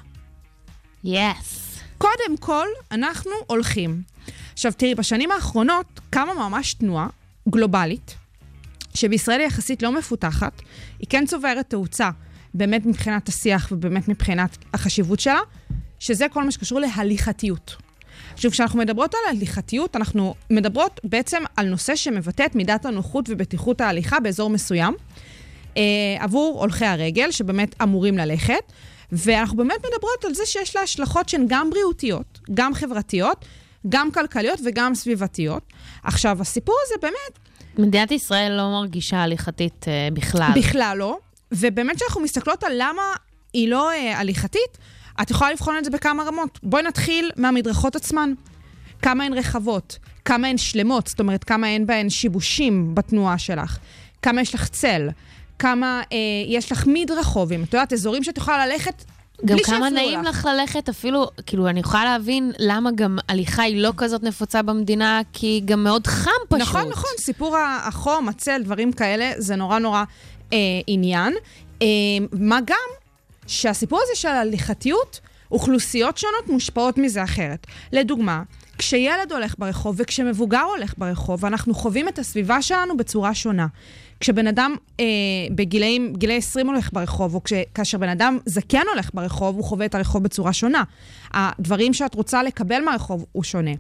יס. 1.05 1.79
קודם 1.99 2.37
כל, 2.41 2.67
אנחנו 2.93 3.33
הולכים. 3.47 4.03
עכשיו, 4.53 4.73
תראי, 4.73 4.95
בשנים 4.95 5.31
האחרונות 5.31 6.01
קמה 6.11 6.35
ממש 6.35 6.75
תנועה 6.75 7.09
גלובלית, 7.49 8.15
שבישראל 8.95 9.41
היא 9.41 9.47
יחסית 9.47 9.83
לא 9.83 9.93
מפותחת, 9.93 10.63
היא 10.99 11.07
כן 11.09 11.27
צוברת 11.27 11.71
תאוצה, 11.71 12.11
באמת 12.55 12.87
מבחינת 12.87 13.29
השיח 13.29 13.69
ובאמת 13.73 14.09
מבחינת 14.09 14.59
החשיבות 14.75 15.21
שלה, 15.21 15.41
שזה 15.99 16.27
כל 16.33 16.45
מה 16.45 16.51
שקשור 16.51 16.81
להליכתיות. 16.81 17.77
עכשיו, 18.35 18.51
כשאנחנו 18.51 18.79
מדברות 18.79 19.15
על 19.15 19.37
הליכתיות, 19.37 19.97
אנחנו 19.97 20.35
מדברות 20.51 21.01
בעצם 21.05 21.43
על 21.57 21.69
נושא 21.69 21.97
שמבטא 21.97 22.47
את 22.47 22.55
מידת 22.55 22.87
הנוחות 22.87 23.25
ובטיחות 23.29 23.81
ההליכה 23.81 24.21
באזור 24.21 24.51
מסוים, 24.51 24.95
אה, 25.77 25.83
עבור 26.19 26.61
הולכי 26.61 26.87
הרגל, 26.87 27.31
שבאמת 27.31 27.83
אמורים 27.83 28.19
ללכת, 28.19 28.73
ואנחנו 29.13 29.57
באמת 29.57 29.77
מדברות 29.79 30.25
על 30.25 30.35
זה 30.35 30.43
שיש 30.47 30.77
לה 30.77 30.83
השלכות 30.83 31.29
שהן 31.29 31.45
גם 31.49 31.71
בריאותיות, 31.71 32.39
גם 32.55 32.75
חברתיות, 32.75 33.45
גם 33.89 34.11
כלכליות 34.11 34.61
וגם 34.65 34.95
סביבתיות. 34.95 35.63
עכשיו, 36.03 36.41
הסיפור 36.41 36.77
הזה 36.85 36.95
באמת 37.03 37.48
מדינת 37.79 38.11
ישראל 38.11 38.53
לא 38.53 38.71
מרגישה 38.71 39.23
הליכתית 39.23 39.89
אה, 39.89 40.09
בכלל. 40.13 40.51
בכלל 40.57 40.97
לא. 40.99 41.19
ובאמת 41.53 41.97
כשאנחנו 41.97 42.21
מסתכלות 42.21 42.65
על 42.65 42.73
למה 42.77 43.03
היא 43.53 43.69
לא 43.69 43.91
אה, 43.91 44.19
הליכתית, 44.19 44.79
את 45.23 45.31
יכולה 45.31 45.53
לבחון 45.53 45.77
את 45.79 45.85
זה 45.85 45.91
בכמה 45.91 46.23
רמות. 46.23 46.59
בואי 46.63 46.83
נתחיל 46.83 47.31
מהמדרכות 47.37 47.97
עצמן. 47.97 48.33
כמה 49.03 49.25
הן 49.25 49.33
רחבות, 49.33 49.99
כמה 50.25 50.49
הן 50.49 50.59
שלמות, 50.59 51.07
זאת 51.07 51.21
אומרת, 51.21 51.45
כמה 51.45 51.69
אין 51.69 51.87
בהן 51.87 52.11
שיבושים 52.11 52.95
בתנועה 52.95 53.39
שלך, 53.39 53.79
כמה 54.23 54.41
יש 54.41 54.55
לך 54.55 54.69
צל, 54.69 55.09
כמה 55.59 56.03
אה, 56.13 56.17
יש 56.47 56.73
לך 56.73 56.87
מדרחובים, 56.87 57.63
את 57.63 57.75
יודעת, 57.75 57.93
אזורים 57.93 58.25
שאת 58.25 58.39
יכולה 58.39 58.67
ללכת 58.67 59.05
גם 59.45 59.59
כמה 59.65 59.91
נעים 59.91 60.23
לך 60.23 60.45
ללכת, 60.45 60.89
אפילו, 60.89 61.27
כאילו, 61.47 61.69
אני 61.69 61.81
יכולה 61.81 62.05
להבין 62.05 62.53
למה 62.59 62.91
גם 62.95 63.19
הליכה 63.29 63.63
היא 63.63 63.83
לא 63.83 63.93
כזאת 63.97 64.23
נפוצה 64.23 64.63
במדינה, 64.63 65.21
כי 65.33 65.63
גם 65.65 65.85
מאוד 65.85 66.07
חם 66.07 66.31
פשוט. 66.49 66.63
נכון, 66.63 66.89
נכון, 66.89 67.11
סיפור 67.19 67.57
החום, 67.59 68.29
הצל, 68.29 68.63
דברים 68.65 68.93
כאלה, 68.93 69.33
זה 69.37 69.57
נורא 69.57 69.79
נורא 69.79 70.05
אה, 70.53 70.59
עניין. 70.87 71.35
אה, 71.83 71.87
מה 72.33 72.59
גם 72.67 72.89
שהסיפור 73.47 74.01
הזה 74.03 74.21
של 74.21 74.29
הליכתיות, 74.29 75.21
אוכלוסיות 75.53 76.19
שונות 76.19 76.49
מושפעות 76.49 76.99
מזה 76.99 77.25
אחרת. 77.25 77.67
לדוגמה, 77.93 78.43
כשילד 78.79 79.33
הולך 79.33 79.55
ברחוב 79.59 79.97
וכשמבוגר 79.99 80.63
הולך 80.77 80.95
ברחוב, 80.99 81.45
אנחנו 81.45 81.75
חווים 81.75 82.09
את 82.09 82.19
הסביבה 82.19 82.63
שלנו 82.63 82.97
בצורה 82.97 83.35
שונה. 83.35 83.67
כשבן 84.21 84.47
אדם 84.47 84.77
אה, 85.01 85.05
בגילאים, 85.55 86.13
גילי 86.17 86.37
20 86.37 86.67
הולך 86.67 86.91
ברחוב, 86.93 87.35
או 87.35 87.45
כש, 87.45 87.53
כאשר 87.75 87.99
בן 87.99 88.09
אדם 88.09 88.39
זקן 88.47 88.83
הולך 88.93 89.11
ברחוב, 89.15 89.57
הוא 89.57 89.65
חווה 89.65 89.87
את 89.87 89.95
הרחוב 89.95 90.23
בצורה 90.23 90.53
שונה. 90.53 90.83
הדברים 91.35 91.95
שאת 91.95 92.15
רוצה 92.15 92.43
לקבל 92.43 92.81
מהרחוב 92.85 93.27
הוא 93.33 93.45
שונה. 93.45 93.71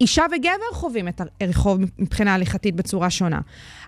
אישה 0.00 0.24
וגבר 0.36 0.72
חווים 0.72 1.08
את 1.08 1.20
הרחוב 1.40 1.80
מבחינה 1.98 2.34
הליכתית 2.34 2.76
בצורה 2.76 3.10
שונה. 3.10 3.40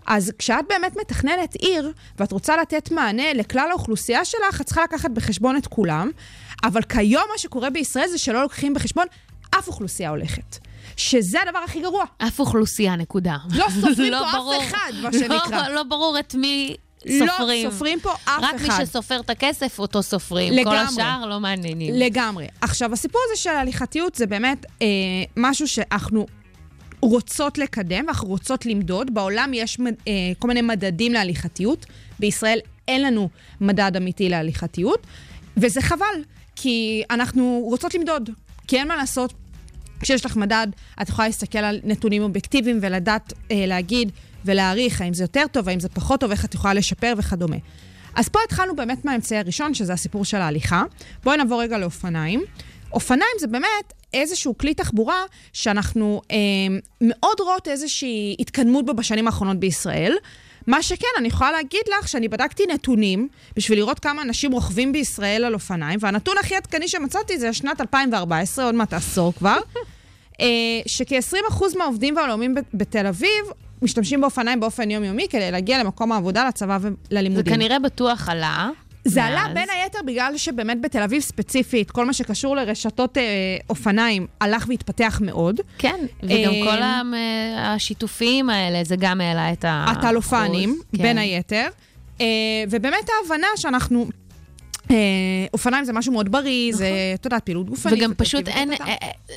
אז 0.07 0.33
כשאת 0.39 0.65
באמת 0.69 0.97
מתכננת 1.01 1.55
עיר, 1.55 1.93
ואת 2.19 2.33
רוצה 2.33 2.57
לתת 2.57 2.91
מענה 2.91 3.33
לכלל 3.33 3.69
האוכלוסייה 3.71 4.25
שלך, 4.25 4.61
את 4.61 4.67
צריכה 4.67 4.83
לקחת 4.85 5.11
בחשבון 5.11 5.57
את 5.57 5.67
כולם, 5.67 6.11
אבל 6.65 6.83
כיום 6.83 7.23
מה 7.33 7.39
שקורה 7.39 7.71
בישראל 7.71 8.09
זה 8.09 8.19
שלא 8.19 8.43
לוקחים 8.43 8.75
בחשבון 8.75 9.07
אף 9.59 9.69
אוכלוסייה 9.69 10.11
הולכת. 10.11 10.66
שזה 10.97 11.39
הדבר 11.47 11.59
הכי 11.65 11.81
גרוע. 11.81 12.05
אף 12.19 12.41
אוכלוסייה, 12.41 12.97
נקודה. 12.97 13.37
לא 13.55 13.67
סופרים 13.81 14.13
לא 14.13 14.23
פה 14.33 14.39
ברור. 14.39 14.63
אף 14.63 14.69
אחד, 14.75 14.93
מה 15.03 15.13
שנקרא. 15.13 15.69
לא, 15.69 15.75
לא 15.75 15.83
ברור 15.83 16.19
את 16.19 16.35
מי 16.35 16.75
לא 17.07 17.27
סופרים. 17.33 17.71
סופרים 17.71 18.01
פה 18.01 18.13
אף 18.15 18.43
רק 18.43 18.55
אחד. 18.55 18.79
מי 18.81 18.87
שסופר 18.87 19.21
את 19.21 19.31
הכסף, 19.31 19.79
אותו 19.79 20.03
סופרים. 20.03 20.53
כל 20.53 20.61
לגמרי. 20.61 20.79
השאר 20.79 21.27
לא 21.27 21.41
מעניינים. 21.41 21.95
לגמרי. 21.95 22.47
עכשיו, 22.61 22.93
הסיפור 22.93 23.21
הזה 23.31 23.43
של 23.43 23.51
הליכתיות 23.51 24.15
זה 24.15 24.27
באמת 24.27 24.67
אה, 24.83 24.87
משהו 25.37 25.69
שאנחנו 25.69 26.27
רוצות 27.01 27.59
לקדם 27.59 28.05
ואנחנו 28.07 28.29
רוצות 28.29 28.67
למדוד. 28.67 29.15
בעולם 29.15 29.51
יש 29.55 29.79
מד- 29.79 29.95
אה, 30.09 30.13
כל 30.39 30.49
מיני 30.49 30.63
מדדים 30.63 31.13
להליכתיות. 31.13 31.87
בישראל 32.19 32.59
אין 32.89 33.03
לנו 33.03 33.29
מדד 33.61 33.93
אמיתי 33.97 34.29
להליכתיות, 34.29 35.07
וזה 35.57 35.83
חבל, 35.83 36.05
כי 36.57 37.03
אנחנו 37.11 37.61
רוצות 37.65 37.95
למדוד. 37.95 38.31
כי 38.69 38.77
אין 38.77 38.89
מה 38.89 38.97
לעשות. 38.97 39.33
כשיש 40.01 40.27
לך 40.27 40.37
מדד, 40.37 40.67
את 41.03 41.09
יכולה 41.09 41.29
להסתכל 41.29 41.59
על 41.59 41.81
נתונים 41.85 42.23
אובייקטיביים 42.23 42.79
ולדעת 42.83 43.33
אה, 43.51 43.67
להגיד 43.67 44.13
ולהעריך 44.45 45.01
האם 45.01 45.15
זה 45.15 45.25
יותר 45.25 45.45
טוב, 45.53 45.69
האם 45.69 45.81
זה 45.81 45.89
פחות 45.89 46.21
טוב, 46.21 46.31
איך 46.31 46.45
את 46.45 46.55
יכולה 46.55 46.75
לשפר 46.75 47.15
וכדומה. 47.17 47.57
אז 48.15 48.29
פה 48.29 48.39
התחלנו 48.45 48.77
באמת 48.77 49.05
מהאמצעי 49.05 49.39
הראשון, 49.39 49.75
שזה 49.75 49.93
הסיפור 49.93 50.25
של 50.25 50.37
ההליכה. 50.37 50.83
בואי 51.25 51.37
נעבור 51.37 51.63
רגע 51.63 51.79
לאופניים. 51.79 52.45
אופניים 52.93 53.31
זה 53.41 53.47
באמת 53.47 53.93
איזשהו 54.15 54.59
כלי 54.59 54.75
תחבורה 54.75 55.23
שאנחנו 55.53 56.23
אה, 56.31 56.37
מאוד 57.01 57.41
רואות 57.41 57.69
איזושהי 57.69 58.37
התקדמות 58.41 58.87
בו 58.87 58.95
בשנים 58.95 59.27
האחרונות 59.27 59.57
בישראל. 59.57 60.17
מה 60.67 60.83
שכן, 60.83 61.07
אני 61.19 61.29
יכולה 61.29 61.53
להגיד 61.53 61.81
לך 61.99 62.09
שאני 62.09 62.29
בדקתי 62.29 62.67
נתונים 62.67 63.29
בשביל 63.57 63.79
לראות 63.79 63.99
כמה 63.99 64.23
אנשים 64.23 64.53
רוכבים 64.53 64.93
בישראל 64.93 65.45
על 65.45 65.55
אופניים, 65.55 65.99
והנתון 66.03 66.35
הכי 66.41 66.57
עדכני 66.57 66.89
שמצאתי 66.89 67.39
זה 67.39 67.53
שנת 67.53 67.81
2014, 67.81 68.65
עוד 68.65 68.75
מעט 68.75 68.93
עשור 68.93 69.33
כבר, 69.35 69.59
אה, 70.41 70.47
שכ-20% 70.87 71.79
מהעובדים 71.79 72.17
והלאומים 72.17 72.55
בתל 72.75 73.07
אביב 73.07 73.45
משתמשים 73.83 74.21
באופניים 74.21 74.61
באופן 74.61 74.91
יומיומי 74.91 75.27
כדי 75.31 75.51
להגיע 75.51 75.79
למקום 75.79 76.13
העבודה, 76.13 76.49
לצבא 76.49 76.79
זה 76.79 76.89
וללימודים. 77.11 77.55
כנראה 77.55 77.79
בטוח 77.79 78.29
עלה. 78.29 78.69
זה 79.09 79.21
מאז. 79.21 79.31
עלה 79.31 79.55
בין 79.55 79.69
היתר 79.71 79.99
בגלל 80.07 80.37
שבאמת 80.37 80.81
בתל 80.81 81.03
אביב 81.03 81.21
ספציפית, 81.23 81.91
כל 81.91 82.05
מה 82.07 82.13
שקשור 82.13 82.57
לרשתות 82.57 83.19
אה, 83.19 83.23
אופניים 83.71 84.27
הלך 84.41 84.65
והתפתח 84.69 85.21
מאוד. 85.25 85.61
כן, 85.79 85.97
וגם 86.23 86.33
אה, 86.33 86.61
כל 86.65 86.83
המ- 86.83 87.15
השיתופיים 87.59 88.51
האלה, 88.51 88.85
זה 88.85 88.97
גם 88.99 89.21
העלה 89.21 89.53
את 89.53 89.65
ה... 89.65 89.85
הטלופנים, 89.89 90.79
כן. 90.97 91.03
בין 91.03 91.19
היתר. 91.19 91.67
אה, 92.21 92.27
ובאמת 92.71 93.09
ההבנה 93.23 93.47
שאנחנו... 93.57 94.07
אה, 94.91 94.97
אופניים 95.53 95.85
זה 95.85 95.93
משהו 95.93 96.13
מאוד 96.13 96.33
בריא, 96.33 96.73
זה, 96.75 96.89
את 97.15 97.25
יודעת, 97.25 97.43
פעילות 97.45 97.71
גופנית. 97.71 97.95
וגם 97.99 98.13
פשוט 98.17 98.49
אין. 98.49 98.73
אה, 98.73 98.77
אה, 98.89 98.95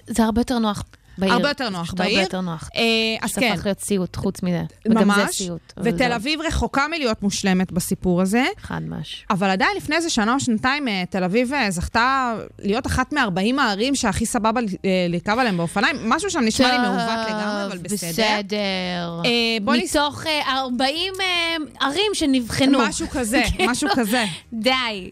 זה 0.08 0.23
הרבה 0.23 0.41
יותר 0.41 0.60
נוח 0.60 0.84
בעיר. 1.19 1.34
הרבה 1.34 1.49
יותר 1.49 1.69
נוח 1.69 1.93
בעיר. 1.93 2.12
הרבה 2.12 2.21
יותר 2.23 2.41
נוח. 2.41 2.69
אה, 2.75 2.82
אז 3.21 3.34
כן, 3.34 3.51
הפך 3.53 3.65
להיות 3.65 3.79
סיוט 3.79 4.15
חוץ 4.15 4.43
מזה. 4.43 4.63
וגם 4.86 4.99
זה 4.99 5.05
ממש. 5.05 5.38
סיוט. 5.38 5.73
ותל 5.77 6.12
אביב 6.12 6.39
רחוקה 6.41 6.86
מלהיות 6.88 7.23
מושלמת 7.23 7.71
בסיפור 7.71 8.21
הזה. 8.21 8.43
חד 8.62 8.82
מש. 8.88 9.25
אבל 9.29 9.49
עדיין 9.49 9.77
לפני 9.77 9.95
איזה 9.95 10.10
שנה 10.10 10.34
או 10.34 10.39
שנתיים, 10.39 10.88
אה, 10.88 11.03
תל 11.10 11.23
אביב 11.23 11.53
אה, 11.53 11.71
זכתה 11.71 12.36
להיות 12.60 12.88
אחת 12.88 13.13
מ-40 13.13 13.62
הערים 13.62 13.95
שהכי 13.95 14.25
סבבה 14.25 14.62
לרכב 15.10 15.39
עליהם 15.39 15.58
באופניים. 15.58 15.95
משהו 16.10 16.29
שם 16.29 16.39
נשמע 16.39 16.71
לי 16.71 16.77
מעוות 16.77 17.27
לגמרי, 17.27 17.65
אבל 17.65 17.77
בסדר. 17.77 18.10
בסדר. 18.12 19.21
מתוך 19.60 20.25
אה, 20.27 20.58
40 20.58 21.13
אה, 21.21 21.55
ערים 21.88 22.12
שנבחנו. 22.13 22.79
משהו 22.79 23.08
כזה, 23.10 23.41
משהו 23.69 23.89
כזה. 23.95 24.25
די. 24.53 25.12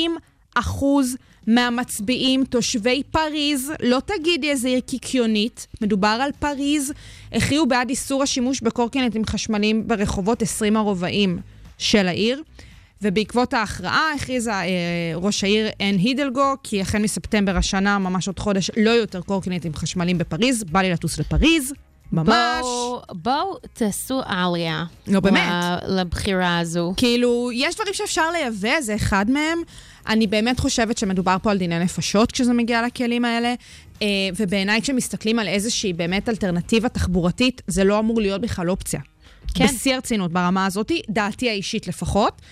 אחוז 0.55 1.17
מהמצביעים, 1.47 2.45
תושבי 2.45 3.03
פריז, 3.11 3.73
לא 3.83 3.99
תגידי 4.07 4.51
איזה 4.51 4.69
עיר 4.69 4.81
קיקיונית, 4.81 5.67
מדובר 5.81 6.19
על 6.23 6.31
פריז, 6.39 6.93
הכריעו 7.33 7.67
בעד 7.67 7.89
איסור 7.89 8.23
השימוש 8.23 8.61
בקורקינטים 8.61 9.25
חשמליים 9.25 9.89
ברחובות 9.89 10.43
20 10.43 10.77
הרובעים 10.77 11.39
של 11.79 12.09
העיר. 12.09 12.43
ובעקבות 13.03 13.55
ההכרעה 13.55 14.13
הכריזה 14.17 14.53
אה, 14.53 14.67
ראש 15.15 15.45
העיר 15.45 15.69
אין 15.81 15.99
הידלגו, 15.99 16.55
כי 16.63 16.81
החל 16.81 16.99
מספטמבר 16.99 17.57
השנה, 17.57 17.99
ממש 17.99 18.27
עוד 18.27 18.39
חודש, 18.39 18.71
לא 18.77 18.91
יותר 18.91 19.21
קורקינטים 19.21 19.75
חשמליים 19.75 20.19
בפריז. 20.19 20.65
בא 20.65 20.81
לי 20.81 20.91
לטוס 20.91 21.19
לפריז, 21.19 21.73
ממש. 22.13 22.29
בואו, 22.61 23.03
בואו 23.13 23.57
תעשו 23.73 24.21
עליה. 24.25 24.85
לא, 25.07 25.21
באמת. 25.21 25.53
לבחירה 25.89 26.59
הזו. 26.59 26.95
כאילו, 26.97 27.51
יש 27.55 27.75
דברים 27.75 27.95
שאפשר 27.95 28.31
לייבא, 28.31 28.81
זה 28.81 28.95
אחד 28.95 29.31
מהם. 29.31 29.59
אני 30.09 30.27
באמת 30.27 30.61
חושבת 30.61 30.99
שמדובר 30.99 31.37
פה 31.43 31.51
על 31.51 31.59
דיני 31.59 31.79
נפשות 31.79 32.33
כשזה 32.33 32.53
מגיע 32.53 32.87
לכלים 32.87 33.25
האלה, 33.25 33.55
אה, 34.03 34.07
ובעיניי 34.37 34.83
כשמסתכלים 34.83 35.39
על 35.39 35.49
איזושהי 35.49 35.93
באמת 35.93 36.29
אלטרנטיבה 36.29 36.89
תחבורתית, 36.89 37.63
זה 37.67 37.85
לא 37.85 37.99
אמור 37.99 38.21
להיות 38.21 38.41
בכלל 38.41 38.71
אופציה. 38.71 39.01
כן. 39.55 39.67
בשיא 39.67 39.95
הרצינות 39.95 40.33
ברמה 40.33 40.67
הזאת, 40.67 40.93
דעתי 41.09 41.51
האישית 41.51 41.89
לפחות. 41.89 42.43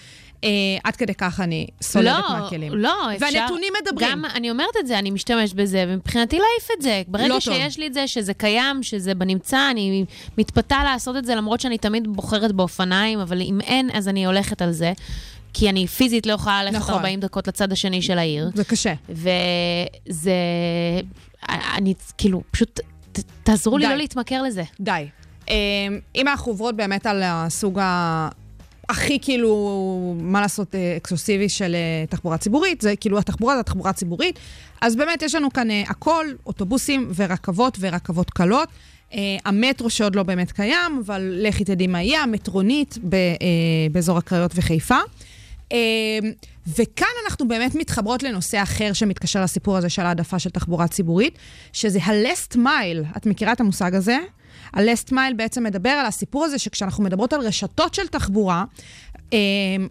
אה, 0.45 0.49
עד 0.85 0.97
כדי 0.97 1.15
כך 1.15 1.41
אני 1.41 1.67
סולדת 1.83 2.25
מהכלים. 2.31 2.73
לא, 2.75 3.15
אפשר... 3.15 3.27
והנתונים 3.35 3.73
מדברים. 3.83 4.09
גם, 4.11 4.25
אני 4.35 4.51
אומרת 4.51 4.77
את 4.81 4.87
זה, 4.87 4.99
אני 4.99 5.11
משתמשת 5.11 5.55
בזה, 5.55 5.85
ומבחינתי 5.89 6.37
להעיף 6.39 6.69
את 6.79 6.83
זה. 6.83 7.03
ברגע 7.09 7.29
לא 7.29 7.33
טוב. 7.33 7.41
שיש 7.55 7.79
לי 7.79 7.87
את 7.87 7.95
זה, 7.95 8.09
שזה 8.09 8.35
קיים, 8.35 8.83
שזה 8.83 9.15
בנמצא, 9.15 9.71
אני 9.71 10.05
מתפתה 10.39 10.85
לעשות 10.85 11.17
את 11.17 11.25
זה, 11.25 11.35
למרות 11.35 11.61
שאני 11.61 11.79
תמיד 11.79 12.09
בוחרת 12.09 12.53
באופניים, 12.53 13.19
אבל 13.19 13.41
אם 13.41 13.61
אין, 13.61 13.91
אז 13.93 14.09
אני 14.09 14.27
הולכת 14.27 14.63
על 14.63 14.73
זה. 14.73 14.93
כי 15.55 15.69
אני 15.69 15.87
פיזית 15.87 16.27
לא 16.27 16.33
יכולה 16.33 16.65
ללכת 16.65 16.77
נכון. 16.77 16.95
40 16.95 17.21
דקות 17.21 17.49
לצד 17.49 17.73
השני 17.73 18.03
של 18.03 18.19
העיר. 18.19 18.51
זה 18.55 18.65
קשה. 18.65 18.95
וזה... 19.09 20.33
אני 21.49 21.95
כאילו, 22.19 22.43
פשוט 22.51 22.81
ת- 23.13 23.21
תעזרו 23.43 23.79
לי 23.79 23.85
די. 23.85 23.91
לא 23.91 23.97
להתמכר 23.97 24.43
לזה. 24.43 24.63
די. 24.81 25.07
אה, 25.49 25.55
אם 26.15 26.29
אנחנו 26.29 26.53
עוברות 26.53 26.77
באמת 26.77 27.07
על 27.07 27.23
הסוג 27.25 27.79
ה... 27.79 28.29
הכי 28.89 29.19
כאילו, 29.23 30.17
מה 30.21 30.41
לעשות, 30.41 30.75
אה, 30.75 30.97
אקסקלוסיבי 30.97 31.49
של 31.49 31.75
אה, 31.75 32.07
תחבורה 32.09 32.39
ציבורית, 32.39 32.81
זה 32.81 32.97
כאילו 32.97 33.19
התחבורה 33.19 33.55
זה 33.55 33.61
התחבורה 33.61 33.91
הציבורית. 33.91 34.39
אז 34.81 34.97
באמת 34.97 35.23
יש 35.23 35.35
לנו 35.35 35.51
כאן 35.51 35.71
אה, 35.71 35.83
הכל, 35.89 36.27
אוטובוסים 36.47 37.11
ורכבות 37.17 37.77
ורכבות 37.81 38.31
קלות. 38.31 38.69
אה, 39.15 39.37
המטרו 39.45 39.91
שעוד 39.91 40.17
לא 40.17 40.23
באמת 40.23 40.53
קיים, 40.53 41.03
אבל 41.07 41.33
לכי 41.43 41.65
תדעי 41.65 41.87
מה 41.87 42.03
יהיה, 42.03 42.23
המטרונית 42.23 42.99
ב, 43.09 43.15
אה, 43.15 43.29
באזור 43.93 44.19
הקריות 44.19 44.53
וחיפה. 44.55 44.99
אה, 45.73 45.79
וכאן 46.67 47.07
אנחנו 47.25 47.49
באמת 47.49 47.75
מתחברות 47.75 48.23
לנושא 48.23 48.63
אחר 48.63 48.93
שמתקשר 48.93 49.43
לסיפור 49.43 49.77
הזה 49.77 49.89
של 49.89 50.03
העדפה 50.03 50.39
של 50.39 50.51
תחבורה 50.51 50.89
ציבורית, 50.89 51.39
שזה 51.73 51.99
ה-last 52.03 52.57
mile. 52.57 53.17
את 53.17 53.27
מכירה 53.27 53.53
את 53.53 53.61
המושג 53.61 53.95
הזה? 53.95 54.19
ה-last 54.77 55.13
mile 55.13 55.35
בעצם 55.37 55.65
מדבר 55.65 55.91
על 55.91 56.07
הסיפור 56.07 56.45
הזה 56.45 56.59
שכשאנחנו 56.59 57.05
מדברות 57.05 57.33
על 57.33 57.41
רשתות 57.41 57.95
של 57.95 58.07
תחבורה, 58.07 58.65
אה, 59.33 59.39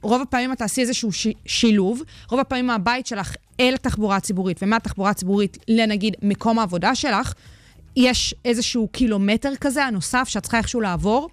רוב 0.01 0.21
הפעמים 0.21 0.51
את 0.51 0.57
תעשי 0.57 0.81
איזשהו 0.81 1.09
שילוב, 1.45 2.01
רוב 2.29 2.39
הפעמים 2.39 2.67
מהבית 2.67 3.07
שלך 3.07 3.35
אל 3.59 3.73
התחבורה 3.73 4.15
הציבורית 4.15 4.59
ומהתחבורה 4.63 5.09
הציבורית 5.09 5.57
לנגיד 5.67 6.15
מקום 6.21 6.59
העבודה 6.59 6.95
שלך, 6.95 7.33
יש 7.95 8.35
איזשהו 8.45 8.87
קילומטר 8.87 9.55
כזה 9.61 9.85
הנוסף 9.85 10.23
שאת 10.27 10.43
צריכה 10.43 10.57
איכשהו 10.57 10.81
לעבור. 10.81 11.29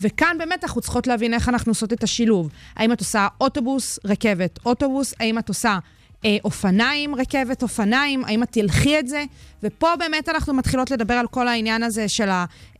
וכאן 0.00 0.36
באמת 0.38 0.64
אנחנו 0.64 0.80
צריכות 0.80 1.06
להבין 1.06 1.34
איך 1.34 1.48
אנחנו 1.48 1.70
עושות 1.70 1.92
את 1.92 2.02
השילוב. 2.02 2.50
האם 2.76 2.92
את 2.92 3.00
עושה 3.00 3.28
אוטובוס, 3.40 3.98
רכבת, 4.04 4.58
אוטובוס, 4.66 5.14
האם 5.20 5.38
את 5.38 5.48
עושה 5.48 5.78
אה, 6.24 6.36
אופניים, 6.44 7.14
רכבת, 7.14 7.62
אופניים, 7.62 8.24
האם 8.24 8.42
את 8.42 8.48
תלכי 8.50 8.98
את 8.98 9.08
זה? 9.08 9.24
ופה 9.62 9.88
באמת 9.98 10.28
אנחנו 10.28 10.54
מתחילות 10.54 10.90
לדבר 10.90 11.14
על 11.14 11.26
כל 11.26 11.48
העניין 11.48 11.82
הזה 11.82 12.08
של 12.08 12.28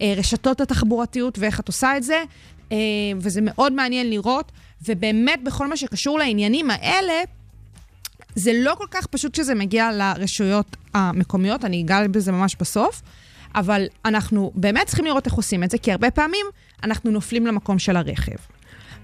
הרשתות 0.01 0.61
התחבורתיות 0.61 1.39
ואיך 1.39 1.61
את 1.61 1.69
עושה 1.69 1.97
את 1.97 2.03
זה, 2.03 2.23
אה, 2.73 2.77
וזה 3.17 3.41
מאוד 3.43 3.73
מעניין 3.73 4.11
לראות, 4.11 4.53
ובאמת 4.89 5.45
בכל 5.45 5.67
מה 5.67 5.77
שקשור 5.77 6.19
לעניינים 6.19 6.71
האלה, 6.71 7.23
זה 8.35 8.53
לא 8.55 8.75
כל 8.75 8.87
כך 8.91 9.07
פשוט 9.07 9.33
כשזה 9.33 9.55
מגיע 9.55 9.91
לרשויות 9.93 10.77
המקומיות, 10.95 11.65
אני 11.65 11.83
אגע 11.83 12.07
בזה 12.09 12.33
ממש 12.33 12.57
בסוף, 12.61 13.03
אבל 13.55 13.87
אנחנו 14.05 14.53
באמת 14.55 14.87
צריכים 14.87 15.05
לראות 15.05 15.27
איך 15.27 15.35
עושים 15.35 15.65
את 15.65 15.71
זה, 15.71 15.79
כי 15.79 15.93
הרבה 15.93 16.11
פעמים 16.11 16.47
אנחנו 16.85 17.11
נופלים 17.11 17.47
למקום 17.47 17.79
של 17.79 17.97
הרכב. 17.97 18.37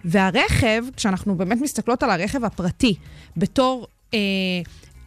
והרכב, 0.05 0.85
כשאנחנו 0.96 1.35
באמת 1.35 1.59
מסתכלות 1.61 2.03
על 2.03 2.11
הרכב 2.11 2.44
הפרטי 2.44 2.94
בתור 3.37 3.87
אה, 3.87 3.96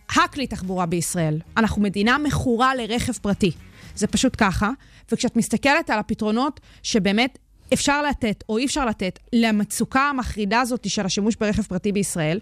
הכלי 0.09 0.47
תחבורה 0.47 0.85
בישראל, 0.85 1.39
אנחנו 1.57 1.81
מדינה 1.81 2.17
מכורה 2.17 2.75
לרכב 2.75 3.13
פרטי. 3.13 3.51
זה 3.95 4.07
פשוט 4.07 4.35
ככה, 4.37 4.69
וכשאת 5.11 5.35
מסתכלת 5.35 5.89
על 5.89 5.99
הפתרונות 5.99 6.59
שבאמת 6.83 7.37
אפשר 7.73 8.01
לתת 8.01 8.43
או 8.49 8.57
אי 8.57 8.65
אפשר 8.65 8.85
לתת 8.85 9.19
למצוקה 9.33 10.01
המחרידה 10.01 10.61
הזאת 10.61 10.89
של 10.89 11.05
השימוש 11.05 11.35
ברכב 11.35 11.61
פרטי 11.61 11.91
בישראל, 11.91 12.39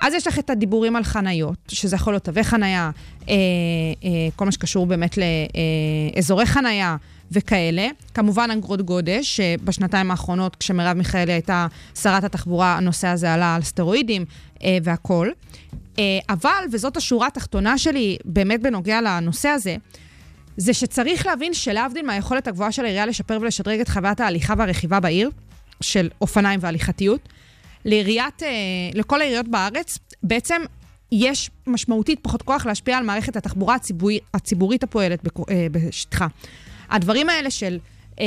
אז 0.00 0.14
יש 0.14 0.26
לך 0.26 0.38
את 0.38 0.50
הדיבורים 0.50 0.96
על 0.96 1.04
חניות, 1.04 1.58
שזה 1.68 1.96
יכול 1.96 2.12
להיות 2.12 2.24
תווי 2.24 2.44
חניה, 2.44 2.90
אה, 3.28 3.34
אה, 4.04 4.08
כל 4.36 4.44
מה 4.44 4.52
שקשור 4.52 4.86
באמת 4.86 5.18
לאזורי 6.16 6.46
חניה 6.46 6.96
וכאלה. 7.32 7.88
כמובן 8.14 8.50
אגרות 8.50 8.82
גודש, 8.82 9.36
שבשנתיים 9.36 10.10
האחרונות, 10.10 10.56
כשמרב 10.56 10.96
מיכאלי 10.96 11.32
הייתה 11.32 11.66
שרת 11.94 12.24
התחבורה, 12.24 12.76
הנושא 12.76 13.08
הזה 13.08 13.34
עלה 13.34 13.54
על 13.54 13.62
סטרואידים 13.62 14.24
אה, 14.64 14.78
והכול. 14.82 15.32
אה, 15.98 16.04
אבל, 16.28 16.64
וזאת 16.72 16.96
השורה 16.96 17.26
התחתונה 17.26 17.78
שלי 17.78 18.16
באמת 18.24 18.62
בנוגע 18.62 19.00
לנושא 19.00 19.48
הזה, 19.48 19.76
זה 20.56 20.74
שצריך 20.74 21.26
להבין 21.26 21.54
שלהבדיל 21.54 22.06
מהיכולת 22.06 22.48
הגבוהה 22.48 22.72
של 22.72 22.84
העירייה 22.84 23.06
לשפר 23.06 23.38
ולשדרג 23.40 23.80
את 23.80 23.88
חוויית 23.88 24.20
ההליכה 24.20 24.54
והרכיבה 24.58 25.00
בעיר, 25.00 25.30
של 25.80 26.08
אופניים 26.20 26.60
והליכתיות, 26.62 27.28
לעיריית, 27.84 28.42
אה, 28.42 28.48
לכל 28.94 29.20
העיריות 29.20 29.48
בארץ, 29.48 29.98
בעצם 30.22 30.62
יש 31.12 31.50
משמעותית 31.66 32.18
פחות 32.22 32.42
כוח 32.42 32.66
להשפיע 32.66 32.98
על 32.98 33.04
מערכת 33.04 33.36
התחבורה 33.36 33.74
הציבורי, 33.74 34.18
הציבורית 34.34 34.82
הפועלת 34.82 35.20
אה, 35.50 35.66
בשטחה. 35.72 36.26
הדברים 36.90 37.28
האלה 37.28 37.50
של 37.50 37.78
אה, 38.20 38.24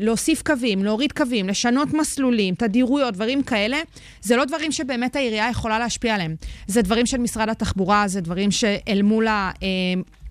להוסיף 0.00 0.42
קווים, 0.42 0.84
להוריד 0.84 1.12
קווים, 1.12 1.48
לשנות 1.48 1.94
מסלולים, 1.94 2.54
תדירויות, 2.54 3.14
דברים 3.14 3.42
כאלה, 3.42 3.78
זה 4.20 4.36
לא 4.36 4.44
דברים 4.44 4.72
שבאמת 4.72 5.16
העירייה 5.16 5.50
יכולה 5.50 5.78
להשפיע 5.78 6.14
עליהם. 6.14 6.36
זה 6.66 6.82
דברים 6.82 7.06
של 7.06 7.18
משרד 7.18 7.48
התחבורה, 7.48 8.08
זה 8.08 8.20
דברים 8.20 8.50
שאל 8.50 9.02
מול 9.02 9.26
ה... 9.26 9.50
אה, 9.62 9.68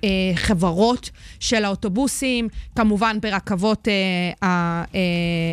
אה, 0.04 0.36
חברות 0.36 1.10
של 1.40 1.66
האוטובוסים, 1.66 2.48
כמובן 2.76 3.18
ברכבות, 3.22 3.88
אה, 3.88 3.94
אה, 4.44 4.84
אה, 4.96 5.00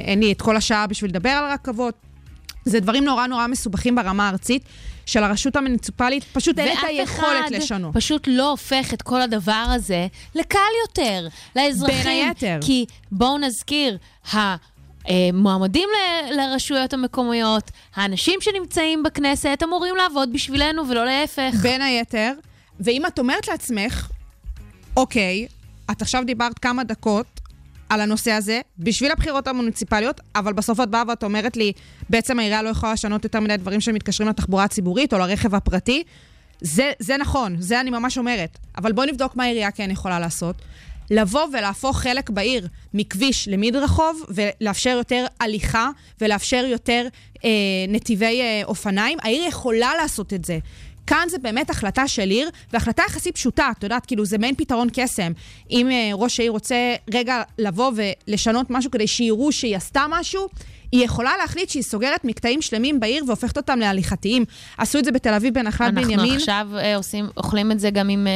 אין 0.04 0.20
לי 0.20 0.32
את 0.32 0.42
כל 0.42 0.56
השעה 0.56 0.86
בשביל 0.86 1.10
לדבר 1.10 1.30
על 1.30 1.52
רכבות. 1.52 1.94
זה 2.64 2.80
דברים 2.80 3.04
נורא 3.04 3.26
נורא 3.26 3.46
מסובכים 3.46 3.94
ברמה 3.94 4.28
הארצית, 4.28 4.64
של 5.12 5.24
הרשות 5.24 5.56
המוניציפלית, 5.56 6.24
פשוט 6.32 6.58
אין 6.58 6.78
את 6.78 6.84
היכולת 6.88 7.50
לשנות. 7.50 7.84
ואף 7.86 7.92
אחד 7.92 8.00
פשוט 8.00 8.22
לא 8.26 8.50
הופך 8.50 8.94
את 8.94 9.02
כל 9.02 9.20
הדבר 9.22 9.64
הזה 9.68 10.06
לקל 10.34 10.58
יותר 10.88 11.26
לאזרחים. 11.56 12.04
בין 12.04 12.26
היתר. 12.28 12.58
כי 12.66 12.86
בואו 13.12 13.38
נזכיר, 13.38 13.96
המועמדים 15.04 15.88
ל- 15.92 16.34
לרשויות 16.40 16.92
המקומיות, 16.92 17.70
האנשים 17.94 18.38
שנמצאים 18.40 19.02
בכנסת, 19.02 19.58
אמורים 19.64 19.96
לעבוד 19.96 20.32
בשבילנו 20.32 20.88
ולא 20.88 21.04
להפך. 21.04 21.54
בין 21.62 21.82
היתר, 21.82 22.32
ואם 22.80 23.06
את 23.06 23.18
אומרת 23.18 23.48
לעצמך, 23.48 24.08
אוקיי, 24.96 25.46
את 25.90 26.02
עכשיו 26.02 26.22
דיברת 26.26 26.58
כמה 26.58 26.84
דקות 26.84 27.31
על 27.92 28.00
הנושא 28.00 28.30
הזה, 28.30 28.60
בשביל 28.78 29.10
הבחירות 29.10 29.48
המוניציפליות, 29.48 30.20
אבל 30.34 30.52
בסוף 30.52 30.80
את 30.80 30.88
באה 30.88 31.02
ואת 31.08 31.24
אומרת 31.24 31.56
לי, 31.56 31.72
בעצם 32.10 32.38
העירייה 32.38 32.62
לא 32.62 32.68
יכולה 32.68 32.92
לשנות 32.92 33.24
יותר 33.24 33.40
מדי 33.40 33.56
דברים 33.56 33.80
שמתקשרים 33.80 34.28
לתחבורה 34.28 34.64
הציבורית 34.64 35.12
או 35.12 35.18
לרכב 35.18 35.54
הפרטי. 35.54 36.02
זה, 36.60 36.92
זה 36.98 37.16
נכון, 37.16 37.56
זה 37.58 37.80
אני 37.80 37.90
ממש 37.90 38.18
אומרת. 38.18 38.58
אבל 38.78 38.92
בואו 38.92 39.06
נבדוק 39.06 39.36
מה 39.36 39.44
העירייה 39.44 39.70
כן 39.70 39.90
יכולה 39.90 40.18
לעשות. 40.20 40.56
לבוא 41.10 41.46
ולהפוך 41.52 42.00
חלק 42.00 42.30
בעיר 42.30 42.68
מכביש 42.94 43.48
למדרחוב, 43.48 44.22
ולאפשר 44.28 44.90
יותר 44.90 45.26
הליכה, 45.40 45.90
ולאפשר 46.20 46.64
יותר 46.68 47.06
אה, 47.44 47.50
נתיבי 47.88 48.40
אה, 48.40 48.62
אופניים. 48.64 49.18
העיר 49.22 49.48
יכולה 49.48 49.90
לעשות 50.02 50.32
את 50.32 50.44
זה. 50.44 50.58
כאן 51.06 51.26
זה 51.30 51.38
באמת 51.38 51.70
החלטה 51.70 52.08
של 52.08 52.30
עיר, 52.30 52.50
והחלטה 52.72 53.02
יחסית 53.06 53.34
פשוטה, 53.34 53.70
את 53.78 53.82
יודעת, 53.82 54.06
כאילו 54.06 54.24
זה 54.24 54.38
מעין 54.38 54.54
פתרון 54.54 54.88
קסם. 54.92 55.32
אם 55.70 55.90
אה, 55.90 56.10
ראש 56.12 56.40
העיר 56.40 56.52
רוצה 56.52 56.94
רגע 57.14 57.42
לבוא 57.58 57.92
ולשנות 57.96 58.66
משהו 58.70 58.90
כדי 58.90 59.06
שיראו 59.06 59.52
שהיא 59.52 59.76
עשתה 59.76 60.04
משהו, 60.10 60.48
היא 60.92 61.04
יכולה 61.04 61.36
להחליט 61.36 61.68
שהיא 61.68 61.82
סוגרת 61.82 62.24
מקטעים 62.24 62.62
שלמים 62.62 63.00
בעיר 63.00 63.24
והופכת 63.26 63.56
אותם 63.56 63.78
להליכתיים. 63.78 64.44
עשו 64.78 64.98
את 64.98 65.04
זה 65.04 65.12
בתל 65.12 65.34
אביב 65.34 65.54
בנחלת 65.54 65.94
בנימין. 65.94 66.20
אנחנו 66.20 66.34
עכשיו 66.34 66.68
אה, 66.76 66.96
עושים, 66.96 67.28
אוכלים 67.36 67.72
את 67.72 67.80
זה 67.80 67.90
גם 67.90 68.08
עם, 68.08 68.26
אה, 68.26 68.32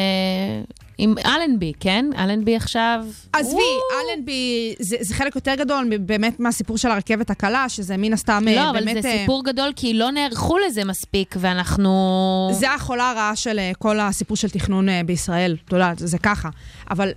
עם 0.98 1.14
אלנבי, 1.26 1.72
כן? 1.80 2.06
אלנבי 2.18 2.56
עכשיו... 2.56 3.04
עזבי. 3.32 3.56
אלנבי 4.00 4.74
זה, 4.78 4.96
זה 5.00 5.14
חלק 5.14 5.34
יותר 5.34 5.54
גדול 5.54 5.96
באמת 5.98 6.40
מהסיפור 6.40 6.78
של 6.78 6.90
הרכבת 6.90 7.30
הקלה, 7.30 7.68
שזה 7.68 7.96
מן 7.96 8.12
הסתם 8.12 8.44
אה, 8.48 8.54
לא, 8.54 8.70
אבל 8.70 8.84
באמת... 8.84 9.02
זה 9.02 9.08
אה, 9.08 9.18
סיפור 9.18 9.44
גדול, 9.44 9.72
כי 9.76 9.94
לא 9.94 10.10
נערכו 10.10 10.58
לזה 10.58 10.84
מספיק, 10.84 11.34
ואנחנו... 11.38 12.50
זה 12.52 12.74
החולה 12.74 13.10
הרעה 13.10 13.36
של 13.36 13.58
אה, 13.58 13.72
כל 13.78 14.00
הסיפור 14.00 14.36
של 14.36 14.50
תכנון 14.50 14.88
בישראל, 15.06 15.56
את 15.64 15.72
יודעת, 15.72 15.98
זה, 15.98 16.18
ככה. 16.18 16.48
אבל 16.90 17.12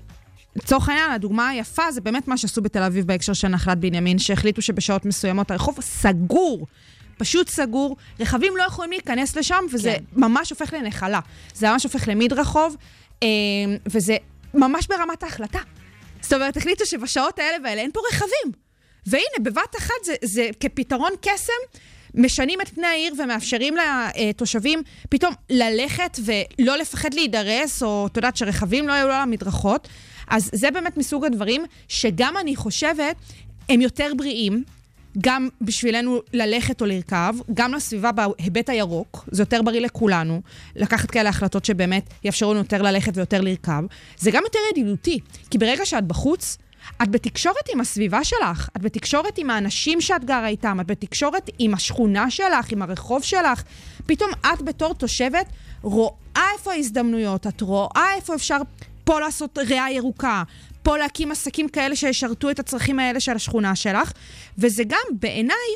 לצורך 0.56 0.90
העניין, 0.90 1.12
הדוגמה 1.12 1.50
היפה 1.50 1.92
זה 1.92 2.02
באמת 2.02 2.28
מה 2.28 2.38
שעשו 2.38 2.62
בתל 2.62 2.84
אביב 2.84 3.08
בהקשר 3.08 3.34
של 3.34 3.48
נחלת 3.48 3.78
בנימין, 3.78 4.20
שהחליטו 4.20 4.62
שבשעות 4.62 5.06
מסוימות 5.06 5.52
הרחוב 5.52 5.78
סגור. 5.82 6.68
פשוט 7.18 7.50
סגור, 7.50 7.96
רכבים 8.20 8.58
לא 8.58 8.64
יכולים 8.64 8.92
להיכנס 8.92 9.36
לשם, 9.36 9.64
וזה 9.74 9.94
כן. 9.98 10.04
ממש 10.22 10.50
הופך 10.50 10.74
לנחלה. 10.74 11.20
זה 11.54 11.70
ממש 11.70 11.84
הופך 11.84 12.08
למדרחוב, 12.08 12.76
וזה 13.86 14.18
ממש 14.54 14.88
ברמת 14.88 15.24
ההחלטה. 15.24 15.60
זאת 16.22 16.34
אומרת, 16.34 16.58
החליטו 16.58 16.86
שבשעות 16.86 17.40
האלה 17.40 17.58
והאלה 17.64 17.82
אין 17.82 17.92
פה 17.92 18.00
רכבים. 18.12 18.52
והנה, 19.06 19.40
בבת 19.42 19.76
אחת 19.78 20.04
זה, 20.06 20.14
זה 20.24 20.50
כפתרון 20.60 21.12
קסם, 21.22 21.80
משנים 22.14 22.62
את 22.62 22.70
פני 22.70 22.88
העיר 22.88 23.14
ומאפשרים 23.18 23.76
לתושבים 23.78 24.82
פתאום 25.10 25.34
ללכת 25.50 26.20
ולא 26.26 26.78
לפחד 26.78 27.14
להידרס, 27.14 27.84
או 27.84 28.08
את 28.08 28.18
יודעת 28.18 28.38
שרכבים 28.38 28.88
לא 28.88 28.94
יעלו 28.94 29.14
על 29.14 29.22
המדרכות. 29.22 29.88
אז 30.28 30.50
זה 30.54 30.72
באמת 30.72 30.98
מסוג 30.98 31.26
הדברים 31.26 31.66
שגם 31.88 32.38
אני 32.38 32.56
חושבת, 32.56 33.16
הם 33.70 33.82
יותר 33.82 34.12
בריאים. 34.18 34.64
גם 35.18 35.50
בשבילנו 35.62 36.20
ללכת 36.34 36.82
או 36.82 36.86
לרכב, 36.86 37.34
גם 37.54 37.74
לסביבה 37.74 38.12
בהיבט 38.12 38.70
הירוק, 38.70 39.26
זה 39.32 39.42
יותר 39.42 39.62
בריא 39.62 39.82
לכולנו, 39.82 40.42
לקחת 40.76 41.12
כאלה 41.12 41.30
החלטות 41.30 41.66
שבאמת 41.66 42.10
יאפשרו 42.24 42.54
לנו 42.54 42.62
יותר 42.62 42.82
ללכת 42.82 43.18
ויותר 43.18 43.42
לרכב. 43.42 43.84
זה 44.18 44.32
גם 44.32 44.44
יותר 44.44 44.60
ידידותי, 44.72 45.20
כי 45.50 45.58
ברגע 45.58 45.86
שאת 45.86 46.04
בחוץ, 46.04 46.58
את 47.04 47.10
בתקשורת 47.10 47.70
עם 47.74 47.82
הסביבה 47.82 48.24
שלך, 48.24 48.70
את 48.78 48.82
בתקשורת 48.82 49.38
עם 49.38 49.50
האנשים 49.50 50.02
שאת 50.02 50.26
גרה 50.26 50.48
איתם, 50.48 50.80
את 50.82 50.88
בתקשורת 50.88 51.50
עם 51.60 51.74
השכונה 51.74 52.32
שלך, 52.32 52.72
עם 52.72 52.82
הרחוב 52.82 53.24
שלך. 53.24 53.64
פתאום 54.06 54.32
את 54.54 54.62
בתור 54.62 54.94
תושבת 54.94 55.46
רואה 55.82 56.14
איפה 56.54 56.74
ההזדמנויות, 56.74 57.48
את 57.48 57.62
רואה 57.62 58.14
איפה 58.16 58.36
אפשר 58.36 58.58
פה 59.10 59.20
לעשות 59.20 59.58
ריאה 59.58 59.92
ירוקה, 59.92 60.44
פה 60.84 60.98
להקים 60.98 61.32
עסקים 61.32 61.70
כאלה 61.70 61.96
שישרתו 61.96 62.50
את 62.50 62.60
הצרכים 62.60 63.00
האלה 63.00 63.20
של 63.20 63.32
השכונה 63.32 63.76
שלך, 63.76 64.12
וזה 64.58 64.84
גם 64.84 65.00
בעיניי 65.12 65.70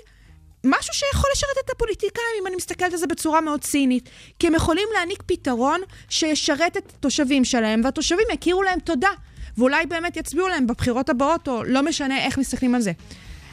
משהו 0.64 0.94
שיכול 0.94 1.30
לשרת 1.34 1.66
את 1.66 1.70
הפוליטיקאים, 1.70 2.26
אם 2.42 2.48
אני 2.48 2.56
מסתכלת 2.56 2.92
על 2.92 2.98
זה 2.98 3.08
בצורה 3.08 3.42
מאוד 3.42 3.62
צינית. 3.62 4.10
כי 4.40 4.48
הם 4.48 4.56
יכולים 4.56 4.88
להעניק 4.94 5.24
פתרון 5.26 5.82
שישרת 6.10 6.78
את 6.78 6.92
התושבים 6.98 7.46
שלהם, 7.46 7.82
והתושבים 7.84 8.28
יכירו 8.34 8.64
להם 8.64 8.80
תודה. 8.80 9.10
ואולי 9.58 9.86
באמת 9.86 10.18
יצביעו 10.18 10.48
להם 10.48 10.68
בבחירות 10.68 11.10
הבאות, 11.10 11.48
או 11.48 11.64
לא 11.64 11.84
משנה 11.84 12.26
איך 12.26 12.38
מסתכלים 12.38 12.76
על 12.76 12.82
זה. 12.82 12.92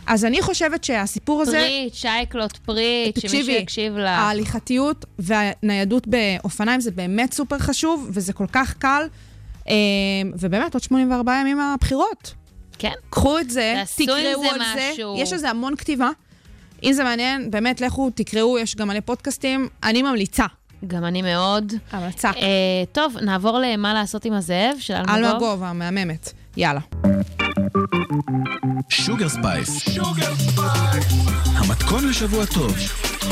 אז 0.07 0.25
אני 0.25 0.43
חושבת 0.43 0.85
שהסיפור 0.85 1.43
הזה... 1.43 1.53
פריט, 1.53 1.95
שי 1.95 2.21
קלוט 2.21 2.57
פריט, 2.57 3.21
שמישהו 3.21 3.39
תקשיבי, 3.39 3.59
יקשיב 3.59 3.97
לך. 3.97 4.09
ההליכתיות 4.09 5.05
והניידות 5.19 6.07
באופניים 6.07 6.81
זה 6.81 6.91
באמת 6.91 7.33
סופר 7.33 7.59
חשוב, 7.59 8.11
וזה 8.13 8.33
כל 8.33 8.47
כך 8.53 8.75
קל. 8.79 9.03
אה, 9.71 9.75
ובאמת, 10.41 10.75
עוד 10.75 10.83
84 10.83 11.35
ימים 11.41 11.57
מהבחירות. 11.57 12.35
כן. 12.79 12.93
קחו 13.11 13.39
את 13.39 13.51
זה, 13.51 13.83
תקראו 13.97 14.43
זה 14.43 14.51
על 14.51 14.61
זה. 14.75 14.91
משהו. 14.93 15.17
יש 15.19 15.33
לזה 15.33 15.51
המון 15.51 15.77
כתיבה. 15.77 16.11
אם 16.83 16.93
זה 16.93 17.05
מעניין, 17.05 17.51
באמת, 17.51 17.81
לכו, 17.81 18.11
תקראו, 18.15 18.59
יש 18.59 18.77
גם 18.77 18.89
מלא 18.89 19.01
פודקאסטים. 19.01 19.69
אני 19.83 20.03
ממליצה. 20.03 20.47
גם 20.87 21.05
אני 21.05 21.23
מאוד. 21.23 21.73
המלצה. 21.91 22.31
אה, 22.31 22.85
טוב, 22.93 23.17
נעבור 23.23 23.59
למה 23.59 23.95
לעשות 23.95 24.25
עם 24.25 24.33
הזאב 24.33 24.77
של 24.79 24.95
אלמגור. 24.95 25.15
אלמגוב 25.17 25.63
המהממת. 25.63 26.33
יאללה. 26.57 26.81
שוגר 28.89 29.29
ספייס. 29.29 29.99
המתכון 31.55 32.09
לשבוע 32.09 32.47
טוב, 32.47 32.77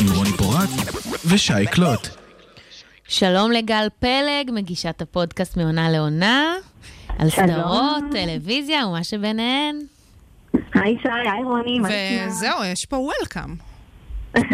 עם 0.01 0.07
רוני 0.17 0.33
פורט 0.33 0.71
ושי 1.27 1.67
קלוט. 1.71 2.18
שלום 3.09 3.53
לגל 3.53 3.87
פלג, 3.99 4.51
מגישת 4.53 5.03
הפודקאסט 5.03 5.57
מעונה 5.57 5.91
לעונה, 5.91 6.55
על 7.19 7.31
שלום. 7.31 7.47
סדרות, 7.49 8.05
טלוויזיה 8.13 8.87
ומה 8.87 9.05
שביניהן. 9.05 9.77
היי 10.53 10.97
שי, 11.03 11.09
היי 11.09 11.45
רוני, 11.45 11.79
מה 11.79 11.89
נשמע? 11.89 12.27
וזהו, 12.29 12.65
יש 12.65 12.85
פה 12.85 12.97
welcome. 12.97 13.55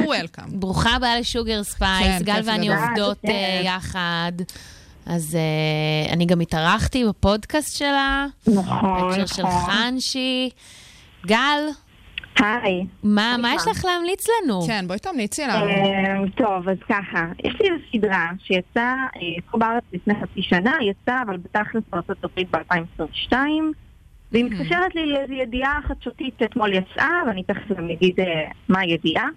welcome. 0.05 0.45
ברוכה 0.61 0.91
הבאה 0.97 1.21
לשוגר 1.21 1.63
ספייס, 1.63 2.19
כן, 2.19 2.25
גל 2.25 2.41
ואני. 2.45 2.69
עובדות 2.69 3.19
כן. 3.23 3.29
אה, 3.29 3.61
יחד. 3.65 4.33
אז 5.07 5.37
אה, 5.37 6.13
אני 6.13 6.27
גם 6.27 6.41
התארחתי 6.41 7.05
בפודקאסט 7.05 7.77
שלה, 7.77 8.27
נכון, 8.47 9.11
בהקשר 9.11 9.27
של 9.27 9.43
נכון. 9.43 9.73
חנשי. 9.73 10.51
גל, 11.27 11.61
היי. 12.39 12.87
מה 13.03 13.37
מה 13.43 13.55
יש? 13.55 13.63
לך 13.71 13.85
להמליץ 13.85 14.27
לנו? 14.29 14.63
כן, 14.67 14.85
בואי 14.87 14.99
תמליצי 14.99 15.43
לנו. 15.43 15.67
אה, 15.67 16.29
טוב, 16.37 16.69
אז 16.69 16.77
ככה, 16.89 17.27
יש 17.45 17.55
לי 17.61 17.71
איזו 17.71 17.83
סדרה 17.93 18.31
שיצאה 18.45 18.95
אה, 19.17 19.21
פה 19.51 19.59
בארץ 19.59 19.85
לפני 19.93 20.15
חצי 20.15 20.43
שנה, 20.43 20.77
יצאה, 20.83 21.23
אבל 21.23 21.37
בתכלס 21.37 21.83
בארצות 21.91 22.25
הברית 22.25 22.51
ב-2022, 22.51 23.33
והיא 24.33 24.45
מתקשרת 24.45 24.95
לי 24.95 25.07
לאיזו 25.07 25.33
ידיעה 25.33 25.81
חדשותית 25.89 26.35
שאתמול 26.39 26.73
יצאה, 26.75 27.11
ואני 27.27 27.43
תכף 27.43 27.77
גם 27.77 27.91
אגיד 27.91 28.21
אה, 28.21 28.51
מה 28.69 28.81
הידיעה. 28.81 29.29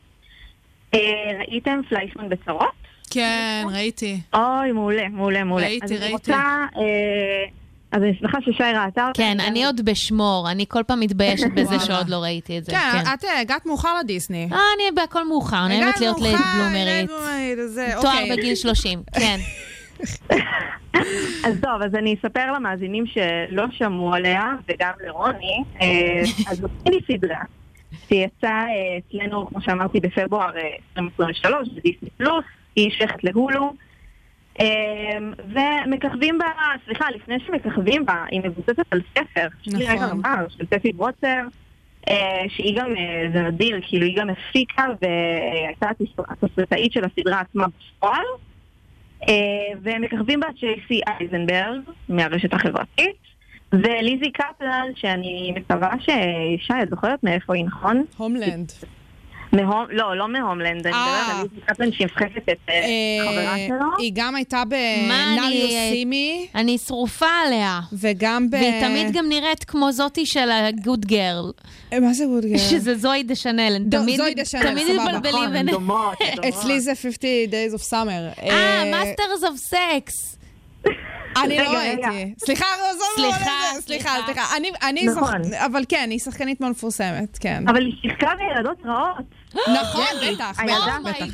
אה, 0.93 0.99
ראיתם 1.39 1.79
פליישמן 1.89 2.29
בצרות? 2.29 2.87
כן, 3.09 3.65
ראיתי. 3.73 4.19
אוי, 4.33 4.71
מעולה, 4.71 5.09
מעולה, 5.09 5.43
מעולה. 5.43 5.65
ראיתי, 5.65 5.85
אז 5.85 5.91
אני 5.91 5.99
ראיתי. 5.99 6.13
רוצה, 6.13 6.65
אה, 6.77 7.45
אז 7.91 8.03
אני 8.03 8.15
שמחה 8.19 8.37
ששי 8.41 8.63
ראתה 8.63 9.07
אותה. 9.07 9.17
כן, 9.17 9.37
אני 9.39 9.65
עוד 9.65 9.81
בשמור, 9.85 10.47
אני 10.51 10.65
כל 10.67 10.83
פעם 10.87 10.99
מתביישת 10.99 11.51
בזה. 11.55 11.79
שעוד 11.79 12.09
לא 12.09 12.15
ראיתי 12.15 12.57
את 12.57 12.65
זה. 12.65 12.71
כן, 12.71 12.91
כן. 12.91 13.13
את 13.13 13.25
אה, 13.25 13.39
הגעת 13.39 13.65
מאוחר 13.65 13.99
לדיסני. 13.99 14.49
אה, 14.51 14.57
אני 14.75 14.95
בהכל 14.95 15.27
מאוחר, 15.27 15.67
נהנת 15.67 15.81
הגעת 15.81 15.99
להיות 15.99 16.17
מאוחר, 16.19 16.43
בלומרית. 16.57 17.09
זה, 17.67 17.87
תואר 18.01 18.13
אוקיי. 18.13 18.37
בגיל 18.37 18.55
30, 18.55 18.99
כן. 19.19 19.37
אז 21.45 21.61
טוב, 21.61 21.81
אז 21.81 21.95
אני 21.95 22.15
אספר 22.15 22.51
למאזינים 22.51 23.05
שלא 23.07 23.63
שמעו 23.71 24.13
עליה, 24.13 24.43
וגם 24.69 24.91
לרוני, 25.05 25.63
אה, 25.81 26.21
אז 26.51 26.57
זאת 26.57 26.71
מיני 26.85 27.01
סדרה, 27.07 27.41
שיצאה 28.07 28.65
אה, 28.65 28.97
אצלנו, 28.97 29.47
כמו 29.47 29.61
שאמרתי, 29.61 29.99
בפברואר 29.99 30.57
אה, 30.57 30.61
2023, 30.97 31.69
בדיסני 31.69 32.09
פלוס, 32.17 32.45
היא 32.75 32.91
שייכת 32.91 33.23
להולו. 33.23 33.73
אמ, 34.59 35.33
ומככבים 35.47 36.37
בה, 36.37 36.45
סליחה, 36.85 37.05
לפני 37.15 37.35
שמככבים 37.47 38.05
בה, 38.05 38.25
היא 38.31 38.41
מבוססת 38.43 38.85
על 38.91 39.01
ספר, 39.11 39.47
יש 39.67 39.73
לי 39.73 39.85
רגע 39.87 40.05
נכון. 40.05 40.21
של 40.49 40.65
ספי 40.73 40.91
ברוצר, 40.93 41.41
אה, 42.09 42.41
שהיא 42.49 42.77
גם, 42.79 42.95
אה, 42.97 43.23
זה 43.33 43.41
נדיר, 43.41 43.79
כאילו 43.87 44.05
היא 44.05 44.17
גם 44.17 44.29
הפיקה 44.29 44.85
והייתה 45.01 45.89
התס- 45.89 46.23
התסריטאית 46.43 46.91
של 46.91 47.01
הסדרה 47.05 47.39
עצמה 47.39 47.65
בפועל. 47.67 48.25
אה, 49.29 49.33
ומככבים 49.81 50.39
בה 50.39 50.47
צ'ייסי 50.59 51.01
אייזנברג 51.07 51.81
מהרשת 52.09 52.53
החברתית, 52.53 53.15
וליזי 53.73 54.31
קפלן, 54.31 54.85
שאני 54.95 55.53
מקווה 55.55 55.91
שישי, 55.99 56.73
את 56.83 56.89
זוכרת 56.89 57.23
מאיפה 57.23 57.55
היא, 57.55 57.65
נכון? 57.65 58.03
הומלנד. 58.17 58.71
מהום, 59.61 59.85
לא, 59.89 60.17
לא 60.17 60.27
מהומלנד, 60.27 60.87
אני 60.87 60.95
אה. 60.95 61.43
מדברת 61.43 61.79
על 61.79 61.91
קפלן 61.91 62.27
את 62.49 62.69
אה, 62.69 62.73
חברה 63.21 63.55
שלו. 63.67 63.97
היא 63.97 64.11
גם 64.15 64.35
הייתה 64.35 64.57
מה, 64.57 64.63
בנאו 64.65 65.47
אני- 65.47 65.75
שרופה 66.77 67.25
עליה. 67.45 67.79
וגם 67.93 68.49
ב... 68.49 68.53
והיא 68.53 68.81
תמיד 68.81 69.11
גם 69.11 69.29
נראית 69.29 69.63
כמו 69.63 69.91
זאתי 69.91 70.25
של 70.25 70.49
הגוד 70.51 71.05
גרל, 71.05 71.51
אה, 71.93 71.99
מה 71.99 72.13
זה 72.13 72.25
גודגר? 72.25 72.57
שזה 72.57 72.95
זוהי 72.95 73.23
דה 73.23 73.35
דו- 73.79 73.97
תמיד 74.03 74.17
זוהי 74.17 74.33
דה 74.33 74.45
שנל, 74.45 74.61
תמיד 74.71 74.87
סבבה. 74.87 75.03
מתבלבלים 75.03 75.33
נכון, 75.43 75.55
הן 75.55 75.65
ביניהם. 75.65 76.43
אצלי 76.49 76.79
זה 76.79 76.91
50 76.95 77.19
Days 77.49 77.79
of 77.79 77.83
Summer. 77.91 78.43
אה, 78.49 78.83
Masters 78.91 79.43
of 79.43 79.57
Sex. 79.57 80.37
אני 81.43 81.57
לא. 81.57 81.63
ראיתי. 81.77 82.33
סליחה, 82.45 82.65
עזוב 82.89 83.01
לא 83.17 83.23
סליחה. 83.31 83.39
סליחה, 83.39 83.81
סליחה. 83.81 84.15
סליחה. 84.25 84.57
אני- 84.57 84.71
אני 84.83 85.05
נכון. 85.05 85.41
אבל 85.65 85.83
כן, 85.89 86.07
היא 86.11 86.19
שחקנית 86.19 86.61
מאוד 86.61 86.71
מפורסמת, 86.71 87.37
כן. 87.37 87.63
אבל 87.67 87.85
היא 87.85 87.93
שיחקה 88.01 88.27
בילדות 88.37 88.77
רעות. 88.85 89.25
נכון, 89.55 90.05
בטח, 90.33 90.63
בטח, 90.63 90.97
בטח. 91.05 91.25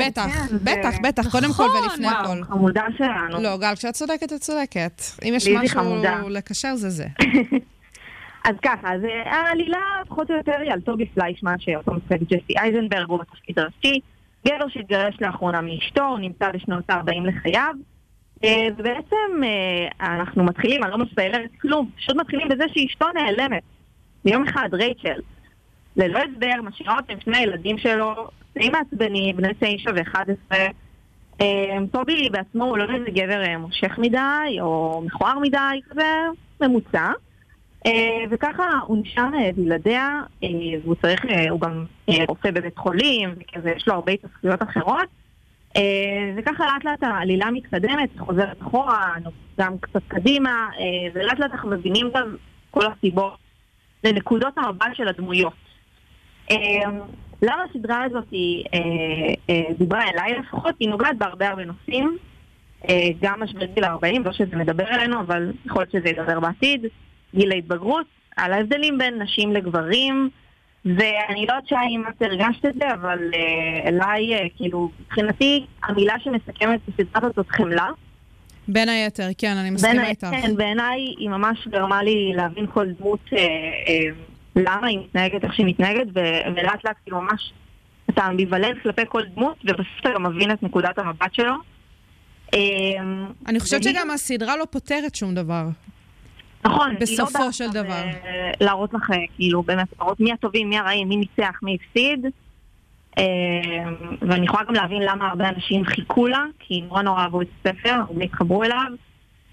בטח, 0.00 0.26
כן, 0.26 0.56
בטח, 0.64 0.94
בטח, 1.02 1.30
קודם 1.30 1.52
כל 1.52 1.64
נכון. 1.64 1.82
ולפני 1.84 2.08
הכל. 2.08 2.44
חמודה 2.44 2.84
שלנו. 2.98 3.42
לא, 3.42 3.56
גל, 3.56 3.74
כשאת 3.76 3.94
צודקת, 3.94 4.32
את 4.32 4.40
צודקת. 4.40 5.02
אם 5.28 5.32
יש 5.36 5.48
משהו. 5.48 6.02
לקשר, 6.30 6.74
זה 6.74 6.90
זה. 6.90 7.06
אז 8.48 8.54
ככה, 8.62 8.94
אז 8.94 9.04
אה, 9.04 9.32
העלילה 9.32 9.78
פחות 10.08 10.30
או 10.30 10.36
יותר 10.36 10.60
היא 10.62 10.72
על 10.72 10.80
טובי 10.80 11.06
פליישמן, 11.06 11.54
שאותו 11.58 11.92
משחק 11.92 12.20
ג'סי 12.22 12.58
אייזנברג, 12.58 13.08
הוא 13.08 13.18
בתפקיד 13.18 13.58
הראשי. 13.58 14.00
גבר 14.46 14.68
שהתגרש 14.68 15.14
לאחרונה 15.20 15.60
מאשתו, 15.60 16.04
הוא 16.04 16.18
נמצא 16.18 16.50
בשנות 16.50 16.90
ה-40 16.90 17.26
לחייו. 17.28 17.74
אה, 18.44 18.66
ובעצם 18.76 19.42
אה, 19.44 20.16
אנחנו 20.16 20.44
מתחילים, 20.44 20.84
אני 20.84 20.90
לא 20.90 20.98
מספיילרת 20.98 21.50
כלום, 21.60 21.90
פשוט 21.96 22.16
מתחילים 22.16 22.48
בזה 22.48 22.64
שאשתו 22.74 23.06
נעלמת. 23.14 23.62
ביום 24.24 24.44
אחד, 24.48 24.68
רייצ'ל, 24.72 25.20
ללא 25.96 26.18
הסבר, 26.18 26.62
משאירה 26.62 26.96
אותם 26.96 27.20
שני 27.24 27.38
הילדים 27.38 27.78
שלו, 27.78 28.14
די 28.54 28.70
מעצבנים, 28.70 29.36
בני 29.36 29.48
תשע 29.60 29.90
ו-11. 29.96 30.56
טובי 31.92 32.28
בעצמו 32.30 32.64
הוא 32.64 32.78
לא 32.78 32.84
איזה 32.94 33.10
גבר 33.10 33.42
אה, 33.44 33.58
מושך 33.58 33.98
מדי, 33.98 34.58
או 34.60 35.02
מכוער 35.06 35.38
מדי, 35.38 35.80
כזה 35.90 36.02
ממוצע. 36.60 37.12
אה, 37.86 38.24
וככה 38.30 38.64
הוא 38.86 38.96
נשאר 39.02 39.28
אה, 39.34 39.50
בלעדיה, 39.56 40.20
אה, 40.44 40.48
והוא 40.82 40.94
צריך, 41.02 41.26
אה, 41.26 41.50
הוא 41.50 41.60
גם 41.60 41.84
אה, 42.08 42.24
רופא 42.28 42.50
בבית 42.50 42.78
חולים, 42.78 43.34
וכזה 43.38 43.70
יש 43.70 43.88
לו 43.88 43.94
הרבה 43.94 44.12
התעסקויות 44.12 44.62
אחרות. 44.62 45.08
אה, 45.76 46.32
וככה 46.36 46.64
לאט 46.64 46.84
לאט 46.84 47.02
העלילה 47.02 47.50
מתקדמת, 47.50 48.10
חוזרת 48.18 48.62
אחורה, 48.62 49.14
גם 49.60 49.78
קצת 49.78 50.02
קדימה, 50.08 50.68
אה, 50.78 51.10
ולאט 51.14 51.38
לאט 51.38 51.50
אנחנו 51.52 51.70
מבינים 51.70 52.10
גם 52.14 52.36
כל 52.70 52.86
הסיבות 52.86 53.36
לנקודות 54.04 54.58
המבט 54.58 54.94
של 54.94 55.08
הדמויות. 55.08 55.52
אה, 56.52 56.90
למה 57.42 57.62
הסדרה 57.70 58.04
הזאת 58.04 58.24
היא, 58.30 58.64
אה, 58.74 58.78
אה, 59.50 59.74
דיברה 59.78 60.04
אליי 60.08 60.38
לפחות? 60.38 60.74
היא 60.80 60.88
נוגעת 60.88 61.18
בהרבה 61.18 61.48
הרבה 61.48 61.64
נושאים. 61.64 62.16
אה, 62.88 63.08
גם 63.22 63.42
משבר 63.42 63.64
גיל 63.64 63.84
40, 63.84 64.24
לא 64.24 64.32
שזה 64.32 64.56
מדבר 64.56 64.84
אלינו, 64.88 65.20
אבל 65.20 65.52
יכול 65.66 65.82
להיות 65.82 65.92
שזה 65.92 66.08
ידבר 66.08 66.40
בעתיד. 66.40 66.86
גיל 67.34 67.52
ההתבגרות, 67.52 68.06
על 68.36 68.52
ההבדלים 68.52 68.98
בין 68.98 69.22
נשים 69.22 69.52
לגברים, 69.52 70.30
ואני 70.84 71.46
לא 71.48 71.54
יודעת 71.54 71.72
אם 71.90 72.02
את 72.08 72.22
הרגשת 72.22 72.66
את 72.66 72.74
זה, 72.74 72.94
אבל 72.94 73.18
אליי, 73.84 74.48
כאילו, 74.56 74.90
מבחינתי, 75.00 75.66
המילה 75.82 76.14
שמסכמת 76.18 76.80
את 76.88 77.00
הסדרה 77.00 77.30
הזאת 77.34 77.48
חמלה. 77.48 77.88
בין 78.68 78.88
היתר, 78.88 79.28
כן, 79.38 79.56
אני 79.56 79.70
מסכימה 79.70 80.08
איתך. 80.08 80.26
כן, 80.30 80.56
בעיניי 80.56 81.14
היא 81.18 81.28
ממש 81.28 81.68
גרמה 81.68 82.02
לי 82.02 82.32
להבין 82.36 82.66
כל 82.66 82.86
דמות, 82.98 83.20
אה, 83.32 83.38
אה, 83.38 84.10
למה 84.56 84.86
היא 84.86 84.98
מתנהגת 84.98 85.44
איך 85.44 85.54
שהיא 85.54 85.66
מתנהגת, 85.66 86.06
ולאט 86.54 86.84
לאט 86.84 86.96
כאילו 87.04 87.20
ממש 87.20 87.52
אתה 88.10 88.26
אמביוולנט 88.26 88.82
כלפי 88.82 89.02
כל 89.08 89.22
דמות, 89.34 89.56
ובסוף 89.64 90.00
אתה 90.00 90.08
גם 90.14 90.22
מבין 90.22 90.50
את 90.50 90.62
נקודת 90.62 90.98
המבט 90.98 91.34
שלו. 91.34 91.54
אה, 92.54 92.58
אני 93.46 93.60
חושבת 93.60 93.82
שגם 93.82 94.10
הסדרה 94.10 94.56
לא 94.56 94.64
פותרת 94.70 95.14
שום 95.14 95.34
דבר. 95.34 95.68
נכון, 96.64 96.90
לא 96.90 96.96
בסופו 97.00 97.52
של 97.52 97.70
דבר. 97.70 98.02
אה, 98.24 98.50
להראות 98.60 98.94
לך, 98.94 99.10
אה, 99.10 99.16
כאילו, 99.36 99.62
באמת, 99.62 99.88
להראות 99.98 100.20
מי 100.20 100.32
הטובים, 100.32 100.68
מי 100.68 100.78
הרעים, 100.78 101.08
מי 101.08 101.16
ניצח, 101.16 101.58
מי 101.62 101.76
הפסיד. 101.80 102.26
אה, 103.18 103.24
ואני 104.20 104.44
יכולה 104.44 104.64
גם 104.64 104.74
להבין 104.74 105.02
למה 105.02 105.28
הרבה 105.28 105.48
אנשים 105.48 105.84
חיכו 105.84 106.26
לה, 106.26 106.44
כי 106.58 106.80
נורא 106.80 107.02
נורא 107.02 107.22
אהבו 107.22 107.42
את 107.42 107.48
הספר, 107.58 107.90
הרבה 108.08 108.24
התחברו 108.24 108.64
אליו. 108.64 108.92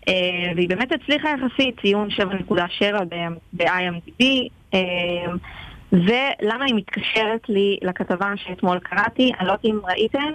אה, 0.08 0.14
והיא 0.56 0.70
באמת 0.70 0.92
הצליחה 0.92 1.30
יחסית, 1.30 1.80
ציון 1.82 2.08
7.7 2.12 3.06
ב- 3.10 3.16
ב-IMDb. 3.54 4.24
אה, 4.74 4.80
ולמה 5.92 6.66
היא 6.66 6.76
מתקשרת 6.76 7.50
לי 7.50 7.78
לכתבה 7.82 8.32
שאתמול 8.36 8.80
קראתי, 8.80 9.32
אני 9.40 9.48
לא 9.48 9.52
יודעת 9.52 9.66
אם 9.66 9.80
ראיתם, 9.84 10.32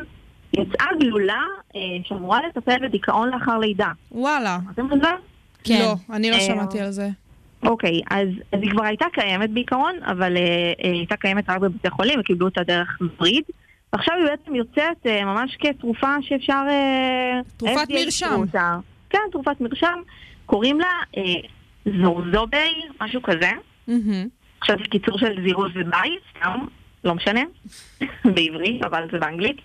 יצאה 0.53 0.87
גלולה 1.01 1.43
אה, 1.77 1.81
שאמורה 2.05 2.41
לטפל 2.49 2.89
בדיכאון 2.89 3.31
לאחר 3.31 3.59
לידה. 3.59 3.89
וואלה. 4.13 4.59
שמעתם 4.65 4.93
על 4.93 5.01
זה? 5.01 5.11
כן. 5.65 5.79
לא, 5.81 6.15
אני 6.17 6.31
לא 6.31 6.37
אה, 6.37 6.41
שמעתי 6.41 6.81
על 6.81 6.91
זה. 6.91 7.09
אוקיי, 7.63 8.01
אז, 8.11 8.29
אז 8.53 8.61
היא 8.63 8.71
כבר 8.71 8.85
הייתה 8.85 9.07
קיימת 9.13 9.51
בעיקרון, 9.51 9.95
אבל 10.03 10.37
אה, 10.37 10.43
אה, 10.43 10.91
היא 10.91 10.93
הייתה 10.93 11.17
קיימת 11.17 11.51
רק 11.51 11.59
בבתי 11.59 11.91
חולים 11.91 12.21
וקיבלו 12.21 12.47
אותה 12.47 12.63
דרך 12.63 12.99
וריד. 13.21 13.45
ועכשיו 13.93 14.15
היא 14.17 14.25
בעצם 14.25 14.55
יוצאת 14.55 15.07
אה, 15.07 15.25
ממש 15.25 15.57
כתרופה 15.61 16.17
שאפשר... 16.21 16.63
אה, 16.69 17.41
תרופת 17.57 17.91
מרשם. 17.91 18.35
אותה. 18.39 18.77
כן, 19.11 19.19
תרופת 19.33 19.61
מרשם. 19.61 19.99
קוראים 20.47 20.81
לה 20.81 20.93
אה, 21.17 21.23
זורזובי, 22.03 22.73
משהו 23.01 23.23
כזה. 23.23 23.51
מהמם. 23.89 24.29
עכשיו 24.61 24.77
זה 24.79 24.85
קיצור 24.85 25.19
של 25.19 25.43
זירוז 25.47 25.71
ובייס, 25.75 26.21
סתם, 26.39 26.59
לא 27.05 27.15
משנה, 27.15 27.41
בעברית, 28.35 28.85
אבל 28.85 29.09
זה 29.13 29.19
באנגלית. 29.19 29.57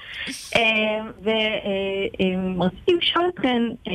ורציתי 1.23 2.93
לשאול 3.01 3.25
אתכם, 3.33 3.61
אה, 3.87 3.93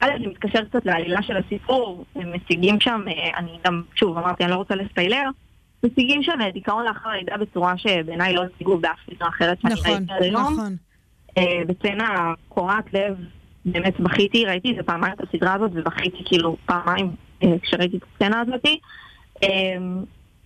א', 0.00 0.10
זה 0.22 0.28
מתקשר 0.28 0.64
קצת 0.64 0.86
לעלילה 0.86 1.22
של 1.22 1.36
הסיפור, 1.36 2.04
הם 2.14 2.32
מציגים 2.32 2.80
שם, 2.80 3.00
אה, 3.08 3.38
אני 3.38 3.58
גם, 3.64 3.82
שוב, 3.94 4.18
אמרתי, 4.18 4.44
אני 4.44 4.52
לא 4.52 4.56
רוצה 4.56 4.74
לספיילר, 4.74 5.28
מציגים 5.82 6.22
שם 6.22 6.40
אה, 6.40 6.50
דיכאון 6.50 6.84
לאחר 6.84 7.08
לידה 7.10 7.36
בצורה 7.36 7.78
שבעיניי 7.78 8.34
לא 8.34 8.42
הציגו 8.42 8.78
באף 8.78 8.98
סדרה 9.10 9.28
אחרת 9.28 9.58
שאני 9.60 9.74
נכון, 9.74 9.90
ראיתי 9.90 10.12
עד 10.12 10.22
היום. 10.22 10.52
נכון. 10.52 10.76
אה, 11.38 11.62
בצנה 11.66 12.34
קורעת 12.48 12.94
לב, 12.94 13.16
באמת 13.64 14.00
בכיתי, 14.00 14.44
ראיתי 14.44 14.70
את 14.70 14.76
זה 14.76 14.82
פעמיים 14.82 15.12
את 15.12 15.20
הסדרה 15.20 15.54
הזאת, 15.54 15.70
ובכיתי 15.74 16.22
כאילו 16.24 16.56
פעמיים 16.66 17.10
אה, 17.42 17.58
כשראיתי 17.62 17.96
את 17.96 18.02
הסצנה 18.12 18.40
הזאת. 18.40 18.64
אה, 19.42 19.48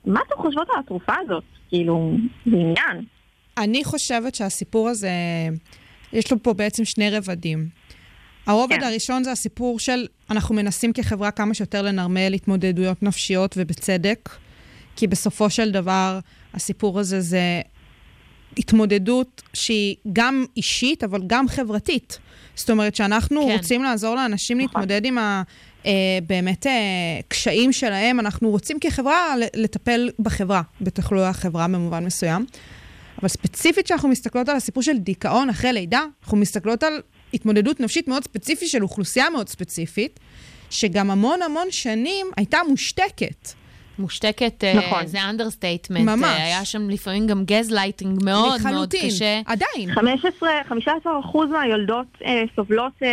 מה 0.05 0.21
אתם 0.27 0.43
חושבות 0.43 0.69
על 0.75 0.81
התרופה 0.81 1.13
הזאת? 1.25 1.45
כאילו, 1.69 2.15
זה 2.47 2.57
עניין. 2.57 3.05
אני 3.59 3.85
חושבת 3.85 4.35
שהסיפור 4.35 4.89
הזה, 4.89 5.11
יש 6.13 6.33
לו 6.33 6.43
פה 6.43 6.55
בעצם 6.55 6.85
שני 6.85 7.11
רבדים. 7.11 7.69
הרובד 8.47 8.77
כן. 8.77 8.83
הראשון 8.83 9.25
זה 9.25 9.33
הסיפור 9.33 9.79
של 9.79 10.07
אנחנו 10.31 10.55
מנסים 10.55 10.93
כחברה 10.93 11.31
כמה 11.31 11.55
שיותר 11.55 11.83
לנרמל 11.83 12.33
התמודדויות 12.35 13.03
נפשיות 13.03 13.55
ובצדק, 13.59 14.29
כי 14.97 15.07
בסופו 15.07 15.51
של 15.51 15.71
דבר 15.71 16.19
הסיפור 16.55 16.99
הזה 16.99 17.21
זה 17.21 17.61
התמודדות 18.59 19.43
שהיא 19.55 19.97
גם 20.13 20.45
אישית, 20.57 21.05
אבל 21.05 21.21
גם 21.27 21.49
חברתית. 21.49 22.19
זאת 22.55 22.71
אומרת 22.71 22.95
שאנחנו. 22.95 23.47
כן. 23.47 23.53
רוצים 23.53 23.83
לעזור 23.83 24.15
לאנשים 24.15 24.61
נכון. 24.61 24.81
להתמודד 24.81 25.05
עם 25.05 25.19
ה... 25.19 25.43
אה, 25.87 25.93
באמת 26.27 26.67
אה, 26.67 26.73
קשיים 27.29 27.73
שלהם, 27.73 28.21
אנחנו 28.21 28.51
רוצים 28.51 28.79
כחברה 28.81 29.35
לטפל 29.55 30.11
בחברה, 30.19 30.63
בתחלואי 30.81 31.27
החברה 31.27 31.69
במובן 31.69 32.05
מסוים. 32.05 32.47
אבל 33.19 33.29
ספציפית 33.29 33.85
כשאנחנו 33.85 34.09
מסתכלות 34.09 34.49
על 34.49 34.57
הסיפור 34.57 34.83
של 34.83 34.99
דיכאון 34.99 35.51
אחרי 35.51 35.73
לידה, 35.73 36.03
אנחנו 36.23 36.37
מסתכלות 36.37 36.83
על 36.83 37.01
התמודדות 37.35 37.81
נפשית 37.81 38.09
מאוד 38.09 38.25
ספציפית 38.25 38.69
של 38.69 38.83
אוכלוסייה 38.83 39.31
מאוד 39.31 39.49
ספציפית, 39.49 40.21
שגם 40.71 41.11
המון 41.11 41.43
המון 41.43 41.67
שנים 41.71 42.27
הייתה 42.37 42.59
מושתקת. 42.69 43.49
מושתקת, 43.99 44.65
אה, 44.65 44.75
נכון. 44.75 45.07
זה 45.07 45.19
understatement. 45.23 46.05
ממש. 46.09 46.37
היה 46.39 46.65
שם 46.65 46.91
לפעמים 46.91 47.27
גם 47.27 47.45
גז 47.45 47.71
לייטינג 47.71 48.25
מאוד 48.25 48.49
מאוד 48.49 48.61
לחלוטין. 48.61 49.07
קשה. 49.07 49.41
עדיין. 49.47 49.95
15, 49.95 50.51
15 50.69 51.21
אחוז 51.21 51.51
מהיולדות 51.51 52.07
אה, 52.25 52.43
סובלות 52.57 52.93
אה, 53.03 53.09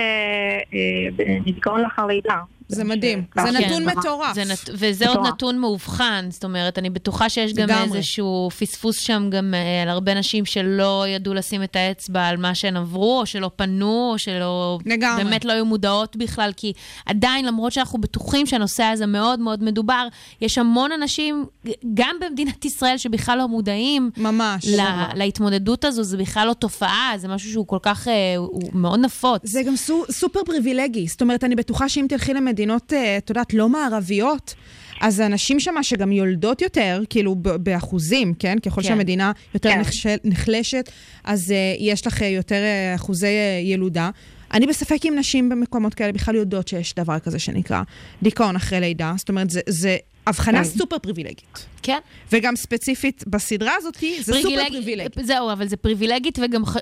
אה, 0.73 1.39
מדיכאון 1.39 1.81
לאחר 1.81 2.05
לידה. 2.05 2.35
זה 2.69 2.83
מדהים. 2.83 3.23
ש- 3.39 3.51
זה 3.51 3.57
כן. 3.59 3.65
נתון 3.65 3.85
מטורף. 3.85 4.35
זה 4.35 4.43
נת... 4.45 4.69
וזה 4.73 5.07
עוד 5.07 5.17
מטורף. 5.17 5.33
נתון 5.33 5.59
מאובחן, 5.59 6.27
זאת 6.31 6.43
אומרת, 6.43 6.77
אני 6.77 6.89
בטוחה 6.89 7.29
שיש 7.29 7.53
גם 7.53 7.69
לגמרי. 7.69 7.97
איזשהו 7.97 8.49
פספוס 8.59 8.99
שם 8.99 9.29
גם 9.31 9.53
אה, 9.53 9.81
על 9.81 9.89
הרבה 9.89 10.13
נשים 10.13 10.45
שלא 10.45 11.05
ידעו 11.07 11.33
לשים 11.33 11.63
את 11.63 11.75
האצבע 11.75 12.27
על 12.27 12.37
מה 12.37 12.55
שהן 12.55 12.77
עברו, 12.77 13.19
או 13.19 13.25
שלא 13.25 13.51
פנו, 13.55 14.09
או 14.13 14.17
שלא... 14.19 14.79
לגמרי. 14.85 15.23
באמת 15.23 15.45
לא 15.45 15.51
היו 15.51 15.65
מודעות 15.65 16.15
בכלל, 16.15 16.51
כי 16.57 16.73
עדיין, 17.05 17.45
למרות 17.45 17.71
שאנחנו 17.71 18.01
בטוחים 18.01 18.45
שהנושא 18.45 18.83
הזה 18.83 19.05
מאוד 19.05 19.39
מאוד 19.39 19.63
מדובר, 19.63 20.07
יש 20.41 20.57
המון 20.57 20.91
אנשים, 20.91 21.45
גם 21.93 22.15
במדינת 22.21 22.65
ישראל, 22.65 22.97
שבכלל 22.97 23.37
לא 23.37 23.47
מודעים. 23.47 24.11
ממש. 24.17 24.65
לה, 24.67 25.07
להתמודדות 25.15 25.85
הזו, 25.85 26.03
זה 26.03 26.17
בכלל 26.17 26.47
לא 26.47 26.53
תופעה, 26.53 27.13
זה 27.17 27.27
משהו 27.27 27.51
שהוא 27.51 27.67
כל 27.67 27.79
כך, 27.81 28.07
אה, 28.07 28.13
הוא 28.37 28.61
מאוד 28.73 28.99
נפוץ. 28.99 29.41
זה 29.43 29.63
גם 29.63 29.75
סו, 29.75 30.03
סופר 30.11 30.39
פריבילגי. 30.45 31.07
זאת 31.07 31.21
אומרת, 31.21 31.43
אני 31.43 31.55
בטוחה 31.55 31.89
שאם 31.89 32.05
תלכי 32.09 32.33
למדינות, 32.33 32.56
אה, 32.93 33.17
את 33.17 33.29
יודעת, 33.29 33.53
לא 33.53 33.69
מערביות, 33.69 34.55
אז 35.01 35.19
הנשים 35.19 35.59
שמה 35.59 35.83
שגם 35.83 36.11
יולדות 36.11 36.61
יותר, 36.61 37.01
כאילו 37.09 37.35
באחוזים, 37.35 38.33
כן? 38.33 38.59
ככל 38.59 38.81
כן. 38.81 38.87
שהמדינה 38.87 39.31
יותר 39.53 39.69
כן. 39.69 39.79
נחש, 39.79 40.07
נחלשת, 40.23 40.89
אז 41.23 41.49
uh, 41.49 41.53
יש 41.79 42.07
לך 42.07 42.21
אה, 42.21 42.27
יותר 42.27 42.55
uh, 42.55 42.95
אחוזי 42.95 43.27
uh, 43.27 43.67
ילודה. 43.67 44.09
אני 44.53 44.67
בספק 44.67 44.97
אם 45.05 45.13
נשים 45.17 45.49
במקומות 45.49 45.93
כאלה 45.93 46.11
בכלל 46.11 46.35
יודעות 46.35 46.67
שיש 46.67 46.95
דבר 46.95 47.19
כזה 47.19 47.39
שנקרא 47.39 47.81
דיכאון 48.23 48.55
אחרי 48.55 48.79
לידה. 48.79 49.13
זאת 49.17 49.29
אומרת, 49.29 49.49
זה, 49.49 49.61
זה 49.69 49.97
הבחנה 50.29 50.57
כן. 50.57 50.63
סופר 50.63 50.99
פריבילגית. 50.99 51.65
כן. 51.81 51.97
וגם 52.31 52.55
ספציפית 52.55 53.23
בסדרה 53.27 53.71
הזאת, 53.77 53.97
זה 54.21 54.33
סופר 54.33 54.65
פריבילגי. 54.69 55.23
זהו, 55.23 55.51
אבל 55.51 55.67
זה 55.67 55.77
פריבילגית 55.77 56.39
וגם 56.41 56.65
ח- 56.65 56.75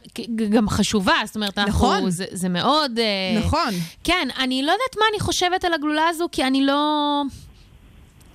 גם 0.50 0.70
חשובה, 0.70 1.14
זאת 1.26 1.36
אומרת, 1.36 1.58
אנחנו, 1.58 1.70
נכון. 1.98 2.10
זה, 2.10 2.26
זה 2.32 2.50
מאוד... 2.50 3.00
אה, 3.00 3.40
נכון. 3.40 3.74
כן, 4.04 4.28
אני 4.40 4.64
לא 4.64 4.72
יודעת 4.72 4.96
מה 4.98 5.06
אני 5.12 5.20
חושבת 5.20 5.64
על 5.66 5.74
הגלולה 5.74 6.08
הזו, 6.10 6.28
כי 6.32 6.44
אני 6.44 6.66
לא... 6.66 7.22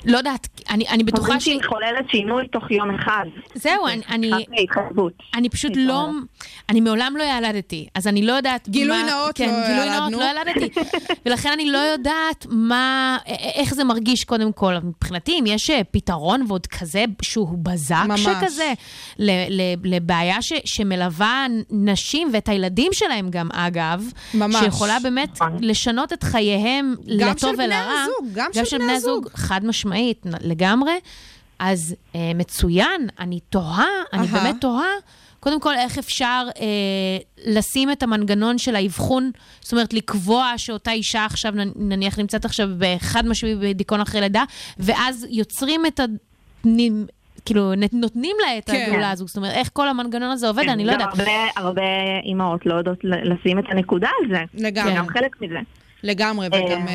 לא 0.05 0.19
יודעת, 0.19 0.49
אני, 0.71 0.89
אני 0.89 1.05
בטוחה 1.05 1.23
אומרים 1.23 1.41
ש... 1.41 1.45
שהיא 1.45 1.61
מחוללת 1.61 2.11
שינוי 2.11 2.49
תוך 2.49 2.71
יום 2.71 2.95
אחד. 2.95 3.25
זהו, 3.55 3.87
אני, 3.87 4.03
אני. 4.09 4.31
אני 5.35 5.49
פשוט 5.49 5.73
לא... 5.77 6.01
אומרת. 6.03 6.25
אני 6.69 6.81
מעולם 6.81 7.15
לא 7.19 7.25
ילדתי, 7.25 7.87
אז 7.95 8.07
אני 8.07 8.23
לא 8.27 8.33
יודעת 8.33 8.69
גילוי 8.69 9.03
מה... 9.03 9.09
נאות, 9.11 9.37
כן, 9.37 9.47
לא 9.49 9.67
גילוי 9.67 9.87
ילדנו. 9.87 10.09
נאות, 10.09 10.21
לא 10.23 10.41
ילדתי. 10.41 10.81
ולכן 11.27 11.51
אני 11.53 11.71
לא 11.71 11.79
יודעת 11.79 12.47
מה... 12.51 13.19
איך 13.55 13.75
זה 13.75 13.85
מרגיש 13.85 14.25
קודם 14.25 14.53
כל. 14.53 14.75
מבחינתי, 14.83 15.37
אם 15.41 15.45
יש 15.47 15.71
אה, 15.71 15.81
פתרון 15.91 16.45
ועוד 16.49 16.67
כזה 16.67 17.05
שהוא 17.23 17.59
בזק 17.59 17.97
ממש. 18.09 18.21
שכזה, 18.21 18.73
ל- 19.19 19.31
ל- 19.31 19.95
לבעיה 19.95 20.43
ש, 20.43 20.53
שמלווה 20.65 21.47
נשים 21.71 22.29
ואת 22.33 22.49
הילדים 22.49 22.93
שלהם 22.93 23.31
גם, 23.31 23.49
אגב, 23.53 24.05
ממש. 24.35 24.57
שיכולה 24.65 24.97
באמת 25.03 25.31
נכון. 25.33 25.57
לשנות 25.61 26.13
את 26.13 26.23
חייהם 26.23 26.95
גם 27.19 27.29
לטוב 27.29 27.51
של 27.51 27.57
בני 27.57 27.65
ולרע. 27.65 27.93
הזוג, 28.03 28.29
גם 28.35 28.65
של 28.65 28.79
בני 28.79 28.93
הזוג. 28.93 29.29
חד 29.35 29.65
משמעית, 29.65 29.90
נ- 30.27 30.49
לגמרי. 30.51 30.93
אז 31.59 31.95
אה, 32.15 32.33
מצוין, 32.35 33.09
אני 33.19 33.41
תוהה, 33.41 33.87
אני 34.13 34.27
אהה. 34.27 34.43
באמת 34.45 34.61
תוהה, 34.61 34.89
קודם 35.41 35.61
כל, 35.61 35.75
איך 35.77 35.99
אפשר 35.99 36.47
אה, 36.61 36.65
לשים 37.47 37.93
את 37.93 38.03
המנגנון 38.03 38.59
של 38.59 38.77
האבחון, 38.77 39.31
זאת 39.61 39.73
אומרת, 39.73 39.93
לקבוע 39.93 40.53
שאותה 40.57 40.93
אישה 40.93 41.25
עכשיו, 41.25 41.53
נניח 41.77 42.19
נמצאת 42.19 42.45
עכשיו 42.45 42.69
בחד 42.79 43.27
משמעי 43.29 43.55
בדיכאון 43.55 44.01
אחרי 44.01 44.21
לידה, 44.21 44.45
ואז 44.79 45.27
יוצרים 45.31 45.87
את 45.87 46.01
ה... 46.01 46.05
נ- 46.65 47.05
כאילו, 47.45 47.73
נותנים 47.93 48.37
לה 48.47 48.59
את 48.59 48.71
כן. 48.71 48.85
הגאולה 48.87 49.11
הזו. 49.11 49.27
זאת 49.27 49.37
אומרת, 49.37 49.53
איך 49.55 49.71
כל 49.73 49.89
המנגנון 49.89 50.31
הזה 50.31 50.49
עובד, 50.49 50.65
אני 50.69 50.85
לא 50.85 50.93
יודעת. 50.93 51.09
הרבה, 51.19 51.33
הרבה 51.57 51.83
אימהות 52.25 52.67
לא 52.67 52.75
יודעות 52.75 52.99
לשים 53.05 53.59
את 53.59 53.65
הנקודה 53.69 54.09
על 54.23 54.29
זה. 54.37 54.65
לגמרי. 54.65 54.93
זה 54.93 54.99
גם 54.99 55.09
חלק 55.09 55.37
מזה. 55.43 55.59
לגמרי, 56.03 56.47
וגם 56.47 56.87
uh, 56.87 56.91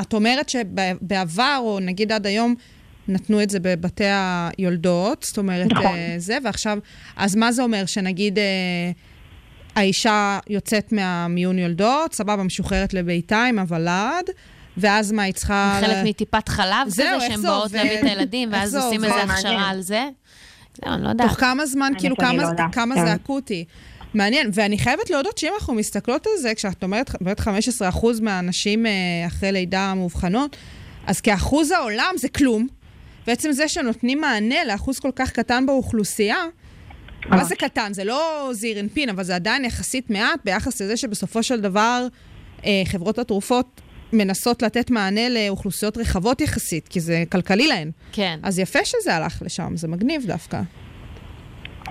את 0.00 0.12
אומרת 0.12 0.48
שבעבר, 0.48 1.58
או 1.60 1.78
נגיד 1.80 2.12
עד 2.12 2.26
היום, 2.26 2.54
נתנו 3.08 3.42
את 3.42 3.50
זה 3.50 3.60
בבתי 3.60 4.04
היולדות, 4.06 5.22
זאת 5.22 5.38
אומרת, 5.38 5.72
נכון. 5.72 5.84
uh, 5.84 6.18
זה, 6.18 6.38
ועכשיו, 6.44 6.78
אז 7.16 7.36
מה 7.36 7.52
זה 7.52 7.62
אומר? 7.62 7.86
שנגיד 7.86 8.38
uh, 8.38 8.40
האישה 9.76 10.38
יוצאת 10.48 10.92
מהמיון 10.92 11.58
יולדות, 11.58 12.14
סבבה, 12.14 12.42
משוחררת 12.42 12.94
לביתה 12.94 13.44
עם 13.44 13.58
הוולד, 13.58 14.24
ואז 14.76 15.12
מה, 15.12 15.22
היא 15.22 15.34
צריכה... 15.34 15.78
חלק 15.80 15.96
מטיפת 16.04 16.48
חלב 16.48 16.88
זהו, 16.88 17.06
כזה, 17.06 17.14
איך 17.14 17.22
שהן 17.22 17.40
זה 17.40 17.48
באות 17.48 17.62
עובד? 17.62 17.76
להביא 17.76 17.98
את 17.98 18.04
הילדים, 18.04 18.48
ואז 18.52 18.70
זה 18.70 18.82
עושים? 18.82 19.04
איזה 19.04 19.16
מעניין. 19.16 19.30
הכשרה 19.30 19.68
על 19.68 19.80
זה. 19.80 20.08
זהו, 20.82 20.94
אני 20.94 21.02
לא 21.02 21.08
יודעת. 21.08 21.28
תוך 21.28 21.40
כמה 21.40 21.66
זמן, 21.66 21.92
כאילו, 21.98 22.16
כמה, 22.16 22.32
לא 22.32 22.48
כמה 22.72 22.94
כן. 22.94 23.06
זה 23.06 23.14
אקוטי. 23.14 23.64
מעניין, 24.14 24.50
ואני 24.52 24.78
חייבת 24.78 25.10
להודות 25.10 25.38
שאם 25.38 25.52
אנחנו 25.58 25.74
מסתכלות 25.74 26.26
על 26.26 26.32
זה, 26.42 26.54
כשאת 26.54 26.82
אומרת 26.82 27.10
באמת 27.20 27.40
15% 27.40 27.44
מהנשים 28.22 28.86
אה, 28.86 28.92
אחרי 29.26 29.52
לידה 29.52 29.94
מאובחנות, 29.94 30.56
אז 31.06 31.20
כאחוז 31.20 31.70
העולם 31.70 32.14
זה 32.16 32.28
כלום. 32.28 32.66
בעצם 33.26 33.52
זה 33.52 33.68
שנותנים 33.68 34.20
מענה 34.20 34.64
לאחוז 34.64 34.98
כל 34.98 35.10
כך 35.16 35.30
קטן 35.30 35.66
באוכלוסייה, 35.66 36.44
מה 37.26 37.44
זה 37.44 37.56
קטן? 37.56 37.92
זה 37.92 38.04
לא 38.04 38.50
זעיר 38.52 38.80
אנפין, 38.80 39.08
אבל 39.08 39.24
זה 39.24 39.34
עדיין 39.34 39.64
יחסית 39.64 40.10
מעט 40.10 40.40
ביחס 40.44 40.80
לזה 40.80 40.96
שבסופו 40.96 41.42
של 41.42 41.60
דבר 41.60 42.06
אה, 42.64 42.82
חברות 42.84 43.18
התרופות 43.18 43.80
מנסות 44.12 44.62
לתת 44.62 44.90
מענה 44.90 45.28
לאוכלוסיות 45.28 45.98
רחבות 45.98 46.40
יחסית, 46.40 46.88
כי 46.88 47.00
זה 47.00 47.24
כלכלי 47.32 47.66
להן. 47.66 47.90
כן. 48.12 48.38
אז 48.42 48.58
יפה 48.58 48.78
שזה 48.84 49.14
הלך 49.14 49.42
לשם, 49.42 49.76
זה 49.76 49.88
מגניב 49.88 50.26
דווקא. 50.26 50.60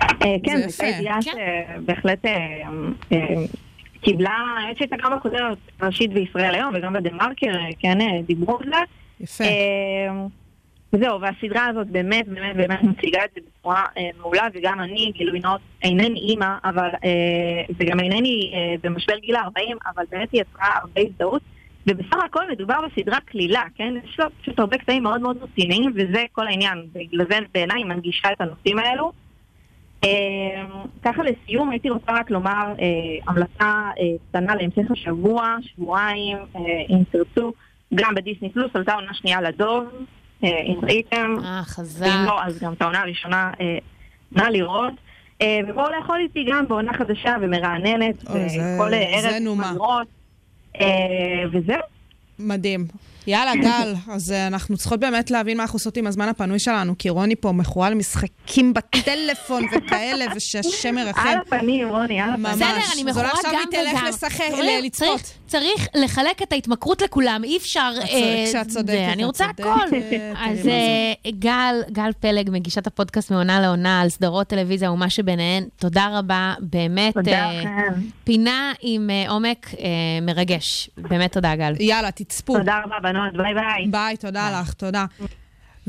אה, 0.02 0.36
כן, 0.44 0.68
זו 0.68 0.84
ידיעה 0.84 1.18
כן. 1.22 1.30
שבהחלט 1.80 2.26
אה, 2.26 2.62
אה, 3.12 3.18
קיבלה, 4.00 4.30
האמת 4.30 4.76
שהייתה 4.76 4.96
גם 5.04 5.16
בכותרת 5.16 5.58
ראשית 5.82 6.12
בישראל 6.12 6.54
היום 6.54 6.74
וגם 6.74 6.92
בדה-מרקר, 6.92 7.46
אה, 7.46 7.68
כן, 7.78 7.98
דיברו 8.26 8.58
על 8.58 8.66
זה. 8.66 8.76
יפה. 9.20 9.44
וזהו, 10.92 11.20
והסדרה 11.20 11.66
הזאת 11.66 11.86
באמת 11.86 12.28
באמת 12.28 12.56
באמת 12.56 12.82
מציגה 12.82 13.24
את 13.24 13.30
זה 13.34 13.40
בצורה 13.46 13.84
מעולה, 14.18 14.46
וגם 14.54 14.80
אני, 14.80 15.12
גילוי 15.14 15.40
נאות, 15.40 15.60
אינני 15.82 16.20
אימא, 16.20 16.56
אבל, 16.64 16.88
וגם 17.78 18.00
אינני 18.00 18.52
במשבר 18.82 19.18
גיל 19.18 19.36
ה-40, 19.36 19.90
אבל 19.94 20.04
באמת 20.10 20.28
היא 20.32 20.40
יצרה 20.40 20.68
הרבה 20.76 21.00
הזדהות. 21.00 21.42
ובסך 21.86 22.16
הכל 22.24 22.50
מדובר 22.50 22.74
בסדרה 22.86 23.20
קלילה, 23.20 23.62
כן? 23.74 23.94
יש 24.04 24.18
לה 24.18 24.26
פשוט 24.42 24.58
הרבה 24.58 24.78
קטעים 24.78 25.02
מאוד 25.02 25.20
מאוד 25.20 25.38
רציניים, 25.42 25.92
וזה 25.94 26.24
כל 26.32 26.46
העניין. 26.46 26.86
בגלל 26.92 27.26
זה 27.30 27.38
בעיניי 27.54 27.76
היא 27.76 27.86
מנגישה 27.86 28.32
את 28.32 28.40
הנושאים 28.40 28.78
האלו. 28.78 29.12
אה, 30.04 30.64
ככה 31.04 31.22
לסיום 31.22 31.70
הייתי 31.70 31.90
רוצה 31.90 32.12
רק 32.12 32.30
לומר 32.30 32.50
אה, 32.80 32.84
המלצה 33.26 33.48
אה, 33.98 34.04
קטנה 34.28 34.54
להמשך 34.54 34.90
השבוע, 34.90 35.56
שבועיים, 35.62 36.36
אה, 36.56 36.60
אם 36.90 37.02
תרצו, 37.10 37.52
גם 37.94 38.14
בדיסני 38.14 38.50
פלוס 38.52 38.70
עלתה 38.74 38.94
עונה 38.94 39.14
שנייה 39.14 39.40
לדוב, 39.40 39.84
אם 40.42 40.78
ראיתם, 40.82 41.34
אה, 41.44 41.60
חזק. 41.64 42.06
ואם 42.06 42.24
לא, 42.26 42.42
אז 42.44 42.58
גם 42.62 42.72
את 42.72 42.82
העונה 42.82 43.00
הראשונה 43.00 43.50
נא 44.32 44.42
לראות. 44.42 44.92
ובואו 45.68 45.90
לאכול 45.98 46.16
איתי 46.20 46.44
גם 46.50 46.68
בעונה 46.68 46.92
חדשה 46.92 47.36
ומרעננת, 47.42 48.20
זה- 48.20 48.48
זה 48.48 48.76
ערב. 49.14 49.24
לראות. 49.74 50.06
אה, 50.80 50.86
וזהו. 51.52 51.80
מדהים. 52.38 52.86
יאללה, 53.28 53.52
גל, 53.62 53.94
אז 54.10 54.32
אה, 54.32 54.46
אנחנו 54.46 54.76
צריכות 54.76 55.00
באמת 55.00 55.30
להבין 55.30 55.56
מה 55.56 55.62
אנחנו 55.62 55.76
עושות 55.76 55.96
עם 55.96 56.06
הזמן 56.06 56.28
הפנוי 56.28 56.58
שלנו, 56.58 56.94
כי 56.98 57.08
רוני 57.10 57.36
פה 57.36 57.52
מכורה 57.52 57.90
למשחקים 57.90 58.74
בטלפון 58.74 59.62
וכאלה, 59.76 60.24
ושהשם 60.36 60.98
ירחם. 60.98 61.28
על 61.28 61.38
הפנים, 61.46 61.88
רוני, 61.88 62.20
על 62.20 62.30
הפנים. 62.30 62.42
ממש. 62.42 62.54
בסדר, 62.54 62.92
אני 62.94 63.04
מכורה 63.04 63.22
אולי 63.24 63.32
עכשיו 63.36 63.50
גם 63.52 63.58
היא 63.72 63.80
תלך 63.80 63.98
וגם. 64.02 64.06
לשחק, 64.08 64.44
לצפות. 64.84 65.20
צריך- 65.46 65.88
לחלק 65.94 66.42
את 66.42 66.52
ההתמכרות 66.52 67.02
לכולם, 67.02 67.40
אי 67.44 67.56
אפשר... 67.56 67.90
את 67.98 68.08
אה, 68.54 68.62
צודקת, 68.68 68.86
זה, 68.86 69.08
אני 69.12 69.24
רוצה. 69.24 69.44
הכל. 69.44 69.70
אז 70.38 70.66
אה, 70.68 71.30
גל, 71.38 71.74
גל 71.92 72.10
פלג, 72.20 72.50
מגישת 72.52 72.86
הפודקאסט 72.86 73.30
מעונה 73.30 73.60
לעונה 73.60 74.00
על 74.00 74.08
סדרות 74.08 74.46
טלוויזיה 74.46 74.92
ומה 74.92 75.10
שביניהן, 75.10 75.64
תודה 75.76 76.08
רבה, 76.18 76.54
באמת. 76.60 77.14
תודה 77.14 77.52
לכם. 77.52 78.00
פינה 78.24 78.72
עם 78.80 79.10
עומק 79.28 79.70
מרגש. 80.22 80.90
באמת 80.96 81.32
תודה, 81.32 81.56
גל. 81.56 81.72
יאללה, 81.80 82.10
תצפו. 82.10 82.58
תודה 82.58 82.80
רבה, 82.84 82.96
בנות, 83.02 83.17
ביי 83.36 83.54
ביי. 83.54 83.86
ביי, 83.90 84.16
תודה 84.16 84.60
לך, 84.60 84.72
תודה. 84.72 85.04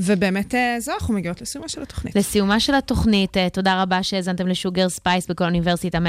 ובאמת, 0.02 0.56
אה, 0.56 0.76
זהו, 0.80 0.96
אנחנו 1.00 1.14
מגיעות 1.14 1.42
לסיומה 1.42 1.70
של 1.70 1.82
התוכנית. 1.82 2.16
לסיומה 2.16 2.60
של 2.60 2.76
התוכנית, 2.76 3.38
אה, 3.38 3.50
תודה 3.50 3.82
רבה 3.82 4.04
שהאזנתם 4.04 4.48
לשוגר 4.48 4.90
ספייס 4.90 5.28
בכל 5.28 5.44
אוניברסיטה 5.44 5.98
106.2 5.98 6.02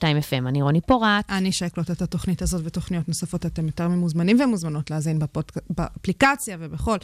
FM. 0.00 0.48
אני 0.48 0.62
רוני 0.62 0.80
פורט. 0.80 1.30
אני 1.30 1.52
שי 1.52 1.68
קלוט 1.68 1.90
את 1.90 2.02
התוכנית 2.02 2.42
הזאת 2.42 2.62
ותוכניות 2.64 3.08
נוספות, 3.08 3.46
אתם 3.46 3.66
יותר 3.66 3.88
ממוזמנים 3.88 4.40
ומוזמנות 4.40 4.90
להאזין 4.90 5.18
בפודק... 5.18 5.52
באפליקציה 5.70 6.56
ובכל 6.60 6.96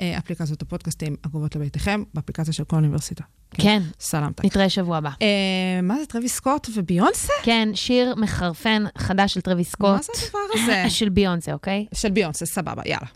אה, 0.00 0.18
אפליקציות 0.18 0.62
הפודקאסטים 0.62 1.16
הקרובות 1.24 1.56
לביתכם, 1.56 2.02
באפליקציה 2.14 2.52
של 2.52 2.64
כל 2.64 2.76
אוניברסיטה. 2.76 3.24
כן, 3.54 3.82
סלמתק. 4.00 4.44
נתראה 4.44 4.68
שבוע 4.68 4.96
הבא. 4.96 5.10
אה, 5.22 5.80
מה 5.82 5.98
זה, 5.98 6.06
טרוויס 6.06 6.34
סקוט 6.34 6.68
וביונסה? 6.74 7.32
כן, 7.42 7.68
שיר 7.74 8.14
מחרפן 8.16 8.84
חדש 8.98 9.34
של 9.34 9.40
טרוויס 9.40 9.70
סקוט. 9.70 9.90
מה 9.90 9.98
זה 10.02 10.12
הדבר 10.26 10.38
הזה? 10.54 10.84
של 10.96 11.08
ביונסה, 11.08 11.52
אוקיי? 11.52 11.86
של 11.94 12.10
ביונסה, 12.10 12.46
סבבה, 12.46 12.82
יאללה. 12.86 13.06